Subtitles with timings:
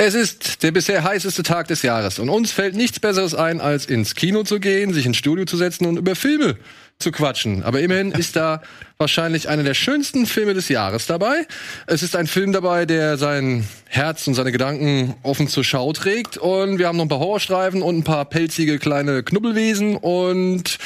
[0.00, 3.84] Es ist der bisher heißeste Tag des Jahres und uns fällt nichts Besseres ein, als
[3.84, 6.56] ins Kino zu gehen, sich ins Studio zu setzen und über Filme
[7.00, 7.64] zu quatschen.
[7.64, 8.62] Aber immerhin ist da
[8.98, 11.48] wahrscheinlich einer der schönsten Filme des Jahres dabei.
[11.88, 16.36] Es ist ein Film dabei, der sein Herz und seine Gedanken offen zur Schau trägt.
[16.38, 20.78] Und wir haben noch ein paar Horrorstreifen und ein paar pelzige kleine Knubbelwesen und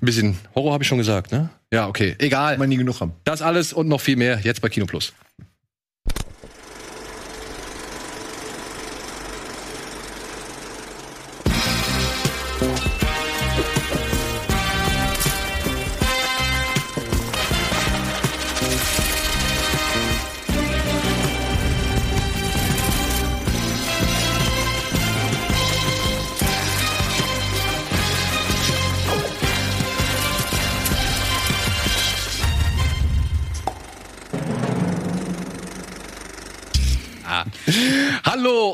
[0.00, 1.48] ein bisschen Horror habe ich schon gesagt, ne?
[1.72, 2.56] Ja, okay, egal.
[2.58, 3.14] Man nie genug haben.
[3.24, 5.12] Das alles und noch viel mehr jetzt bei Kino Plus.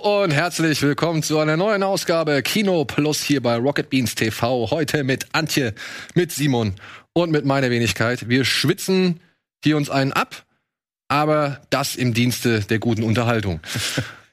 [0.03, 4.71] Hallo und herzlich willkommen zu einer neuen Ausgabe Kino Plus hier bei Rocket Beans TV.
[4.71, 5.75] Heute mit Antje,
[6.15, 6.75] mit Simon
[7.13, 8.29] und mit meiner Wenigkeit.
[8.29, 9.21] Wir schwitzen
[9.65, 10.45] hier uns einen ab,
[11.09, 13.61] aber das im Dienste der guten Unterhaltung.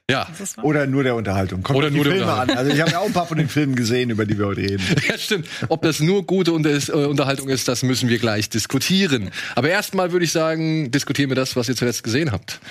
[0.10, 0.26] Ja.
[0.62, 1.64] Oder nur der Unterhaltung.
[1.64, 2.50] Kommt Oder nur der Filme an.
[2.52, 4.62] Also ich habe ja auch ein paar von den Filmen gesehen, über die wir heute
[4.62, 4.82] reden.
[5.10, 5.50] Ja, stimmt.
[5.68, 9.32] Ob das nur gute äh, Unterhaltung ist, das müssen wir gleich diskutieren.
[9.56, 12.62] Aber erstmal würde ich sagen, diskutieren wir das, was ihr zuletzt gesehen habt.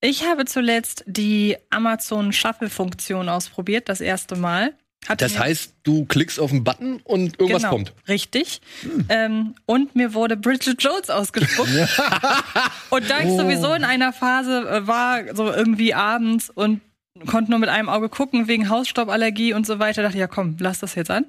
[0.00, 4.74] Ich habe zuletzt die Amazon Shuffle-Funktion ausprobiert, das erste Mal.
[5.08, 7.92] Hatte Das heißt, du klickst auf einen Button und irgendwas genau, kommt.
[8.08, 8.60] Richtig.
[9.08, 11.70] Ähm, und mir wurde Bridget Jones ausgespuckt.
[12.90, 13.36] und da ich Oh.
[13.38, 16.80] sowieso in einer Phase äh, war, so irgendwie abends und
[17.26, 20.56] konnte nur mit einem Auge gucken wegen Hausstauballergie und so weiter, dachte ich, ja komm,
[20.58, 21.26] lass das jetzt an.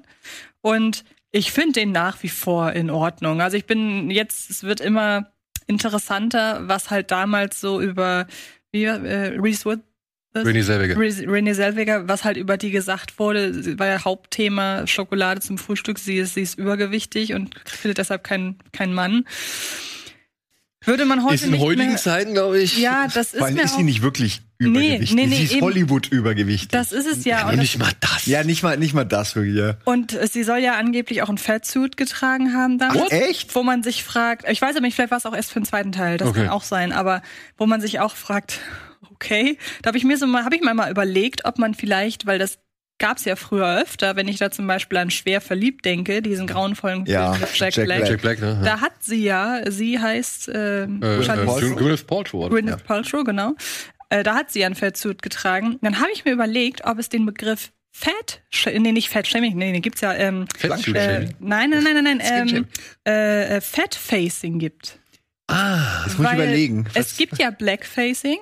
[0.60, 3.40] Und ich finde den nach wie vor in Ordnung.
[3.40, 5.30] Also ich bin jetzt, es wird immer
[5.66, 8.26] interessanter, was halt damals so über
[8.72, 9.80] wie, äh, Reese Wood,
[10.34, 10.96] Renée Zellweger.
[10.96, 15.98] Re- Renée Zellweger, was halt über die gesagt wurde, war ja Hauptthema Schokolade zum Frühstück.
[15.98, 19.24] Sie ist, sie ist übergewichtig und findet deshalb keinen keinen Mann.
[20.88, 22.78] Würde man heute Ist in nicht heutigen mehr, Zeiten, glaube ich.
[22.78, 25.14] Ja, das ist Vor allem mir ist auch, sie nicht wirklich Nee, übergewichtig.
[25.14, 25.60] nee, nee, sie ist eben.
[25.62, 26.68] Hollywood-übergewichtig.
[26.70, 27.44] Das ist es ja.
[27.48, 28.26] Das, nicht mal das.
[28.26, 29.76] ja, nicht mal, nicht mal das wirklich, ja.
[29.84, 32.90] und äh, sie soll ja angeblich auch ein Fatsuit getragen haben dann.
[32.98, 33.54] Ach, echt?
[33.54, 35.66] Wo man sich fragt, ich weiß aber nicht, vielleicht war es auch erst für den
[35.66, 36.40] zweiten Teil, das Okay.
[36.40, 37.22] kann auch sein, aber
[37.56, 38.58] wo man sich auch fragt,
[39.12, 42.26] okay, da habe ich mir so mal, habe ich mir mal überlegt, ob man vielleicht,
[42.26, 42.58] weil das
[42.98, 47.06] gab's ja früher öfter, wenn ich da zum Beispiel an Schwer verliebt denke, diesen grauenvollen
[47.06, 47.98] Film Ja, mit Jack, Jack Black.
[47.98, 48.10] Black.
[48.10, 48.60] Jack Black, ne?
[48.64, 50.86] Da hat sie ja, sie heißt äh, äh, äh,
[51.76, 52.48] Gwyneth Paltrow.
[52.50, 53.54] Gwyneth Paltrow, genau.
[54.10, 55.78] Äh, da hat sie ja ein Fatsuit getragen.
[55.82, 59.72] Dann habe ich mir überlegt, ob es den Begriff Fat, nee, nicht Fat Shaming, nee,
[59.72, 61.34] nee, gibt's ja, ähm, Fettsuit äh, Shaming.
[61.40, 62.66] nein, nein, nein, nein, nein, ähm,
[63.06, 64.98] äh, äh, Fat Facing gibt.
[65.48, 66.86] Ah, Das muss ich Weil überlegen.
[66.94, 68.38] Es gibt ja Blackfacing.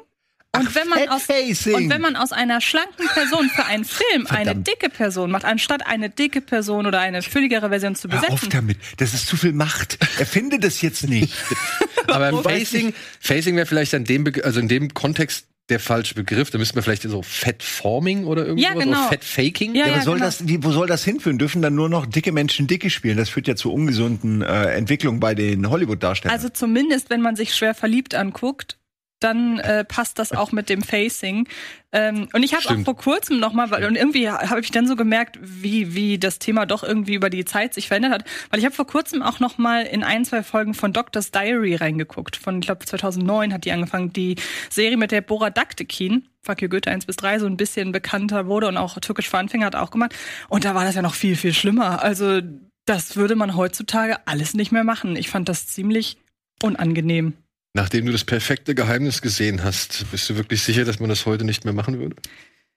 [0.61, 4.27] Und Ach, wenn, man aus, und wenn man aus einer schlanken Person für einen Film
[4.29, 4.67] eine Verdammt.
[4.69, 8.51] dicke Person macht, anstatt eine dicke Person oder eine fülligere Version zu Hör auf besetzen,
[8.51, 8.79] damit.
[8.97, 9.99] Das ist zu viel Macht.
[10.19, 11.35] Erfinde das jetzt nicht.
[12.09, 16.51] aber Facing, Facing wäre vielleicht in dem, Be also in dem Kontext der falsche Begriff.
[16.51, 19.01] Da müssten wir vielleicht so Fettforming oder irgendwas Ja, genau.
[19.01, 19.75] oder Fettfaking.
[19.75, 20.27] Ja, Ja, aber ja, soll genau.
[20.27, 21.39] das, wie, wo soll das hinführen?
[21.39, 23.17] Dürfen dann nur noch dicke Menschen dicke spielen?
[23.17, 26.35] Das führt ja zu ungesunden äh, Entwicklungen bei den Hollywood-Darstellern.
[26.37, 28.79] Also zumindest, wenn man sich schwer verliebt anguckt,
[29.21, 31.49] dann äh, passt das auch mit dem Facing.
[31.93, 34.87] Ähm, und ich habe auch vor kurzem noch mal, weil- und irgendwie habe ich dann
[34.87, 38.59] so gemerkt, wie wie das Thema doch irgendwie über die Zeit sich verändert hat, weil
[38.59, 42.37] ich habe vor kurzem auch noch mal in ein zwei Folgen von Doctor's Diary reingeguckt.
[42.37, 44.37] Von ich glaube 2009 hat die angefangen, die
[44.69, 46.29] Serie mit der Bora Daktekin.
[46.43, 49.39] Fuck you Goethe 1 bis 3 so ein bisschen bekannter wurde und auch Türkisch für
[49.39, 50.15] Anfänger hat auch gemacht.
[50.49, 52.03] Und da war das ja noch viel, viel schlimmer.
[52.03, 52.41] Also
[52.85, 55.17] das würde man heutzutage alles nicht mehr machen.
[55.17, 56.19] Ich fand das ziemlich
[56.63, 57.35] unangenehm.
[57.77, 61.45] Nachdem du das perfekte Geheimnis gesehen hast, bist du wirklich sicher, dass man das heute
[61.45, 62.17] nicht mehr machen würde?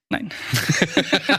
[0.10, 0.30] Nein.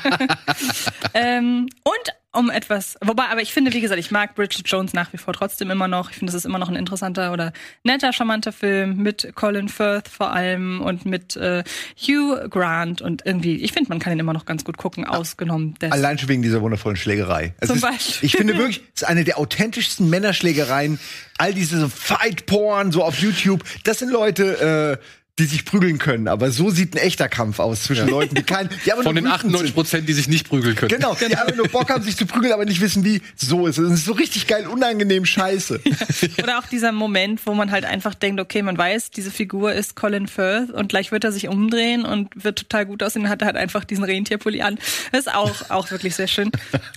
[1.14, 5.12] ähm, und um etwas, wobei, aber ich finde, wie gesagt, ich mag Bridget Jones nach
[5.12, 6.10] wie vor trotzdem immer noch.
[6.10, 7.52] Ich finde, es ist immer noch ein interessanter oder
[7.82, 11.64] netter, charmanter Film mit Colin Firth vor allem und mit äh,
[11.96, 15.74] Hugh Grant und irgendwie, ich finde, man kann ihn immer noch ganz gut gucken, ausgenommen
[15.80, 15.90] des.
[15.90, 17.54] Allein schon wegen dieser wundervollen Schlägerei.
[17.58, 18.26] Es Zum ist, Beispiel.
[18.26, 21.00] Ich finde wirklich, es ist eine der authentischsten Männerschlägereien.
[21.36, 25.04] All diese so Fight-Porn, so auf YouTube, das sind Leute, äh,
[25.40, 26.28] die sich prügeln können.
[26.28, 28.70] Aber so sieht ein echter Kampf aus zwischen Leuten, die keinen.
[28.84, 29.74] Die aber Von den wütend 98 sind.
[29.74, 30.90] Prozent, die sich nicht prügeln können.
[30.90, 33.22] Genau, die einfach nur Bock haben, sich zu prügeln, aber nicht wissen, wie.
[33.34, 33.88] So ist es.
[33.88, 35.80] Es ist so richtig geil, unangenehm scheiße.
[36.42, 39.96] Oder auch dieser Moment, wo man halt einfach denkt, okay, man weiß, diese Figur ist
[39.96, 43.42] Colin Firth und gleich wird er sich umdrehen und wird total gut aussehen und hat
[43.42, 44.78] halt einfach diesen Rentierpulli an.
[45.12, 46.50] Das ist auch, auch wirklich sehr schön.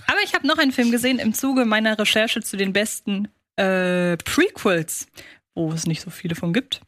[0.06, 4.16] Aber ich habe noch einen Film gesehen im Zuge meiner Recherche zu den besten äh,
[4.18, 5.06] Prequels,
[5.54, 6.80] wo es nicht so viele von gibt.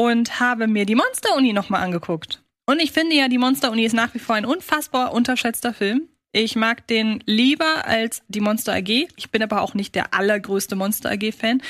[0.00, 2.42] Und habe mir die Monster-Uni nochmal angeguckt.
[2.64, 6.08] Und ich finde ja, die Monster-Uni ist nach wie vor ein unfassbar unterschätzter Film.
[6.32, 9.08] Ich mag den lieber als die Monster AG.
[9.16, 11.60] Ich bin aber auch nicht der allergrößte Monster AG-Fan.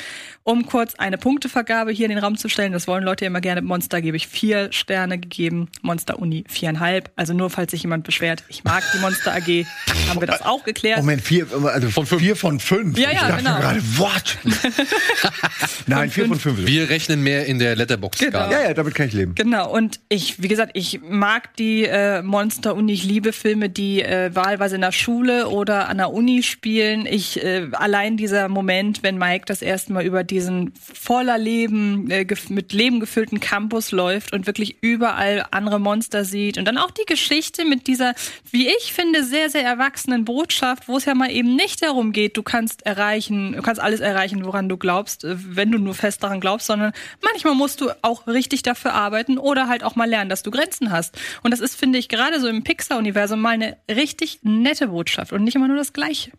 [0.43, 3.61] Um kurz eine Punktevergabe hier in den Raum zu stellen, das wollen Leute immer gerne.
[3.61, 7.11] Monster gebe ich vier Sterne gegeben, Monster Uni viereinhalb.
[7.15, 9.67] Also nur falls sich jemand beschwert, ich mag die Monster AG,
[10.09, 10.99] haben wir das auch geklärt.
[11.01, 12.23] Moment, vier, also von fünf.
[12.23, 12.97] vier von fünf.
[12.97, 13.59] Ja, ja, ich dachte genau.
[13.59, 14.39] gerade, what?
[15.87, 16.67] Nein, vier von fünf.
[16.67, 18.47] Wir rechnen mehr in der Letterbox-Skala.
[18.47, 18.51] Genau.
[18.51, 19.35] ja, ja, damit kann ich leben.
[19.35, 24.03] Genau, und ich, wie gesagt, ich mag die äh, Monster Uni, ich liebe Filme, die
[24.03, 27.05] äh, wahlweise in der Schule oder an der Uni spielen.
[27.05, 32.27] Ich äh, allein dieser Moment, wenn Mike das erste Mal über diesen voller Leben, äh,
[32.49, 36.59] mit Leben gefüllten Campus läuft und wirklich überall andere Monster sieht.
[36.59, 38.15] Und dann auch die Geschichte mit dieser,
[38.51, 42.37] wie ich finde, sehr, sehr erwachsenen Botschaft, wo es ja mal eben nicht darum geht,
[42.37, 46.23] du kannst erreichen, du kannst alles erreichen, woran du glaubst, äh, wenn du nur fest
[46.23, 46.93] daran glaubst, sondern
[47.23, 50.91] manchmal musst du auch richtig dafür arbeiten oder halt auch mal lernen, dass du Grenzen
[50.91, 51.19] hast.
[51.43, 55.45] Und das ist, finde ich, gerade so im Pixar-Universum mal eine richtig nette Botschaft und
[55.45, 56.31] nicht immer nur das Gleiche.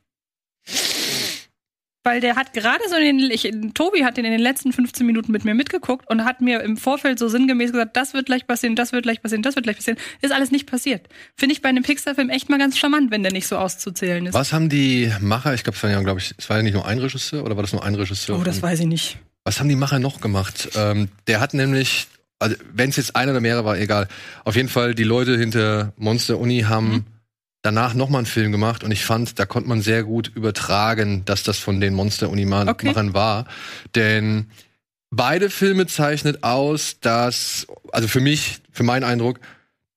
[2.04, 3.44] Weil der hat gerade so in den, ich,
[3.76, 6.76] Tobi hat den in den letzten 15 Minuten mit mir mitgeguckt und hat mir im
[6.76, 9.76] Vorfeld so sinngemäß gesagt, das wird gleich passieren, das wird gleich passieren, das wird gleich
[9.76, 10.00] passieren.
[10.22, 11.08] Ist alles nicht passiert.
[11.36, 14.34] Finde ich bei einem Pixar-Film echt mal ganz charmant, wenn der nicht so auszuzählen ist.
[14.34, 16.74] Was haben die Macher, ich glaube, es war ja, glaube ich, es war ja nicht
[16.74, 18.40] nur ein Regisseur oder war das nur ein Regisseur?
[18.40, 19.18] Oh, das weiß ich nicht.
[19.44, 20.70] Was haben die Macher noch gemacht?
[20.76, 22.08] Ähm, der hat nämlich,
[22.40, 24.08] also wenn es jetzt einer oder mehrere war, egal.
[24.44, 27.06] Auf jeden Fall, die Leute hinter Monster Uni haben Mhm.
[27.62, 31.44] Danach nochmal einen Film gemacht und ich fand, da konnte man sehr gut übertragen, dass
[31.44, 33.14] das von den Monster Uni Machern Okay.
[33.14, 33.46] war.
[33.96, 34.48] Denn
[35.12, 39.40] beide Filme zeichnet aus, dass, also für mich, für meinen Eindruck,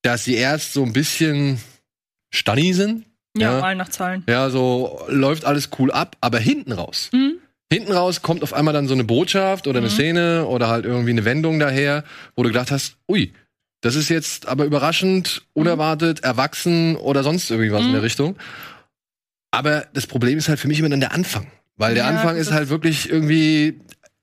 [0.02, 1.58] dass sie erst so ein bisschen
[2.30, 3.06] Stanni sind.
[3.36, 3.74] Ja, Ja.
[3.74, 4.22] nach Zahlen.
[4.28, 7.10] Ja, so läuft alles cool ab, aber hinten raus.
[7.12, 7.34] Mhm.
[7.72, 9.92] Hinten raus kommt auf einmal dann so eine Botschaft oder eine Mhm.
[9.92, 12.04] Szene oder halt irgendwie eine Wendung daher,
[12.36, 13.32] wo du gedacht hast, ui,
[13.84, 17.92] das ist jetzt aber überraschend, unerwartet, erwachsen oder sonst irgendwie was in Mhm.
[17.92, 18.36] der Richtung.
[19.50, 21.46] Aber das Problem ist halt für mich immer dann der Anfang.
[21.76, 23.80] Weil der Ja, Anfang ist halt wirklich irgendwie.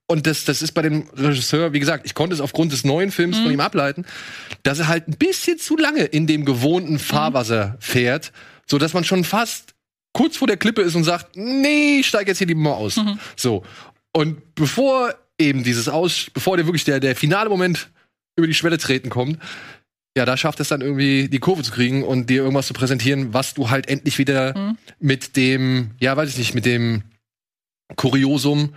[0.07, 3.11] Und das, das ist bei dem Regisseur, wie gesagt, ich konnte es aufgrund des neuen
[3.11, 3.43] Films Mhm.
[3.43, 4.05] von ihm ableiten,
[4.63, 6.99] dass er halt ein bisschen zu lange in dem gewohnten Mhm.
[6.99, 8.33] Fahrwasser fährt,
[8.65, 9.73] so dass man schon fast
[10.13, 12.97] kurz vor der Klippe ist und sagt, nee, ich steig jetzt hier lieber mal aus.
[12.97, 13.17] Mhm.
[13.37, 13.63] So.
[14.11, 17.89] Und bevor eben dieses Aus, bevor der wirklich der, der finale Moment
[18.35, 19.39] über die Schwelle treten kommt,
[20.17, 23.33] ja, da schafft es dann irgendwie die Kurve zu kriegen und dir irgendwas zu präsentieren,
[23.33, 24.77] was du halt endlich wieder Mhm.
[24.99, 27.03] mit dem, ja, weiß ich nicht, mit dem
[27.95, 28.73] Kuriosum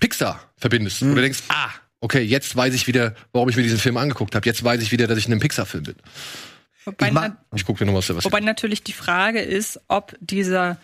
[0.00, 1.02] Pixar verbindest.
[1.02, 1.10] Mhm.
[1.10, 1.70] Wo du denkst, ah,
[2.00, 4.46] okay, jetzt weiß ich wieder, warum ich mir diesen Film angeguckt habe.
[4.46, 5.94] Jetzt weiß ich wieder, dass ich in einem Pixar-Film bin.
[6.84, 10.78] Wobei, Ich Ich gucke mir noch was, was wobei natürlich die Frage ist, ob dieser,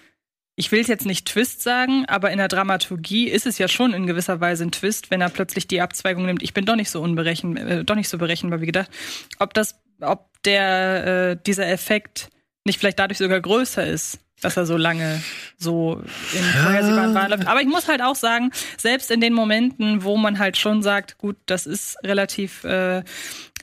[0.54, 3.94] ich will es jetzt nicht Twist sagen, aber in der Dramaturgie ist es ja schon
[3.94, 6.42] in gewisser Weise ein Twist, wenn er plötzlich die Abzweigung nimmt.
[6.42, 8.90] Ich bin doch nicht so unberechen, äh, doch nicht so berechenbar wie gedacht.
[9.38, 12.28] Ob das, ob der, äh, dieser Effekt
[12.64, 15.22] nicht vielleicht dadurch sogar größer ist, dass er so lange
[15.56, 16.02] so
[16.32, 17.46] in vorhersehbaren Bahnen läuft.
[17.46, 21.16] Aber ich muss halt auch sagen, selbst in den Momenten, wo man halt schon sagt,
[21.18, 23.02] gut, das ist relativ äh,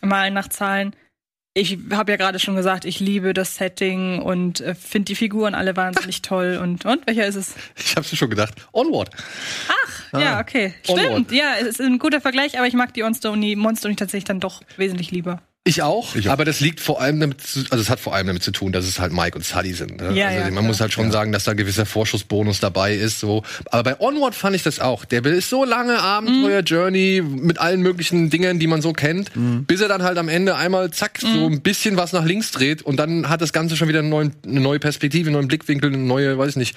[0.01, 0.95] mal nach Zahlen,
[1.60, 5.56] ich habe ja gerade schon gesagt, ich liebe das Setting und äh, finde die Figuren
[5.56, 6.60] alle wahnsinnig toll.
[6.62, 7.56] Und, und welcher ist es?
[7.76, 8.56] Ich hab's mir schon gedacht.
[8.72, 9.10] Onward.
[10.14, 10.74] Ja, okay.
[10.88, 11.06] Onward.
[11.06, 11.32] Stimmt.
[11.32, 14.40] Ja, es ist ein guter Vergleich, aber ich mag die Monster Uni, Monster tatsächlich dann
[14.40, 15.42] doch wesentlich lieber.
[15.66, 16.34] Ich auch, Ich auch.
[16.34, 18.72] aber das liegt vor allem damit, zu, also es hat vor allem damit zu tun,
[18.72, 19.98] dass es halt Mike und Sully sind.
[20.01, 20.13] Ne?
[20.13, 20.63] Ja, also ja, man klar.
[20.63, 23.20] muss halt schon sagen, dass da ein gewisser Vorschussbonus dabei ist.
[23.20, 23.44] So.
[23.66, 25.06] Aber bei Onward fand ich das auch.
[25.06, 29.32] Der ist so lange Abenteuer-Journey mit allen möglichen Dingen, die man so kennt,
[29.68, 32.82] bis er dann halt am Ende einmal zack, so ein bisschen was nach links dreht
[32.82, 35.89] und dann hat das Ganze schon wieder einen neuen, eine neue Perspektive, einen neuen Blickwinkel,
[35.94, 36.75] eine neue, weiß ich nicht,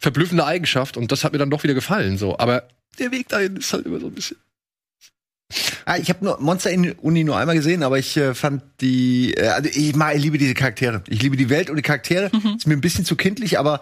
[0.00, 2.18] verblüffende Eigenschaft und das hat mir dann doch wieder gefallen.
[2.18, 2.38] So.
[2.38, 2.64] Aber
[2.98, 4.38] der Weg dahin ist halt immer so ein bisschen.
[5.84, 9.34] Ah, ich habe nur Monster in Uni nur einmal gesehen, aber ich äh, fand die,
[9.34, 11.02] äh, also ich, mag, ich liebe diese Charaktere.
[11.08, 12.30] Ich liebe die Welt und die Charaktere.
[12.56, 13.80] Ist mir ein bisschen zu kindlich, aber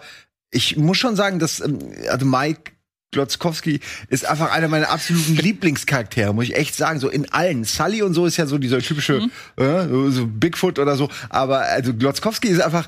[0.51, 2.71] ich muss schon sagen, dass ähm, also Mike
[3.11, 6.99] Glotzkowski ist einfach einer meiner absoluten Lieblingscharaktere, muss ich echt sagen.
[6.99, 7.65] So in allen.
[7.65, 11.09] Sully und so ist ja so dieser typische äh, so, so Bigfoot oder so.
[11.29, 12.87] Aber also Glotzkowski ist einfach.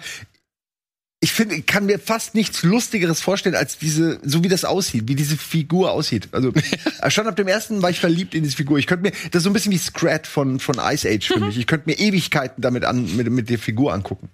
[1.24, 5.08] Ich finde, ich kann mir fast nichts Lustigeres vorstellen als diese, so wie das aussieht,
[5.08, 6.27] wie diese Figur aussieht.
[6.34, 6.51] Also
[7.08, 8.77] schon ab dem ersten war ich verliebt in diese Figur.
[8.77, 11.39] Ich könnte mir, das ist so ein bisschen wie Scrat von von Ice Age für
[11.39, 11.58] mich.
[11.58, 14.27] Ich könnte mir Ewigkeiten damit an mit, mit der Figur angucken.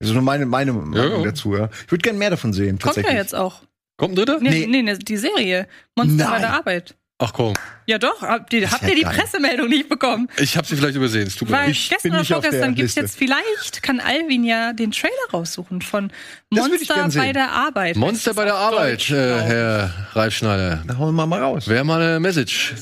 [0.00, 1.22] Das ist nur meine meine Meinung ja.
[1.22, 1.56] dazu.
[1.56, 1.70] Ja.
[1.84, 2.80] Ich würde gerne mehr davon sehen.
[2.80, 3.62] Kommt ja jetzt auch.
[3.96, 4.40] Kommt ein dritter?
[4.40, 4.82] Nee, Nee.
[4.82, 5.68] nee, die Serie.
[5.94, 6.40] Monster bei Nein.
[6.40, 6.96] der Arbeit.
[7.18, 7.54] Ach komm,
[7.86, 9.14] Ja doch, habt ihr, habt ja ihr die geil.
[9.14, 10.28] Pressemeldung nicht bekommen?
[10.38, 11.26] ich habe sie vielleicht übersehen.
[11.26, 11.70] Es tut mir Weil leid.
[11.70, 13.00] Ich gestern bin oder vorgestern gibt's Liste.
[13.00, 16.12] jetzt vielleicht, kann Alvin ja den Trailer raussuchen von
[16.50, 17.96] Monster bei der Arbeit.
[17.96, 19.40] Monster bei der Arbeit, Deutsch, äh.
[19.40, 20.82] Herr Ralf Schneider.
[20.86, 21.66] Dann hauen wir mal raus.
[21.68, 22.74] Wäre mal eine Message.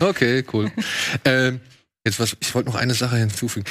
[0.00, 0.72] Okay, cool.
[1.24, 1.60] ähm,
[2.04, 3.66] jetzt was, ich wollte noch eine Sache hinzufügen.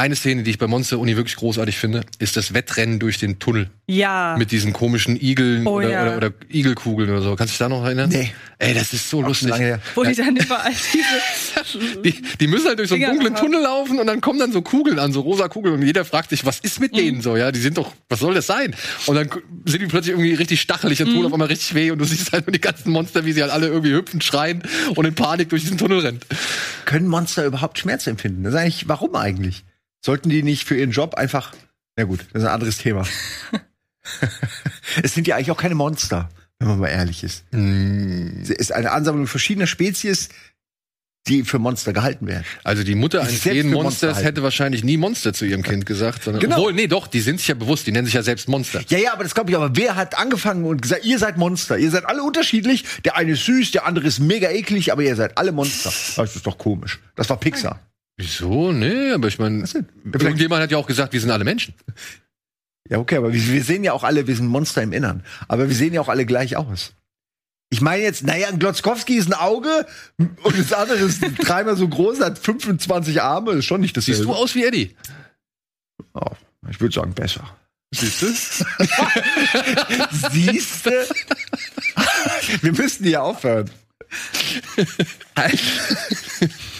[0.00, 3.38] Eine Szene, die ich bei Monster Uni wirklich großartig finde, ist das Wettrennen durch den
[3.38, 4.34] Tunnel Ja.
[4.38, 6.02] mit diesen komischen Igeln Oh, oder, ja.
[6.02, 7.36] oder, oder Igelkugeln oder so.
[7.36, 8.08] Kannst du dich da noch erinnern?
[8.10, 8.32] Nee.
[8.58, 9.48] Ey, das ist so lustig.
[9.50, 9.80] Lange her.
[9.94, 12.02] Wo die dann überall diese.
[12.02, 13.34] Die, die müssen halt durch so einen dunklen.
[13.36, 16.30] Tunnel laufen und dann kommen dann so Kugeln an, so rosa Kugeln und jeder fragt
[16.30, 16.96] sich, was ist mit Mhm.
[16.96, 17.52] denen so, ja?
[17.52, 18.74] Die sind doch, was soll das sein?
[19.06, 19.28] Und dann
[19.66, 21.14] sind die plötzlich irgendwie richtig stachelig und Mhm.
[21.14, 23.42] tun auf einmal richtig weh und du siehst halt nur die ganzen Monster, wie sie
[23.42, 24.62] halt alle irgendwie hüpfen, schreien
[24.96, 26.20] und in Panik durch diesen Tunnel rennen.
[26.86, 28.44] Können Monster überhaupt Schmerz empfinden?
[28.44, 29.64] Das ist eigentlich, warum eigentlich?
[30.04, 31.52] Sollten die nicht für ihren Job einfach.
[31.96, 33.06] Na gut, das ist ein anderes Thema.
[35.02, 37.44] es sind ja eigentlich auch keine Monster, wenn man mal ehrlich ist.
[37.52, 38.40] Hm.
[38.42, 40.28] Es ist eine Ansammlung verschiedener Spezies,
[41.26, 42.44] die für Monster gehalten werden.
[42.64, 44.26] Also die Mutter Die eines jeden Monster Monsters halten.
[44.26, 46.56] hätte wahrscheinlich nie Monster zu ihrem Kind gesagt, sondern Genau.
[46.56, 48.82] obwohl, nee, doch, die sind sich ja bewusst, die nennen sich ja selbst Monster.
[48.88, 51.76] Ja, ja, aber das glaube ich, aber wer hat angefangen und gesagt, ihr seid Monster,
[51.76, 55.14] ihr seid alle unterschiedlich, der eine ist süß, der andere ist mega eklig, aber ihr
[55.14, 55.92] seid alle Monster.
[56.16, 56.98] Das ist doch komisch.
[57.16, 57.78] Das war Pixar.
[58.20, 58.70] Wieso?
[58.70, 59.64] Nee, aber ich meine,
[60.04, 61.72] irgendjemand hat ja auch gesagt, wir sind alle Menschen.
[62.86, 65.24] Ja, okay, aber wir, wir sehen ja auch alle, wir sind Monster im Innern.
[65.48, 66.92] Aber wir sehen ja auch alle gleich aus.
[67.70, 69.86] Ich meine jetzt, naja, ein Glotzkowski ist ein Auge
[70.18, 74.24] und das andere ist dreimal so groß, hat 25 Arme, ist schon nicht das Siehst
[74.24, 74.94] du aus wie Eddie?
[76.12, 76.32] Oh,
[76.68, 77.56] ich würde sagen, besser.
[77.90, 78.26] Siehst du?
[80.30, 81.06] Siehste?
[82.60, 83.70] wir müssten hier aufhören.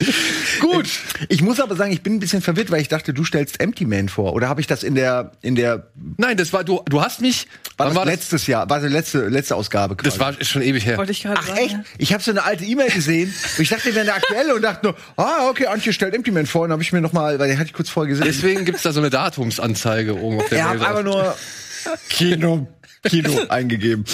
[0.60, 0.88] Gut.
[1.28, 3.84] Ich muss aber sagen, ich bin ein bisschen verwirrt, weil ich dachte, du stellst Empty
[3.84, 4.32] Man vor.
[4.32, 7.48] Oder habe ich das in der, in der, Nein, das war, du, du hast mich,
[7.76, 10.10] war das letztes Jahr, war die letzte, letzte Ausgabe quasi.
[10.10, 10.98] Das war ist schon ewig her.
[10.98, 11.58] Wollte ich gerade Ach sagen.
[11.60, 11.76] echt?
[11.98, 14.62] Ich habe so eine alte E-Mail gesehen und ich dachte, die wäre eine aktuelle und
[14.62, 17.38] dachte nur, ah, okay, Antje stellt Empty Man vor und habe ich mir noch mal,
[17.38, 18.26] weil den hatte ich kurz vorher gesehen.
[18.26, 20.86] Deswegen gibt's da so eine Datumsanzeige oben auf der er hat Mail.
[20.86, 21.36] einfach nur
[22.08, 22.68] Kino,
[23.04, 24.04] Kino eingegeben.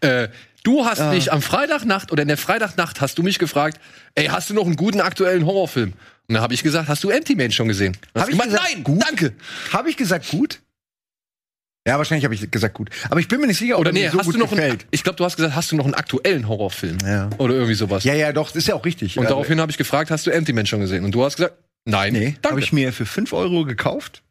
[0.00, 0.28] Äh,
[0.64, 3.80] du hast mich am Freitagnacht oder in der Freitagnacht hast du mich gefragt,
[4.16, 5.92] ey, hast du noch einen guten aktuellen Horrorfilm?
[6.26, 7.96] Und dann habe ich gesagt, hast du Empty Man schon gesehen?
[8.14, 9.02] Und Hab hast ich gemeint, gesagt, nein, gut?
[9.06, 9.32] danke.
[9.72, 10.60] Habe ich gesagt gut?
[11.86, 12.88] Ja, wahrscheinlich habe ich gesagt gut.
[13.10, 14.38] Aber ich bin mir nicht sicher, ob Oder er nee, mir so hast gut du
[14.38, 14.86] noch einen, gefällt.
[14.90, 16.96] ich glaube, du hast gesagt, hast du noch einen aktuellen Horrorfilm?
[17.04, 17.28] Ja.
[17.36, 18.04] Oder irgendwie sowas.
[18.04, 19.18] Ja, ja, doch, das ist ja auch richtig.
[19.18, 21.04] Und Äh, daraufhin habe ich gefragt, hast du Empty Man schon gesehen?
[21.04, 22.48] Und du hast gesagt, nein, Nee, danke.
[22.52, 24.22] habe ich mir für 5 Euro gekauft.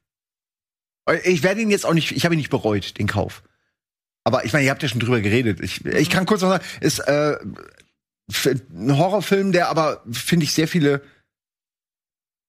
[1.26, 3.44] Ich werde ihn jetzt auch nicht, ich habe ihn nicht bereut, den Kauf.
[4.24, 5.60] Aber ich meine, ihr habt ja schon drüber geredet.
[5.62, 7.38] Ich, ich kann kurz noch sagen, ist äh,
[8.74, 11.02] ein Horrorfilm, der aber, finde ich, sehr viele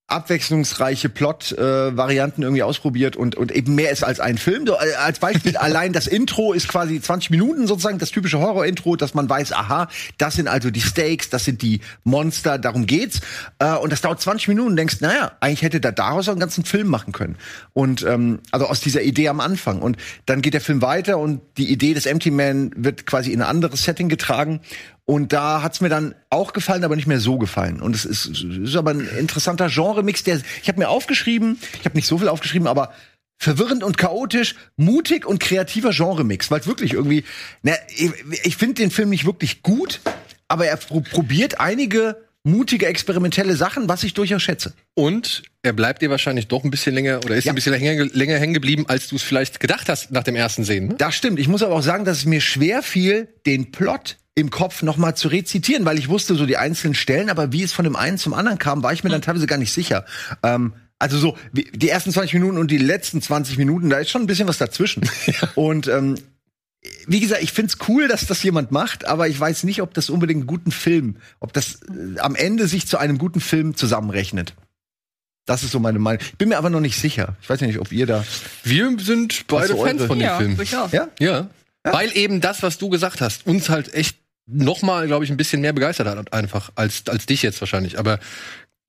[0.06, 4.66] abwechslungsreiche Plot-Varianten irgendwie ausprobiert und, und eben mehr ist als ein Film.
[4.66, 8.96] So, äh, als Beispiel, allein das Intro ist quasi 20 Minuten sozusagen, das typische Horror-Intro,
[8.96, 13.20] dass man weiß, aha, das sind also die Stakes, das sind die Monster, darum geht's.
[13.58, 16.40] Äh, und das dauert 20 Minuten und denkst, naja, eigentlich hätte da daraus auch einen
[16.40, 17.36] ganzen Film machen können.
[17.72, 19.80] Und ähm, also aus dieser Idee am Anfang.
[19.80, 19.96] Und
[20.26, 23.48] dann geht der Film weiter und die Idee des Empty Man wird quasi in ein
[23.48, 24.60] anderes Setting getragen.
[25.06, 27.80] Und da hat's mir dann auch gefallen, aber nicht mehr so gefallen.
[27.82, 31.96] Und es ist, ist aber ein interessanter Genre-Mix, der ich habe mir aufgeschrieben, ich habe
[31.96, 32.92] nicht so viel aufgeschrieben, aber
[33.38, 37.24] verwirrend und chaotisch, mutig und kreativer Genre-Mix, weil wirklich irgendwie,
[37.62, 38.12] na, ich,
[38.44, 40.00] ich finde den Film nicht wirklich gut,
[40.48, 44.74] aber er pro probiert einige mutige experimentelle Sachen, was ich durchaus schätze.
[44.94, 47.52] Und er bleibt dir wahrscheinlich doch ein bisschen länger oder ist Ja.
[47.52, 50.62] ein bisschen länger, länger hängen geblieben, als du es vielleicht gedacht hast nach dem ersten
[50.64, 50.88] Sehen.
[50.88, 50.94] Ne?
[50.98, 51.38] Das stimmt.
[51.38, 54.96] Ich muss aber auch sagen, dass es mir schwer fiel, den Plot im Kopf noch
[54.96, 57.96] mal zu rezitieren, weil ich wusste so die einzelnen Stellen, aber wie es von dem
[57.96, 60.04] einen zum anderen kam, war ich mir dann teilweise gar nicht sicher.
[60.42, 64.22] Ähm, also so die ersten 20 Minuten und die letzten 20 Minuten, da ist schon
[64.22, 65.08] ein bisschen was dazwischen.
[65.54, 66.14] Und ähm,
[67.06, 70.08] wie gesagt, ich find's cool, dass das jemand macht, aber ich weiß nicht, ob das
[70.08, 74.54] unbedingt einen guten Film, ob das äh, am Ende sich zu einem guten Film zusammenrechnet.
[75.46, 76.22] Das ist so meine Meinung.
[76.22, 77.36] Ich bin mir aber noch nicht sicher.
[77.42, 78.24] Ich weiß ja nicht, ob ihr da.
[78.62, 80.56] Wir sind beide Was so Fans von dem Ja, Film.
[80.56, 80.92] durchaus.
[80.92, 81.08] Ja?
[81.18, 81.50] Ja.
[81.82, 85.60] Weil eben das, was du gesagt hast, uns halt echt nochmal, glaube ich, ein bisschen
[85.60, 87.98] mehr begeistert hat, einfach, als, als dich jetzt wahrscheinlich.
[87.98, 88.18] Aber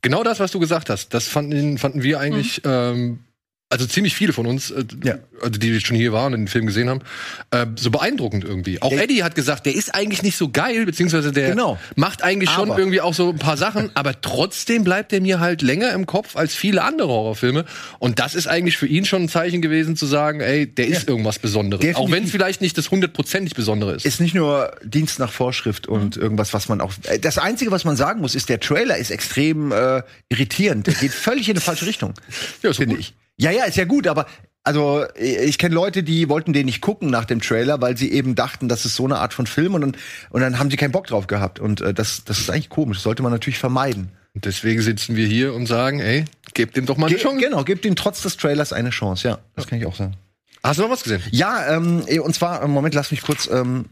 [0.01, 3.19] genau das, was du gesagt hast, das fanden, fanden wir eigentlich, ähm,
[3.69, 5.15] also ziemlich viele von uns, äh, Ja.
[5.41, 7.01] also die schon hier waren und den Film gesehen haben,
[7.49, 8.79] äh, so beeindruckend irgendwie.
[8.81, 8.99] Auch Ey.
[8.99, 11.79] Eddie hat gesagt, der ist eigentlich nicht so geil, beziehungsweise der Genau.
[11.95, 12.79] macht eigentlich schon Aber.
[12.79, 16.35] irgendwie auch so ein paar Sachen, aber trotzdem bleibt der mir halt länger im Kopf
[16.35, 17.65] als viele andere Horrorfilme.
[17.97, 21.09] Und das ist eigentlich für ihn schon ein Zeichen gewesen, zu sagen, ey, der ist
[21.09, 21.81] irgendwas Besonderes.
[21.81, 22.05] Definitiv.
[22.07, 24.05] Auch wenn es vielleicht nicht das hundertprozentig Besondere ist.
[24.05, 26.93] ist nicht nur Dienst nach Vorschrift und irgendwas, was man auch.
[27.03, 30.85] äh, Das Einzige, was man sagen muss, ist, der Trailer ist extrem äh, irritierend.
[30.85, 32.13] Der geht völlig in eine falsche Richtung.
[32.61, 33.13] Ja, finde ich.
[33.37, 34.25] Ja, ja, ist ja gut, aber
[34.63, 38.33] also ich kenne Leute, die wollten den nicht gucken nach dem Trailer, weil sie eben
[38.35, 39.97] dachten, das ist so eine Art von Film und dann,
[40.31, 41.59] und dann haben sie keinen Bock drauf gehabt.
[41.59, 42.97] Und äh, das, das ist eigentlich komisch.
[42.97, 44.09] Das sollte man natürlich vermeiden.
[44.33, 47.43] Und deswegen sitzen wir hier und sagen, ey, gebt dem doch mal eine Ge Chance.
[47.45, 49.27] genau, gebt ihm trotz des Trailers eine Chance.
[49.27, 50.17] Ja, das kann ich auch sagen.
[50.63, 51.21] Hast du noch was gesehen?
[51.31, 53.85] Ja, ähm, und zwar, im Moment, lass mich kurz, ähm,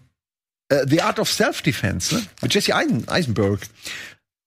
[0.69, 2.23] äh, The Art of Self-Defense, ne?
[2.41, 3.59] Mit Jesse Eisen Eisenberg.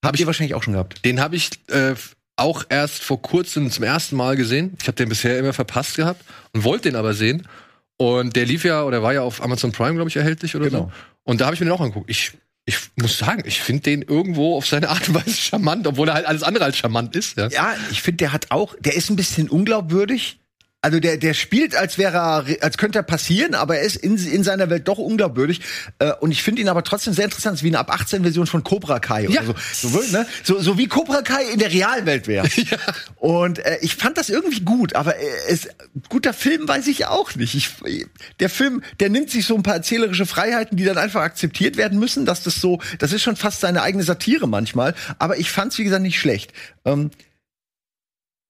[0.05, 1.05] Habt ich- ihr wahrscheinlich auch schon gehabt.
[1.05, 1.95] Den habe ich äh,
[2.37, 4.77] auch erst vor kurzem zum ersten Mal gesehen.
[4.81, 7.47] Ich habe den bisher immer verpasst gehabt und wollte den aber sehen.
[7.97, 10.79] Und der lief ja oder war ja auf Amazon Prime, glaube ich, erhältlich oder Genau.
[10.85, 10.93] so.
[11.25, 12.11] Und da habe ich mir den auch angeguckt.
[12.11, 12.33] Ich,
[12.67, 16.15] ich muss sagen, ich finde den irgendwo auf seine Art und Weise charmant, obwohl er
[16.15, 17.37] halt alles andere als charmant ist.
[17.39, 17.49] Ja.
[17.49, 20.39] Ja, ich finde, der hat auch, der ist ein bisschen unglaubwürdig.
[20.83, 24.17] Also der, der spielt, als wäre er, als könnte er passieren, aber er ist in,
[24.25, 25.61] in seiner Welt doch unglaubwürdig.
[25.99, 27.61] Äh, und ich finde ihn aber trotzdem sehr interessant.
[27.65, 29.43] Wie eine ab 18 Version von Cobra Kai Ja.
[29.43, 29.89] oder so.
[29.89, 30.27] So, ne?
[30.45, 30.61] so.
[30.61, 32.47] So wie Cobra Kai in der Realwelt wäre.
[33.17, 35.69] Und äh, ich fand das irgendwie gut, aber äh, es,
[36.09, 37.55] guter Film weiß ich auch nicht.
[37.57, 37.71] Ich,
[38.39, 41.99] der Film, der nimmt sich so ein paar erzählerische Freiheiten, die dann einfach akzeptiert werden
[41.99, 44.95] müssen, dass das so, das ist schon fast seine eigene Satire manchmal.
[45.19, 46.53] Aber ich fand's wie gesagt nicht schlecht.
[46.85, 47.11] Ähm,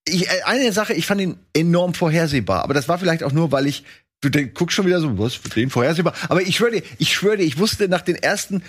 [0.09, 3.53] ich, äh, eine Sache, ich fand ihn enorm vorhersehbar, aber das war vielleicht auch nur,
[3.53, 3.85] weil ich
[4.21, 6.15] du denk, guckst schon wieder so, was für den vorhersehbar?
[6.29, 8.63] Aber ich schwöre dir, ich schwöre dir, ich wusste nach den ersten,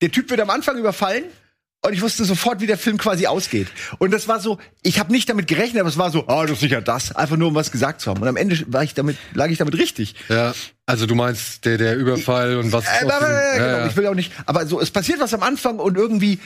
[0.00, 1.24] der Typ wird am Anfang überfallen
[1.84, 3.68] und ich wusste sofort, wie der Film quasi ausgeht.
[3.98, 6.52] Und das war so, ich habe nicht damit gerechnet, aber es war so, ah, das
[6.52, 8.20] ist sicher das, einfach nur um was gesagt zu haben.
[8.20, 10.14] Und am Ende war ich damit, lag ich damit richtig.
[10.28, 10.54] Ja,
[10.86, 13.86] also du meinst der, der Überfall und was Äh, äh, genau, ja, ja.
[13.86, 14.32] ich will auch nicht.
[14.46, 16.40] Aber so, es passiert was am Anfang und irgendwie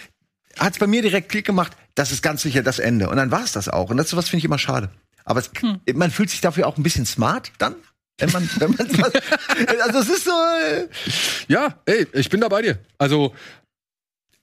[0.58, 1.72] hat es bei mir direkt Klick gemacht.
[1.94, 3.08] Das ist ganz sicher das Ende.
[3.08, 3.90] Und dann war es das auch.
[3.90, 4.90] Und das sowas finde ich immer schade.
[5.24, 5.50] Aber es,
[5.94, 7.74] man fühlt sich dafür auch ein bisschen smart dann,
[8.18, 9.12] wenn man, wenn man was,
[9.82, 10.30] also es ist so.
[10.30, 10.88] Äh,
[11.48, 12.78] Ja, ey, ich bin da bei dir.
[12.98, 13.34] Also,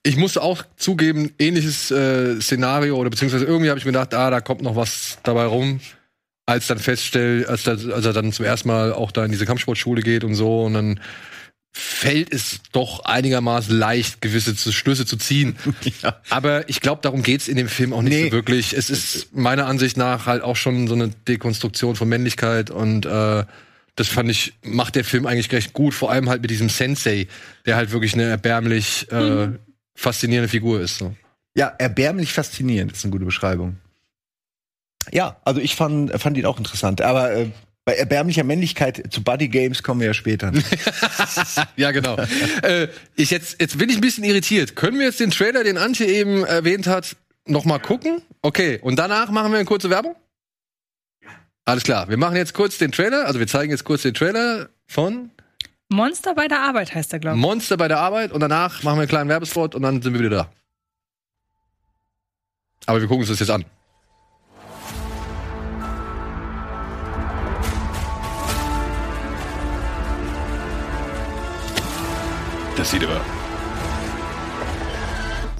[0.02, 4.30] ich musste auch zugeben, ähnliches äh, Szenario oder beziehungsweise irgendwie habe ich mir gedacht, ah,
[4.30, 5.80] da kommt noch was dabei rum,
[6.46, 10.02] als dann feststellt, als, als er dann zum ersten Mal auch da in diese Kampfsportschule
[10.02, 11.00] geht und so und dann
[11.72, 15.56] fällt es doch einigermaßen leicht, gewisse Schlüsse zu ziehen.
[16.02, 16.20] ja.
[16.28, 18.24] Aber ich glaube, darum geht's in dem Film auch nicht Nee.
[18.26, 18.72] so wirklich.
[18.72, 23.44] Es ist meiner Ansicht nach halt auch schon so eine Dekonstruktion von Männlichkeit und äh,
[23.96, 27.28] das fand ich, macht der Film eigentlich recht gut, vor allem halt mit diesem Sensei,
[27.66, 29.48] der halt wirklich eine erbärmlich äh,
[29.94, 30.98] faszinierende Figur ist.
[30.98, 31.14] So.
[31.54, 33.76] Ja, erbärmlich faszinierend ist eine gute Beschreibung.
[35.12, 37.00] Ja, also ich fand, fand ihn auch interessant.
[37.00, 37.50] Aber äh,
[37.84, 40.52] bei erbärmlicher Männlichkeit zu Buddy Games kommen wir ja später.
[41.76, 42.16] Ja, genau.
[42.62, 44.76] äh, ich jetzt, jetzt bin ich ein bisschen irritiert.
[44.76, 48.22] Können wir jetzt den Trailer, den Antje eben erwähnt hat, noch mal gucken?
[48.42, 50.14] Okay, und danach machen wir eine kurze Werbung?
[51.64, 54.68] Alles klar, wir machen jetzt kurz den Trailer, also wir zeigen jetzt kurz den Trailer
[54.86, 55.30] von
[55.88, 57.42] Monster bei der Arbeit heißt er, glaube ich.
[57.42, 60.20] Monster bei der Arbeit und danach machen wir einen kleinen Werbespot und dann sind wir
[60.20, 60.52] wieder da.
[62.86, 63.64] Aber wir gucken uns das jetzt an.
[72.80, 73.20] Das sieht aber.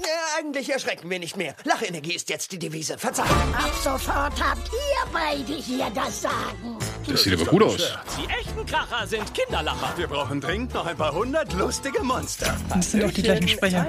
[0.01, 1.53] Ja, eigentlich erschrecken wir nicht mehr.
[1.65, 2.97] Lachenergie ist jetzt die Devise.
[2.97, 3.29] Verzeihung.
[3.53, 6.79] Ab sofort habt ihr beide hier das Sagen.
[7.07, 7.93] Das sieht aber gut aus.
[8.17, 9.93] Die echten Kracher sind Kinderlacher.
[9.97, 12.57] Wir brauchen dringend noch ein paar hundert lustige Monster.
[12.69, 13.85] Das sind doch die gleichen Sprecher.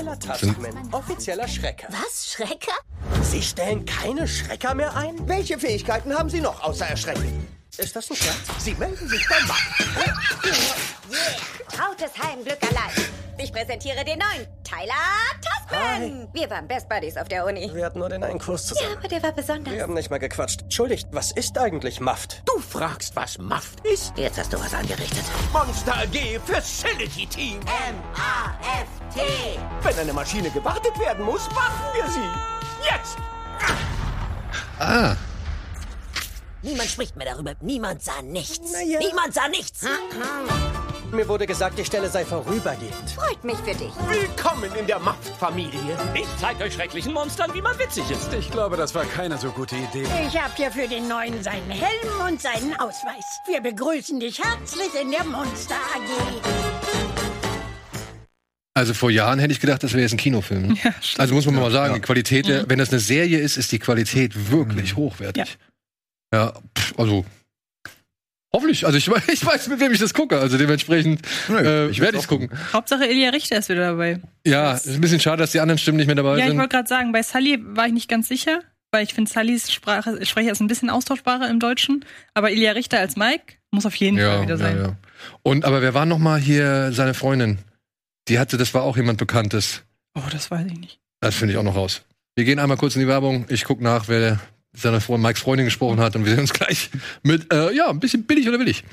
[0.91, 1.89] Offizieller Schrecker.
[1.89, 2.77] Was, Schrecker?
[3.23, 5.27] Sie stellen keine Schrecker mehr ein?
[5.27, 7.49] Welche Fähigkeiten haben Sie noch außer Erschrecken?
[7.79, 8.37] Ist das ein Scherz?
[8.59, 9.57] Sie melden sich beim Mann.
[11.75, 13.22] Trautes Heimglück allein.
[13.39, 14.95] Ich präsentiere den neuen Tyler
[15.41, 16.29] Tuskman.
[16.33, 17.71] Wir waren Best Buddies auf der Uni.
[17.75, 18.97] Wir hatten nur den einen Kurs Ja, zusammen.
[18.99, 19.75] aber der war besonders.
[19.75, 20.63] Wir haben nicht mal gequatscht.
[20.63, 22.43] Entschuldigt, was ist eigentlich Maft?
[22.47, 24.13] Du fragst, was Maft ist?
[24.17, 25.25] Jetzt hast du was angerichtet.
[25.53, 27.61] Monster AG Facility Team.
[27.61, 29.21] M-A-F-T.
[29.83, 32.91] Wenn eine Maschine gewartet werden muss, warten wir sie.
[32.91, 33.17] Jetzt!
[34.79, 35.17] Ah,
[36.65, 37.55] Niemand spricht mehr darüber.
[37.61, 38.73] Niemand sah nichts.
[38.87, 39.01] Ja.
[39.01, 39.85] Niemand sah nichts.
[41.13, 43.11] Mir wurde gesagt, die Stelle sei vorübergehend.
[43.15, 43.93] Freut mich für dich.
[44.09, 45.99] Willkommen in der Macht-Familie.
[46.15, 48.33] Ich zeig euch schrecklichen Monstern, wie man witzig ist.
[48.33, 50.07] Ich glaube, das war keine so gute Idee.
[50.27, 53.27] Ich hab hier für den Neuen seinen Helm und seinen Ausweis.
[53.47, 56.41] Wir begrüßen dich herzlich in der Monster AG.
[58.73, 60.79] also vor Jahren hätte ich gedacht, das wäre jetzt ein Kinofilm.
[60.83, 61.21] Ja, stimmt.
[61.21, 63.79] also muss man mal sagen, die Qualität, der, wenn das eine Serie ist, ist die
[63.79, 65.59] Qualität wirklich hochwertig.
[66.33, 67.27] Ja, pff, also
[68.55, 68.85] hoffentlich.
[68.87, 70.39] Also ich, weiß- ich weiß, mit wem ich das gucke.
[70.39, 72.51] Also dementsprechend äh, ich werde ich gucken.
[72.73, 74.21] Hauptsache Elia Richter ist wieder dabei.
[74.47, 76.59] Ja, ist ein bisschen schade, dass die anderen Stimmen nicht mehr dabei Ja, ich sind.
[76.59, 78.61] wollte gerade sagen, bei Sully war ich nicht ganz sicher,
[78.91, 82.05] weil ich finde, Sullys Sprache, Sprecher ist ein bisschen austauschbarer im Deutschen.
[82.35, 84.77] Aber Elia Richter als Mike muss auf jeden Fall Ja, wieder ja, sein.
[84.79, 84.97] ja.
[85.43, 87.59] Und aber wer war noch mal hier seine Freundin?
[88.29, 89.83] Die hatte, das war auch jemand Bekanntes.
[90.15, 90.99] Oh, das weiß ich nicht.
[91.21, 92.03] Das finde ich auch noch raus.
[92.35, 93.47] Wir gehen einmal kurz in die Werbung.
[93.49, 94.39] Ich gucke nach, wer
[94.75, 96.91] seine Freundin, Mikes Freundin gesprochen hat und wir sehen uns gleich
[97.23, 98.85] mit, äh, ja, ein bisschen billig oder billig.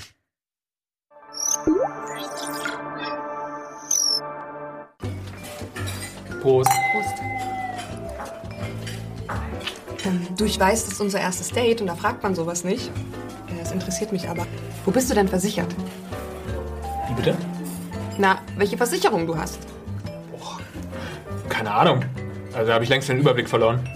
[6.41, 6.69] Prost.
[10.05, 12.89] Ähm, Du, ich weiß, das ist unser erstes Date und da fragt man sowas nicht.
[13.57, 14.47] Das interessiert mich aber.
[14.85, 15.75] Wo bist du denn versichert?
[17.07, 17.37] Wie bitte?
[18.17, 19.59] Na, welche Versicherung du hast?
[21.49, 22.05] Keine Ahnung.
[22.53, 23.87] Also da habe ich längst den Überblick verloren.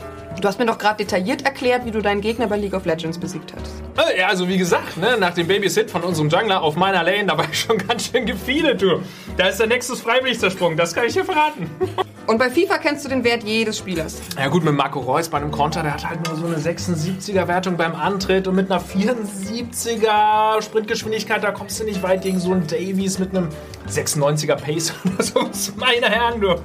[0.42, 3.18] Du hast mir doch gerade detailliert erklärt, wie du deinen Gegner bei League of Legends
[3.18, 4.10] besiegt hast.
[4.12, 7.26] Äh, Ja, also wie gesagt, ne, nach dem Babysit von unserem Jungler auf meiner Lane,
[7.28, 9.02] da war ich schon ganz schön gefeedet, du.
[9.38, 11.70] Da ist der Nexus freiwillig zersprungen, das kann ich dir verraten.
[12.28, 14.22] Und bei FIFA kennst du den Wert jedes Spielers.
[14.38, 17.48] Ja gut, mit Marco Reus bei einem Konter, der hat halt nur so eine 76er
[17.50, 22.52] Wertung beim Antritt und mit einer 74er Sprintgeschwindigkeit, da kommst du nicht weit gegen so
[22.54, 23.50] einen Davies mit einem
[23.90, 25.72] 96er Pace oder so.
[25.76, 26.56] Meine Herren, du.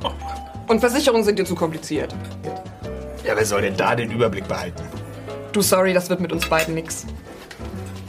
[0.68, 2.14] Und Versicherungen sind dir zu kompliziert.
[2.44, 2.54] Ja,
[3.36, 4.82] wer soll denn da den Überblick behalten?
[5.52, 7.06] Du, sorry, das wird mit uns beiden nix.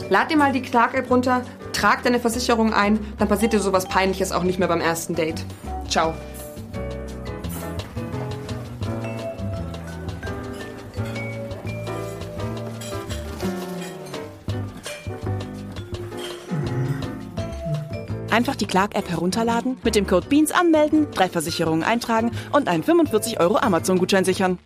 [0.10, 4.32] Lad dir mal die Clark-App runter, trag deine Versicherung ein, dann passiert dir sowas Peinliches
[4.32, 5.46] auch nicht mehr beim ersten Date.
[5.88, 6.14] Ciao.
[18.32, 23.40] Einfach die Clark-App herunterladen, mit dem Code BEANS anmelden, drei Versicherungen eintragen und einen 45
[23.40, 24.60] Euro Amazon-Gutschein sichern.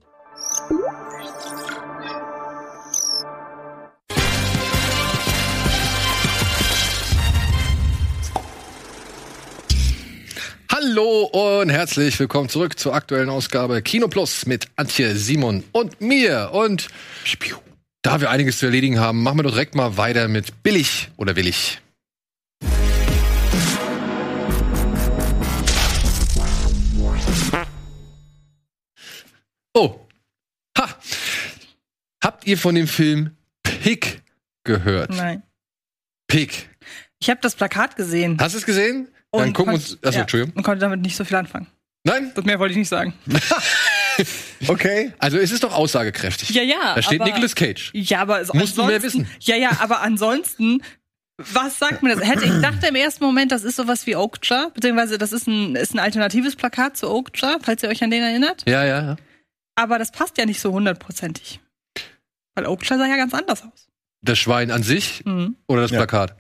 [10.96, 16.52] Hallo und herzlich willkommen zurück zur aktuellen Ausgabe Kino Plus mit Antje, Simon und mir.
[16.54, 16.88] Und
[18.04, 21.36] da wir einiges zu erledigen haben, machen wir doch direkt mal weiter mit billig oder
[21.36, 21.82] willig.
[29.74, 30.00] Oh.
[30.78, 30.90] Ha.
[32.24, 34.22] Habt ihr von dem Film Pig
[34.64, 35.10] gehört?
[35.10, 35.42] Nein.
[36.28, 36.70] Pig.
[37.20, 38.38] Ich habe das Plakat gesehen.
[38.40, 39.08] Hast du es gesehen?
[39.34, 40.04] Dann und gucken wir konnt- uns.
[40.04, 40.56] Achso, ja, Entschuldigung.
[40.56, 41.68] Und konnte damit nicht so viel anfangen.
[42.06, 42.32] Nein?
[42.36, 43.14] Das mehr wollte ich nicht sagen.
[44.68, 45.12] Okay.
[45.18, 46.52] Also es ist doch aussagekräftig.
[46.52, 46.94] Ja, ja.
[46.96, 47.90] Da steht aber- Nicolas Cage.
[47.96, 49.36] Ja, aber also Musst du mehr ansonsten- wissen.
[49.42, 50.84] Ja, ja, aber ansonsten,
[51.38, 52.24] was sagt mir das?
[52.28, 55.76] Hätte, ich dachte im ersten Moment, das ist sowas wie Oakja, beziehungsweise das ist ein,
[55.76, 58.64] ist ein alternatives Plakat zu Oakja, falls ihr euch an den erinnert.
[58.68, 59.16] Ja, ja, ja.
[59.76, 61.60] Aber das passt ja nicht so hundertprozentig.
[62.56, 63.88] Weil Oakja sah ja ganz anders aus.
[64.22, 65.56] Das Schwein an sich Mhm.
[65.68, 65.98] oder das Ja.
[65.98, 66.36] Plakat?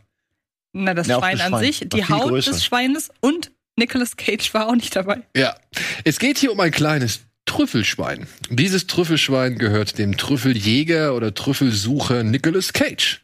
[0.73, 1.63] Na, das Ja, Schwein das an Schwein.
[1.65, 2.51] sich, die Haut größer.
[2.51, 5.21] des Schweines und Nicolas Cage war auch nicht dabei.
[5.35, 5.55] Ja.
[6.03, 8.27] Es geht hier um ein kleines Trüffelschwein.
[8.49, 13.21] Dieses Trüffelschwein gehört dem Trüffeljäger oder Trüffelsucher Nicolas Cage.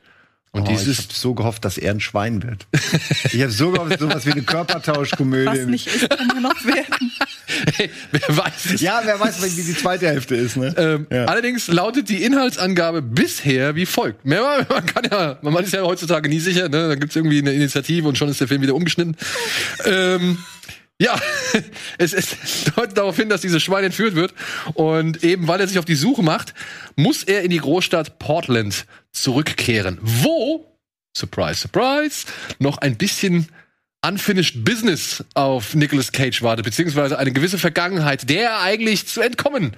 [0.51, 2.65] Und Oh, ich dieses habe so gehofft, dass er ein Schwein wird.
[3.31, 5.45] Ich habe so gehofft, sowas wie eine Körpertauschkomödie.
[5.45, 7.11] Was nicht ist, kann ja noch werden.
[7.75, 8.81] Hey, wer weiß es?
[8.81, 10.73] Ja, wer weiß, wie die zweite Hälfte ist, ne?
[10.77, 11.25] Ähm, Ja.
[11.25, 14.25] Allerdings lautet die Inhaltsangabe bisher wie folgt.
[14.25, 16.89] Man kann ja, man ist ja heutzutage nie sicher, ne?
[16.89, 19.15] Da gibt's irgendwie eine Initiative und schon ist der Film wieder umgeschnitten.
[19.85, 20.37] ähm,
[21.01, 21.17] ja,
[21.97, 22.35] es, es
[22.75, 24.33] deutet darauf hin, dass dieses Schwein entführt wird.
[24.73, 26.53] Und eben weil er sich auf die Suche macht,
[26.97, 29.97] muss er in die Großstadt Portland zurückkehren.
[30.01, 30.77] Wo,
[31.15, 32.25] surprise, surprise,
[32.59, 33.47] noch ein bisschen
[34.05, 39.75] unfinished business auf Nicolas Cage wartet, beziehungsweise eine gewisse Vergangenheit, der er eigentlich zu entkommen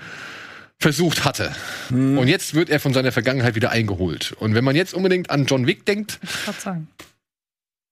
[0.81, 1.55] versucht hatte.
[1.91, 4.33] Und jetzt wird er von seiner Vergangenheit wieder eingeholt.
[4.39, 6.19] Und wenn man jetzt unbedingt an John Wick denkt,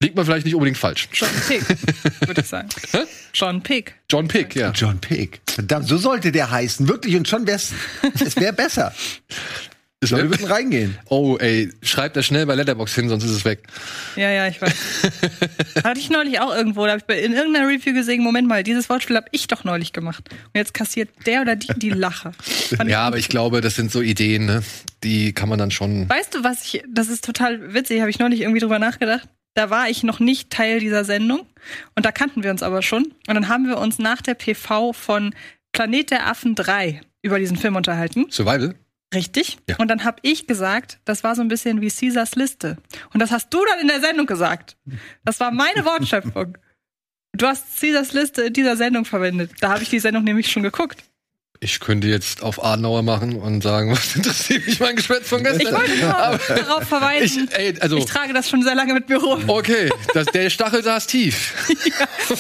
[0.01, 1.07] liegt man vielleicht nicht unbedingt falsch.
[1.13, 1.61] John Pig,
[2.25, 2.69] würde ich sagen.
[3.33, 3.93] John Pig.
[4.09, 4.71] John Pick, ja.
[4.71, 5.39] John Pig.
[5.47, 6.87] Verdammt, so sollte der heißen.
[6.87, 7.73] Wirklich, und schon wär's,
[8.25, 8.93] es wäre besser.
[10.01, 10.97] Ist Wir würden reingehen.
[11.09, 13.63] Oh, ey, schreibt das schnell bei Letterbox hin, sonst ist es weg.
[14.15, 14.73] Ja, ja, ich weiß.
[15.83, 18.63] Hatte ich neulich auch irgendwo, da habe ich bei- in irgendeiner Review gesehen, Moment mal,
[18.63, 20.23] dieses Wortspiel habe ich doch neulich gemacht.
[20.31, 22.31] Und jetzt kassiert der oder die die Lache.
[22.77, 24.63] Fand Ja, aber ich glaube, das sind so Ideen, ne?
[25.03, 26.07] Die kann man dann schon.
[26.07, 29.27] Weißt du, was ich, das ist total witzig, habe ich neulich irgendwie drüber nachgedacht.
[29.53, 31.41] Da war ich noch nicht Teil dieser Sendung
[31.95, 33.03] und da kannten wir uns aber schon.
[33.27, 35.35] Und dann haben wir uns nach der PV von
[35.73, 38.27] Planet der Affen 3 über diesen Film unterhalten.
[38.29, 38.75] Survival?
[39.13, 39.57] Richtig.
[39.67, 39.77] Ja.
[39.77, 42.77] Und dann habe ich gesagt, das war so ein bisschen wie Caesars Liste.
[43.13, 44.77] Und das hast du dann in der Sendung gesagt.
[45.25, 46.57] Das war meine Wortschöpfung.
[47.33, 49.51] Du hast Caesars Liste in dieser Sendung verwendet.
[49.61, 51.03] Da habe ich die Sendung nämlich schon geguckt.
[51.61, 55.61] Ich könnte jetzt auf Adenauer machen und sagen, was interessiert mich mein Geschwätz von gestern?
[55.61, 57.49] Ich wollte nur darauf verweisen.
[57.51, 59.43] Ich, ey, also, ich trage das schon sehr lange mit mir rum.
[59.47, 61.53] okay, das, der Stachel saß tief.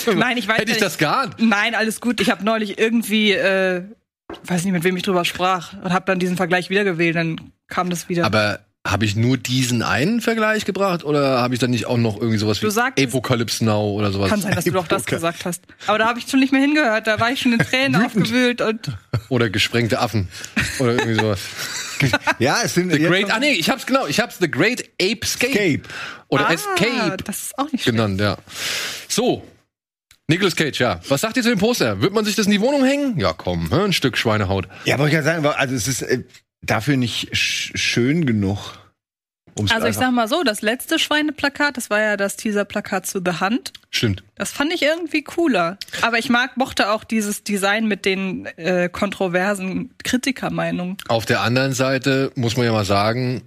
[0.15, 0.81] Nein, ich weiß Hätte ich nicht.
[0.81, 1.35] das geahnt.
[1.39, 2.21] Nein, alles gut.
[2.21, 3.83] Ich habe neulich irgendwie, äh,
[4.45, 7.15] weiß nicht, mit wem ich drüber sprach und habe dann diesen Vergleich wiedergewählt.
[7.15, 8.25] Dann kam das wieder.
[8.25, 12.15] Aber habe ich nur diesen einen Vergleich gebracht oder habe ich dann nicht auch noch
[12.17, 14.29] irgendwie sowas Du wie Apocalypse Now oder sowas?
[14.29, 15.63] Kann sein, dass du doch das gesagt hast.
[15.85, 17.05] Aber da habe ich schon nicht mehr hingehört.
[17.05, 18.91] Da war ich schon in Tränen aufgewühlt und
[19.27, 20.29] Oder gesprengte Affen
[20.79, 21.39] oder irgendwie sowas.
[22.39, 25.19] Ja, es sind The Great, ah nee, ich hab's genau, ich hab's The Great Ape
[25.21, 25.51] Escape.
[25.51, 25.81] Escape.
[26.29, 27.97] Oder ah, Escape Das ist auch nicht schlecht.
[27.97, 28.37] genannt, ja.
[29.09, 29.43] So.
[30.29, 30.99] Nicolas Cage, ja.
[31.07, 32.01] Was sagt ihr zu dem Poster?
[32.01, 33.19] Wird man sich das in die Wohnung hängen?
[33.19, 34.67] Ja, komm, ein Stück Schweinehaut.
[34.85, 36.23] Ja, aber ich kann sagen, also es ist äh,
[36.61, 38.77] dafür nicht sch schön genug.
[39.55, 43.23] um's Also ich sag mal so, das letzte Schweineplakat, das war ja das Teaserplakat zu
[43.25, 43.73] The Hunt.
[43.89, 44.23] Stimmt.
[44.35, 45.79] Das fand ich irgendwie cooler.
[46.03, 50.97] Aber ich mag, mochte auch dieses Design mit den äh, kontroversen Kritikermeinungen.
[51.07, 53.41] Auf der anderen Seite muss man ja mal sagen,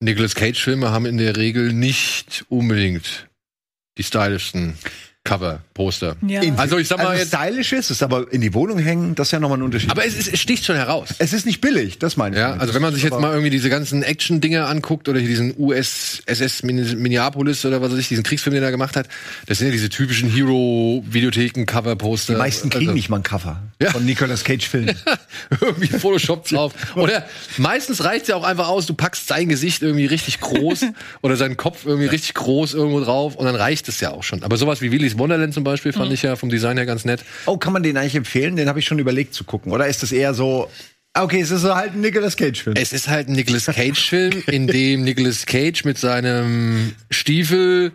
[0.00, 3.28] Nicolas Cage-Filme haben in der Regel nicht unbedingt
[3.96, 4.76] die stylischsten
[5.26, 6.16] Cover, Poster.
[6.26, 6.40] Ja.
[6.56, 9.28] Also ich sag mal also jetzt, stylisch ist es, aber in die Wohnung hängen, das
[9.28, 9.90] ist ja nochmal ein Unterschied.
[9.90, 11.08] aber es, ist, es sticht schon heraus.
[11.18, 12.40] es ist nicht billig, das meine ich.
[12.40, 15.54] Ja, also wenn man sich jetzt mal irgendwie diese ganzen Action-Dinge anguckt oder hier diesen
[15.58, 19.08] US-SS Minneapolis oder was weiß ich, diesen Kriegsfilm, den er gemacht hat,
[19.46, 22.34] das sind ja diese typischen Hero-Videotheken-Cover-Poster.
[22.34, 23.90] Die meisten kriegen Also- nicht mal ein Cover Ja.
[23.90, 24.96] von Nicolas Cage-Filmen.
[25.60, 26.72] irgendwie Photoshop drauf.
[26.94, 27.26] Oder
[27.58, 30.84] meistens reicht ja auch einfach aus, du packst sein Gesicht irgendwie richtig groß
[31.22, 34.42] oder seinen Kopf irgendwie richtig groß irgendwo drauf und dann reicht es ja auch schon.
[34.42, 37.24] Aber sowas wie Wonderland zum Beispiel fand ich ja vom Design her ganz nett.
[37.46, 38.56] oh, kann man den eigentlich empfehlen?
[38.56, 39.72] Den habe ich schon überlegt zu gucken.
[39.72, 40.70] Oder ist das eher so,
[41.14, 42.76] ah, okay, es ist so halt ein Nicolas Cage-Film.
[42.76, 47.92] Es ist halt ein Nicolas Cage-Film, in dem Nicolas Cage mit seinem Stiefel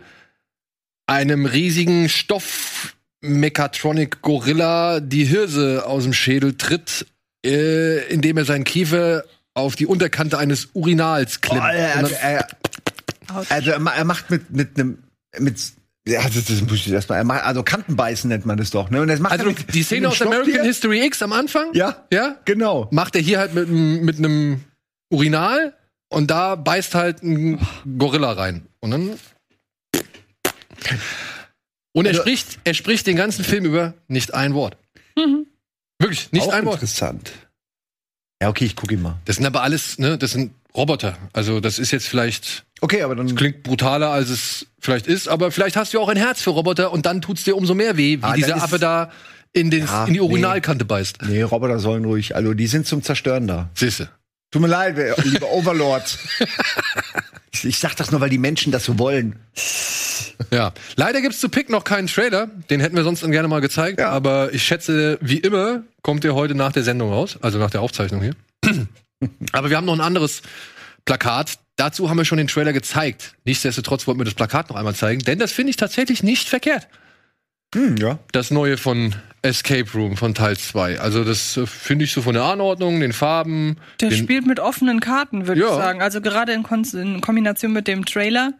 [1.06, 7.06] einem riesigen Stoff Mechatronic Gorilla die Hirse aus dem Schädel tritt,
[7.46, 11.64] äh, indem er seinen Kiefer auf die Unterkante eines Urinals Oh, klemmt.
[11.72, 12.48] er, Und also, er,
[13.50, 14.98] also er ma- er macht mit, mit einem,
[15.38, 15.56] mit,
[16.06, 19.00] ja, das, das muss ich erstmal, er also Kantenbeißen nennt man das doch, ne?
[19.02, 20.64] Und das macht also er mit, die Szene aus American Stofftier.
[20.64, 22.88] History X am Anfang, Ja, ja, genau.
[22.90, 24.64] macht er hier halt mit, einem- mit einem
[25.12, 25.76] Urinal
[26.10, 27.58] und da beißt halt ein
[27.98, 28.66] Gorilla rein.
[28.80, 29.18] Und dann.
[31.94, 34.76] Und er Also- spricht, er spricht den ganzen Film über nicht ein Wort.
[35.98, 36.76] Wirklich, nicht Auch ein Wort.
[36.76, 37.30] interessant.
[38.42, 39.20] Ja, okay, ich gucke ihn mal.
[39.24, 41.16] Das sind aber alles, ne, das sind Roboter.
[41.32, 45.52] Also das ist jetzt vielleicht, Okay, aber dann klingt brutaler, als es vielleicht ist, aber
[45.52, 48.18] vielleicht hast du auch ein Herz für Roboter und dann tut's dir umso mehr weh,
[48.18, 49.10] wie Ah, dieser Affe da
[49.52, 50.26] in, den, Ja, in die nee.
[50.26, 51.18] Urinalkante beißt.
[51.22, 52.34] Nee, Roboter sollen ruhig.
[52.34, 53.70] Also, die sind zum Zerstören da.
[53.74, 54.08] Siehste.
[54.50, 56.18] Tut mir leid, wer- liebe Overlord.
[57.52, 59.36] ich, ich sag das nur, weil die Menschen das so wollen.
[60.50, 62.50] Ja, leider gibt's zu Pick noch keinen Trailer.
[62.68, 64.00] Den hätten wir sonst dann gerne mal gezeigt.
[64.00, 64.10] Ja.
[64.10, 67.80] Aber ich schätze, wie immer, kommt der heute nach der Sendung raus, also nach der
[67.80, 68.34] Aufzeichnung hier.
[69.52, 70.42] aber wir haben noch ein anderes
[71.04, 71.52] Plakat.
[71.76, 73.34] Dazu haben wir schon den Trailer gezeigt.
[73.44, 76.86] Nichtsdestotrotz wollten wir das Plakat noch einmal zeigen, denn das finde ich tatsächlich nicht verkehrt.
[77.74, 78.18] Hm, ja.
[78.32, 81.00] Das neue von Escape Room von Teil 2.
[81.00, 83.76] Also das äh, finde ich so von der Anordnung, den Farben.
[84.00, 85.68] Der den, spielt mit offenen Karten, würde Ja.
[85.68, 86.02] ich sagen.
[86.02, 88.52] Also gerade in, Kon in Kombination mit dem Trailer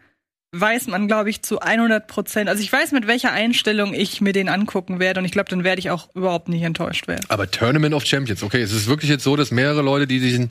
[0.55, 2.49] weiß man, glaube ich, zu 100 Prozent.
[2.49, 5.21] Also ich weiß, mit welcher Einstellung ich mir den angucken werde.
[5.21, 7.25] Und ich glaube, dann werde ich auch überhaupt nicht enttäuscht werden.
[7.29, 10.49] Aber Tournament of Champions, okay, es ist wirklich jetzt so, dass mehrere Leute, die diesen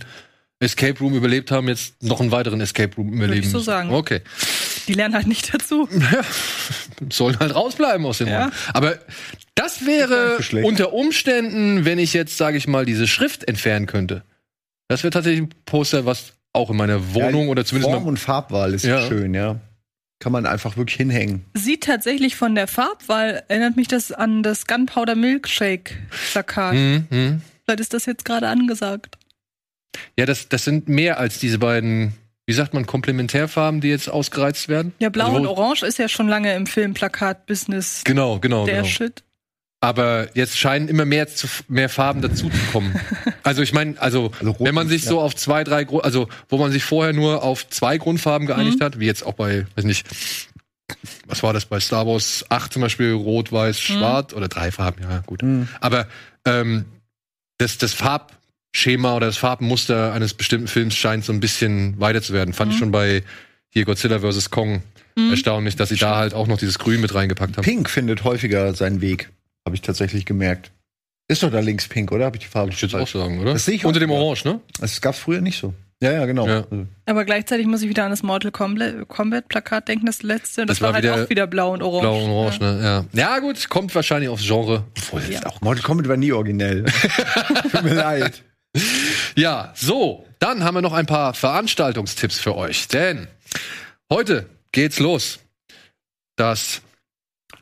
[0.62, 3.41] Escape Room überlebt haben, jetzt noch einen weiteren Escape Room überleben.
[3.41, 3.89] ich so sagen.
[3.91, 4.21] Okay.
[4.88, 5.89] Die lernen halt nicht dazu.
[7.12, 8.43] Sollen halt rausbleiben aus dem Ja.
[8.43, 8.52] Raum.
[8.74, 8.97] Aber
[9.56, 14.24] das wäre unter Umständen, wenn ich jetzt, sage ich mal, diese Schrift entfernen könnte.
[14.88, 18.17] Das wäre tatsächlich ein Poster, was auch in meiner Wohnung Ja, oder zumindest Form und
[18.17, 19.08] Farbwahl ist Ja.
[19.08, 19.60] schön, ja.
[20.19, 21.45] Kann man einfach wirklich hinhängen.
[21.56, 25.93] Sieht tatsächlich von der Farbwahl, erinnert mich das an das Gunpowder Milkshake
[26.32, 26.76] Plakat.
[26.76, 27.41] Mhm, mhm.
[27.65, 29.17] Vielleicht ist das jetzt gerade angesagt.
[30.18, 32.14] Ja, das, das sind mehr als diese beiden,
[32.46, 34.94] wie sagt man, Komplementärfarben, die jetzt ausgereizt werden.
[35.00, 38.88] Ja, blau Also und orange ist ja schon lange im Filmplakat-Business Genau, genau, der genau.
[38.88, 39.24] Shit.
[39.84, 43.00] Aber jetzt scheinen immer mehr, zu, mehr Farben dazu zu kommen.
[43.44, 46.58] also ich meine, also, Also rot wenn man sich so auf zwei, drei, also wo
[46.58, 50.06] man sich vorher nur auf zwei Grundfarben geeinigt hat, wie jetzt auch bei, weiß nicht,
[51.26, 55.02] was war das bei Star Wars 8 zum Beispiel, rot, weiß, schwarz oder drei Farben,
[55.02, 55.42] ja gut.
[55.80, 56.08] Aber
[56.46, 56.86] ähm,
[57.58, 57.94] das, das
[58.74, 62.54] Farbschema oder das Farbmuster eines bestimmten Films scheint so ein bisschen weiter zu werden.
[62.54, 63.24] Fand ich schon bei
[63.70, 64.50] hier Godzilla vs.
[64.50, 64.82] Kong
[65.30, 67.64] erstaunlich, dass sie da halt auch noch dieses Grün mit reingepackt haben.
[67.64, 69.30] Pink findet häufiger seinen Weg,
[69.66, 70.72] habe ich tatsächlich gemerkt.
[71.28, 72.26] Ist doch da links pink, oder?
[72.26, 72.72] Habe ich die Farbe?
[72.72, 73.54] Ich würde auch sagen, oder?
[73.54, 74.10] Das sehe ich Unter dem.
[74.12, 74.60] Orange, ne?
[74.80, 75.74] Das gab's früher nicht so.
[76.02, 76.48] Ja, ja, genau.
[76.48, 76.66] Ja.
[76.70, 80.62] Also, Aber gleichzeitig muss ich wieder an das Mortal Kombat, Plakat denken, das letzte.
[80.62, 82.02] Und das, Das war, war halt wieder auch wieder blau und orange.
[82.02, 83.06] Blau und Orange, ne?
[83.14, 83.20] Ja.
[83.34, 84.84] ja, gut, kommt wahrscheinlich aufs Genre.
[84.98, 85.46] Obwohl, Ja.
[85.46, 86.86] auch Mortal Kombat war nie originell.
[87.72, 88.42] Tut mir leid.
[89.36, 92.88] Ja, so, dann haben wir noch ein paar Veranstaltungstipps für euch.
[92.88, 93.28] Denn
[94.10, 95.40] heute geht's los.
[96.36, 96.82] Das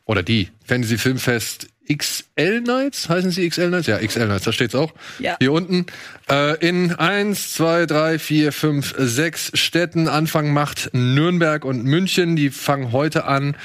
[0.05, 3.87] oder die Fantasy Filmfest XL Nights, heißen sie XL Nights?
[3.87, 4.93] Ja, XL Nights, da steht's auch.
[5.17, 5.37] Ja.
[5.39, 5.87] Hier unten.
[6.29, 10.07] Äh, in eins, zwei, drei, vier, fünf, sechs Städten.
[10.07, 12.35] Anfang macht Nürnberg und München.
[12.35, 13.55] Die fangen heute an.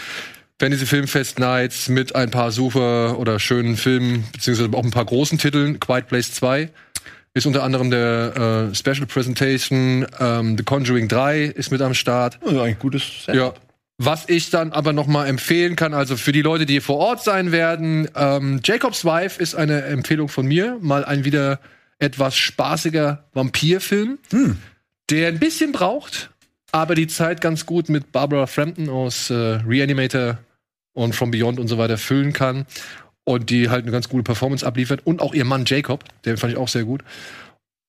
[0.58, 5.36] Fantasy Filmfest Nights mit ein paar super oder schönen Filmen, beziehungsweise auch ein paar großen
[5.36, 5.80] Titeln.
[5.80, 6.70] Quiet Place 2
[7.34, 10.06] ist unter anderem der äh, Special Presentation.
[10.20, 12.38] Ähm, The Conjuring 3 ist mit am Start.
[12.44, 13.34] Also eigentlich gutes Set.
[13.34, 13.52] Ja.
[13.98, 17.22] Was ich dann aber noch mal empfehlen kann, also für die Leute, die vor Ort
[17.22, 20.78] sein werden, ähm, Jacob's Wife ist eine Empfehlung von mir.
[20.80, 21.60] Mal ein wieder
[21.98, 24.18] etwas spaßiger Vampirfilm,
[25.10, 26.30] der ein bisschen braucht,
[26.72, 30.38] aber die Zeit ganz gut mit Barbara Frampton aus äh, Reanimator
[30.92, 32.66] und From Beyond und so weiter füllen kann
[33.24, 36.52] und die halt eine ganz gute Performance abliefert und auch ihr Mann Jacob, den fand
[36.52, 37.02] ich auch sehr gut.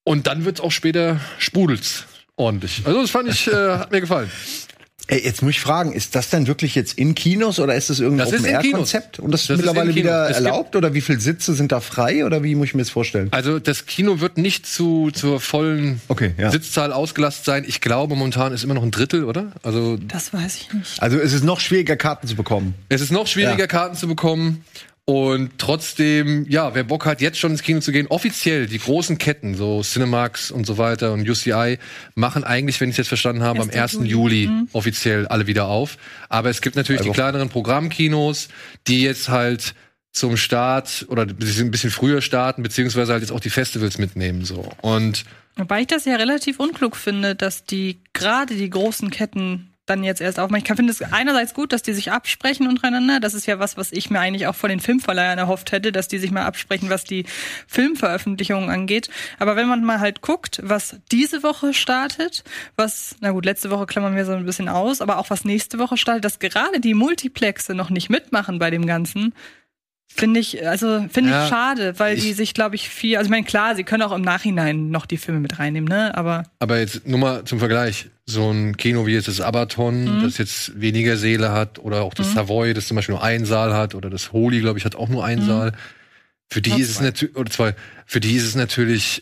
[0.04, 2.06] Und dann wird's auch später sprudelt's
[2.38, 2.84] ordentlich.
[2.86, 4.30] Also das fand ich, äh, hat mir gefallen.
[5.08, 8.00] Ey, jetzt muss ich fragen, ist das denn wirklich jetzt in Kinos oder ist das
[8.00, 9.20] irgendein ist Open-Air-Konzept?
[9.20, 10.04] Und das ist Das ist mittlerweile Kinos.
[10.04, 10.76] wieder Es erlaubt?
[10.76, 12.26] Oder wie viele Sitze sind da frei?
[12.26, 13.28] Oder wie muss ich mir das vorstellen?
[13.30, 16.50] Also das Kino wird nicht zu zur vollen Okay, ja.
[16.50, 17.66] Sitzzahl ausgelastet sein.
[17.68, 19.52] Ich glaube, momentan ist immer noch ein Drittel, oder?
[19.62, 21.00] Also Das weiß ich nicht.
[21.04, 22.74] Also es ist noch schwieriger, Karten zu bekommen.
[22.90, 23.68] es ist noch schwieriger, Ja.
[23.68, 24.66] Karten zu bekommen.
[25.08, 29.20] Und trotzdem, ja, wer Bock hat, jetzt schon ins Kino zu gehen, offiziell, die großen
[29.20, 31.78] Ketten, so Cinemax und so weiter und UCI,
[32.16, 33.98] machen eigentlich, wenn ich es jetzt verstanden habe, am 1.
[33.98, 34.08] 1.
[34.08, 34.68] Juli Mhm.
[34.74, 35.98] offiziell alle wieder auf.
[36.28, 38.48] Aber es gibt natürlich Drei die kleineren Programmkinos,
[38.88, 39.76] die jetzt halt
[40.12, 44.00] zum Start oder die sind ein bisschen früher starten, beziehungsweise halt jetzt auch die Festivals
[44.00, 44.72] mitnehmen, so.
[44.82, 45.24] Und
[45.56, 50.22] Wobei ich das ja relativ unklug finde, dass die gerade die großen Ketten dann jetzt
[50.22, 50.64] erst aufmachen.
[50.64, 53.20] Ich finde es einerseits gut, dass die sich absprechen untereinander.
[53.20, 56.08] Das ist ja was, was ich mir eigentlich auch von den Filmverleihern erhofft hätte, dass
[56.08, 57.26] die sich mal absprechen, was die
[57.68, 59.10] Filmveröffentlichungen angeht.
[59.40, 62.44] Aber wenn man mal halt guckt, was diese Woche startet,
[62.76, 65.78] was, na gut, letzte Woche klammern wir so ein bisschen aus, aber auch was nächste
[65.78, 69.34] Woche startet, dass gerade die Multiplexe noch nicht mitmachen bei dem Ganzen,
[70.08, 73.28] Finde ich, also finde Ja, ich schade, weil ich- die sich, glaube ich, viel, also
[73.28, 76.16] ich meine, klar, sie können auch im Nachhinein noch die Filme mit reinnehmen, ne?
[76.16, 78.10] Aber Aber jetzt nur mal zum Vergleich.
[78.28, 80.20] So ein Kino wie jetzt das Abaton, Mhm.
[80.20, 82.34] das jetzt weniger Säle hat, oder auch das Mhm.
[82.34, 85.10] Savoy, das zum Beispiel nur einen Saal hat, oder das Holy, glaube ich, hat auch
[85.10, 85.48] nur einen Mhm.
[85.48, 85.72] Saal.
[86.50, 89.22] Für die Ja, ist es natürlich, oder zwei, für die ist es natürlich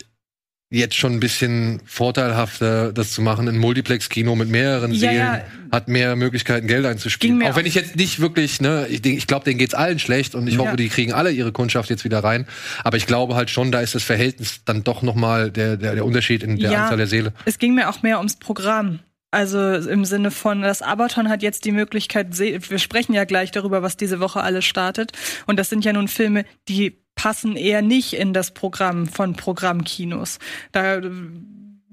[0.70, 3.48] jetzt schon ein bisschen vorteilhafter, das zu machen.
[3.48, 5.42] Ein Multiplex-Kino mit mehreren Ja, Sälen ja.
[5.70, 7.42] hat mehr Möglichkeiten, Geld einzuspielen.
[7.44, 10.46] Auch wenn ich jetzt nicht wirklich, ne, ich, ich glaube, denen geht's allen schlecht und
[10.48, 10.60] ich Ja.
[10.60, 12.46] hoffe, die kriegen alle ihre Kundschaft jetzt wieder rein.
[12.82, 15.94] Aber ich glaube halt schon, da ist das Verhältnis dann doch noch mal der, der,
[15.94, 16.76] der Unterschied in der.
[16.78, 17.32] Anzahl der Säle.
[17.44, 19.00] es ging mir auch mehr ums Programm.
[19.30, 23.82] Also im Sinne von, das Abaton hat jetzt die Möglichkeit, wir sprechen ja gleich darüber,
[23.82, 25.10] was diese Woche alles startet.
[25.46, 30.38] Und das sind ja nun Filme, die passen eher nicht in das Programm von Programmkinos.
[30.72, 31.00] Da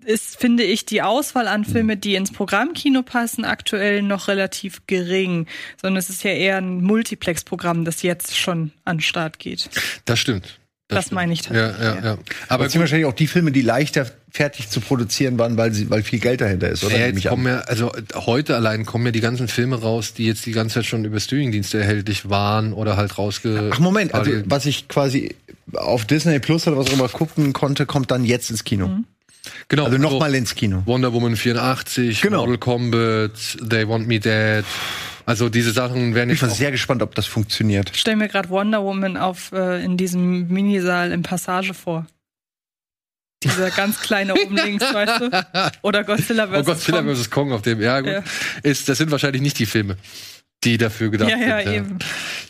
[0.03, 5.47] ist, finde ich, die Auswahl an Filme, die ins Programmkino passen, aktuell noch relativ gering.
[5.81, 9.69] Sondern es ist ja eher ein Multiplex-Programm, das jetzt schon an den Start geht.
[10.03, 10.59] Das stimmt.
[10.95, 12.11] Das meine ich Ja, ja, ja.
[12.11, 15.73] Aber Aber es sind wahrscheinlich auch die Filme, die leichter fertig zu produzieren waren, weil,
[15.73, 16.97] sie, weil viel Geld dahinter ist, oder?
[16.97, 20.45] Ja, jetzt kommen ja, also heute allein kommen ja die ganzen Filme raus, die jetzt
[20.45, 23.71] die ganze Zeit schon über Streamingdienste erhältlich waren oder halt rausge.
[23.73, 25.35] Ach Moment, also was ich quasi
[25.73, 28.89] auf Disney Plus oder was auch immer gucken konnte, kommt dann jetzt ins Kino.
[29.67, 30.83] Genau, Also nochmal ins Kino.
[30.85, 32.39] Wonder Woman 84, Genau.
[32.39, 33.31] Mortal Kombat,
[33.69, 34.65] They Want Me Dead.
[35.25, 37.91] Also diese Sachen werden Ich jetzt bin auch, sehr gespannt, ob das funktioniert.
[37.93, 42.07] Ich stelle mir gerade Wonder Woman auf äh, in diesem Minisaal im Passage vor.
[43.43, 45.45] Dieser ganz kleine oben links, weißt du?
[45.81, 46.53] Oder Godzilla vs.
[46.59, 47.15] Oh Godzilla Kong.
[47.15, 47.29] vs.
[47.29, 47.81] Kong auf dem.
[47.81, 48.09] Ja, gut.
[48.11, 48.23] Ja.
[48.63, 49.97] Ist, das sind wahrscheinlich nicht die Filme,
[50.63, 51.73] die dafür gedacht Ja, ja, sind.
[51.73, 51.99] eben.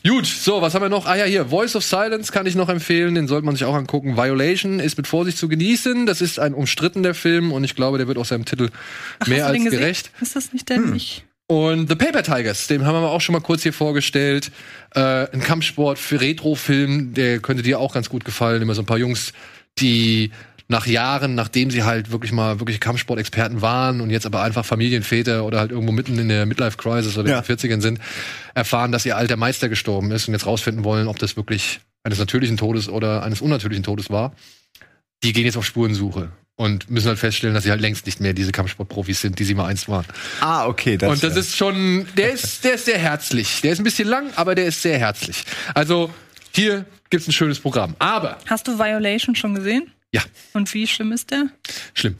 [0.07, 1.05] Gut, so, was haben wir noch?
[1.05, 3.75] Ah ja, hier, Voice of Silence kann ich noch empfehlen, den sollte man sich auch
[3.75, 4.17] angucken.
[4.17, 6.07] Violation ist mit Vorsicht zu genießen.
[6.07, 8.69] Das ist ein umstrittener Film und ich glaube, der wird auch seinem Titel
[9.19, 9.71] Ach, mehr als gesehen?
[9.79, 10.11] gerecht.
[10.19, 10.91] Ist das nicht der Hm.
[10.93, 11.23] nicht?
[11.45, 14.51] Und The Paper Tigers, den haben wir auch schon mal kurz hier vorgestellt.
[14.95, 18.61] Äh, ein Kampfsport für Retro-Film, der könnte dir auch ganz gut gefallen.
[18.61, 19.33] Immer so ein paar Jungs,
[19.77, 20.31] die
[20.71, 25.43] nach Jahren, nachdem sie halt wirklich mal wirklich Kampfsport-Experten waren und jetzt aber einfach Familienväter
[25.45, 27.37] oder halt irgendwo mitten in der Midlife-Crisis oder Ja.
[27.39, 27.99] in den 40ern sind,
[28.55, 32.17] erfahren, dass ihr alter Meister gestorben ist und jetzt rausfinden wollen, ob das wirklich eines
[32.17, 34.33] natürlichen Todes oder eines unnatürlichen Todes war.
[35.23, 38.33] Die gehen jetzt auf Spurensuche und müssen halt feststellen, dass sie halt längst nicht mehr
[38.33, 40.05] diese Kampfsportprofis sind, die sie mal einst waren.
[40.39, 40.97] Ah, okay.
[40.97, 43.61] Das, Und das ist schon, der ist, der ist sehr herzlich.
[43.61, 45.43] Der ist ein bisschen lang, aber der ist sehr herzlich.
[45.75, 46.09] Also
[46.55, 47.95] hier gibt's ein schönes Programm.
[47.99, 49.91] Aber Hast du Violation schon gesehen?
[50.13, 50.21] Ja.
[50.53, 51.49] Und wie schlimm ist der?
[51.93, 52.17] schlimm.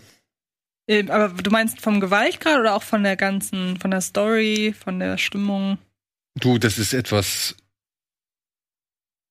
[0.88, 5.00] Ähm, Aber du meinst vom Gewaltgrad oder auch von der ganzen, von der Story, von
[5.00, 5.78] der Stimmung?
[6.36, 7.56] Du, das ist etwas.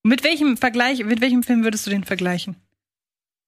[0.02, 2.56] Mit welchem Vergleich, mit welchem Film würdest du den vergleichen?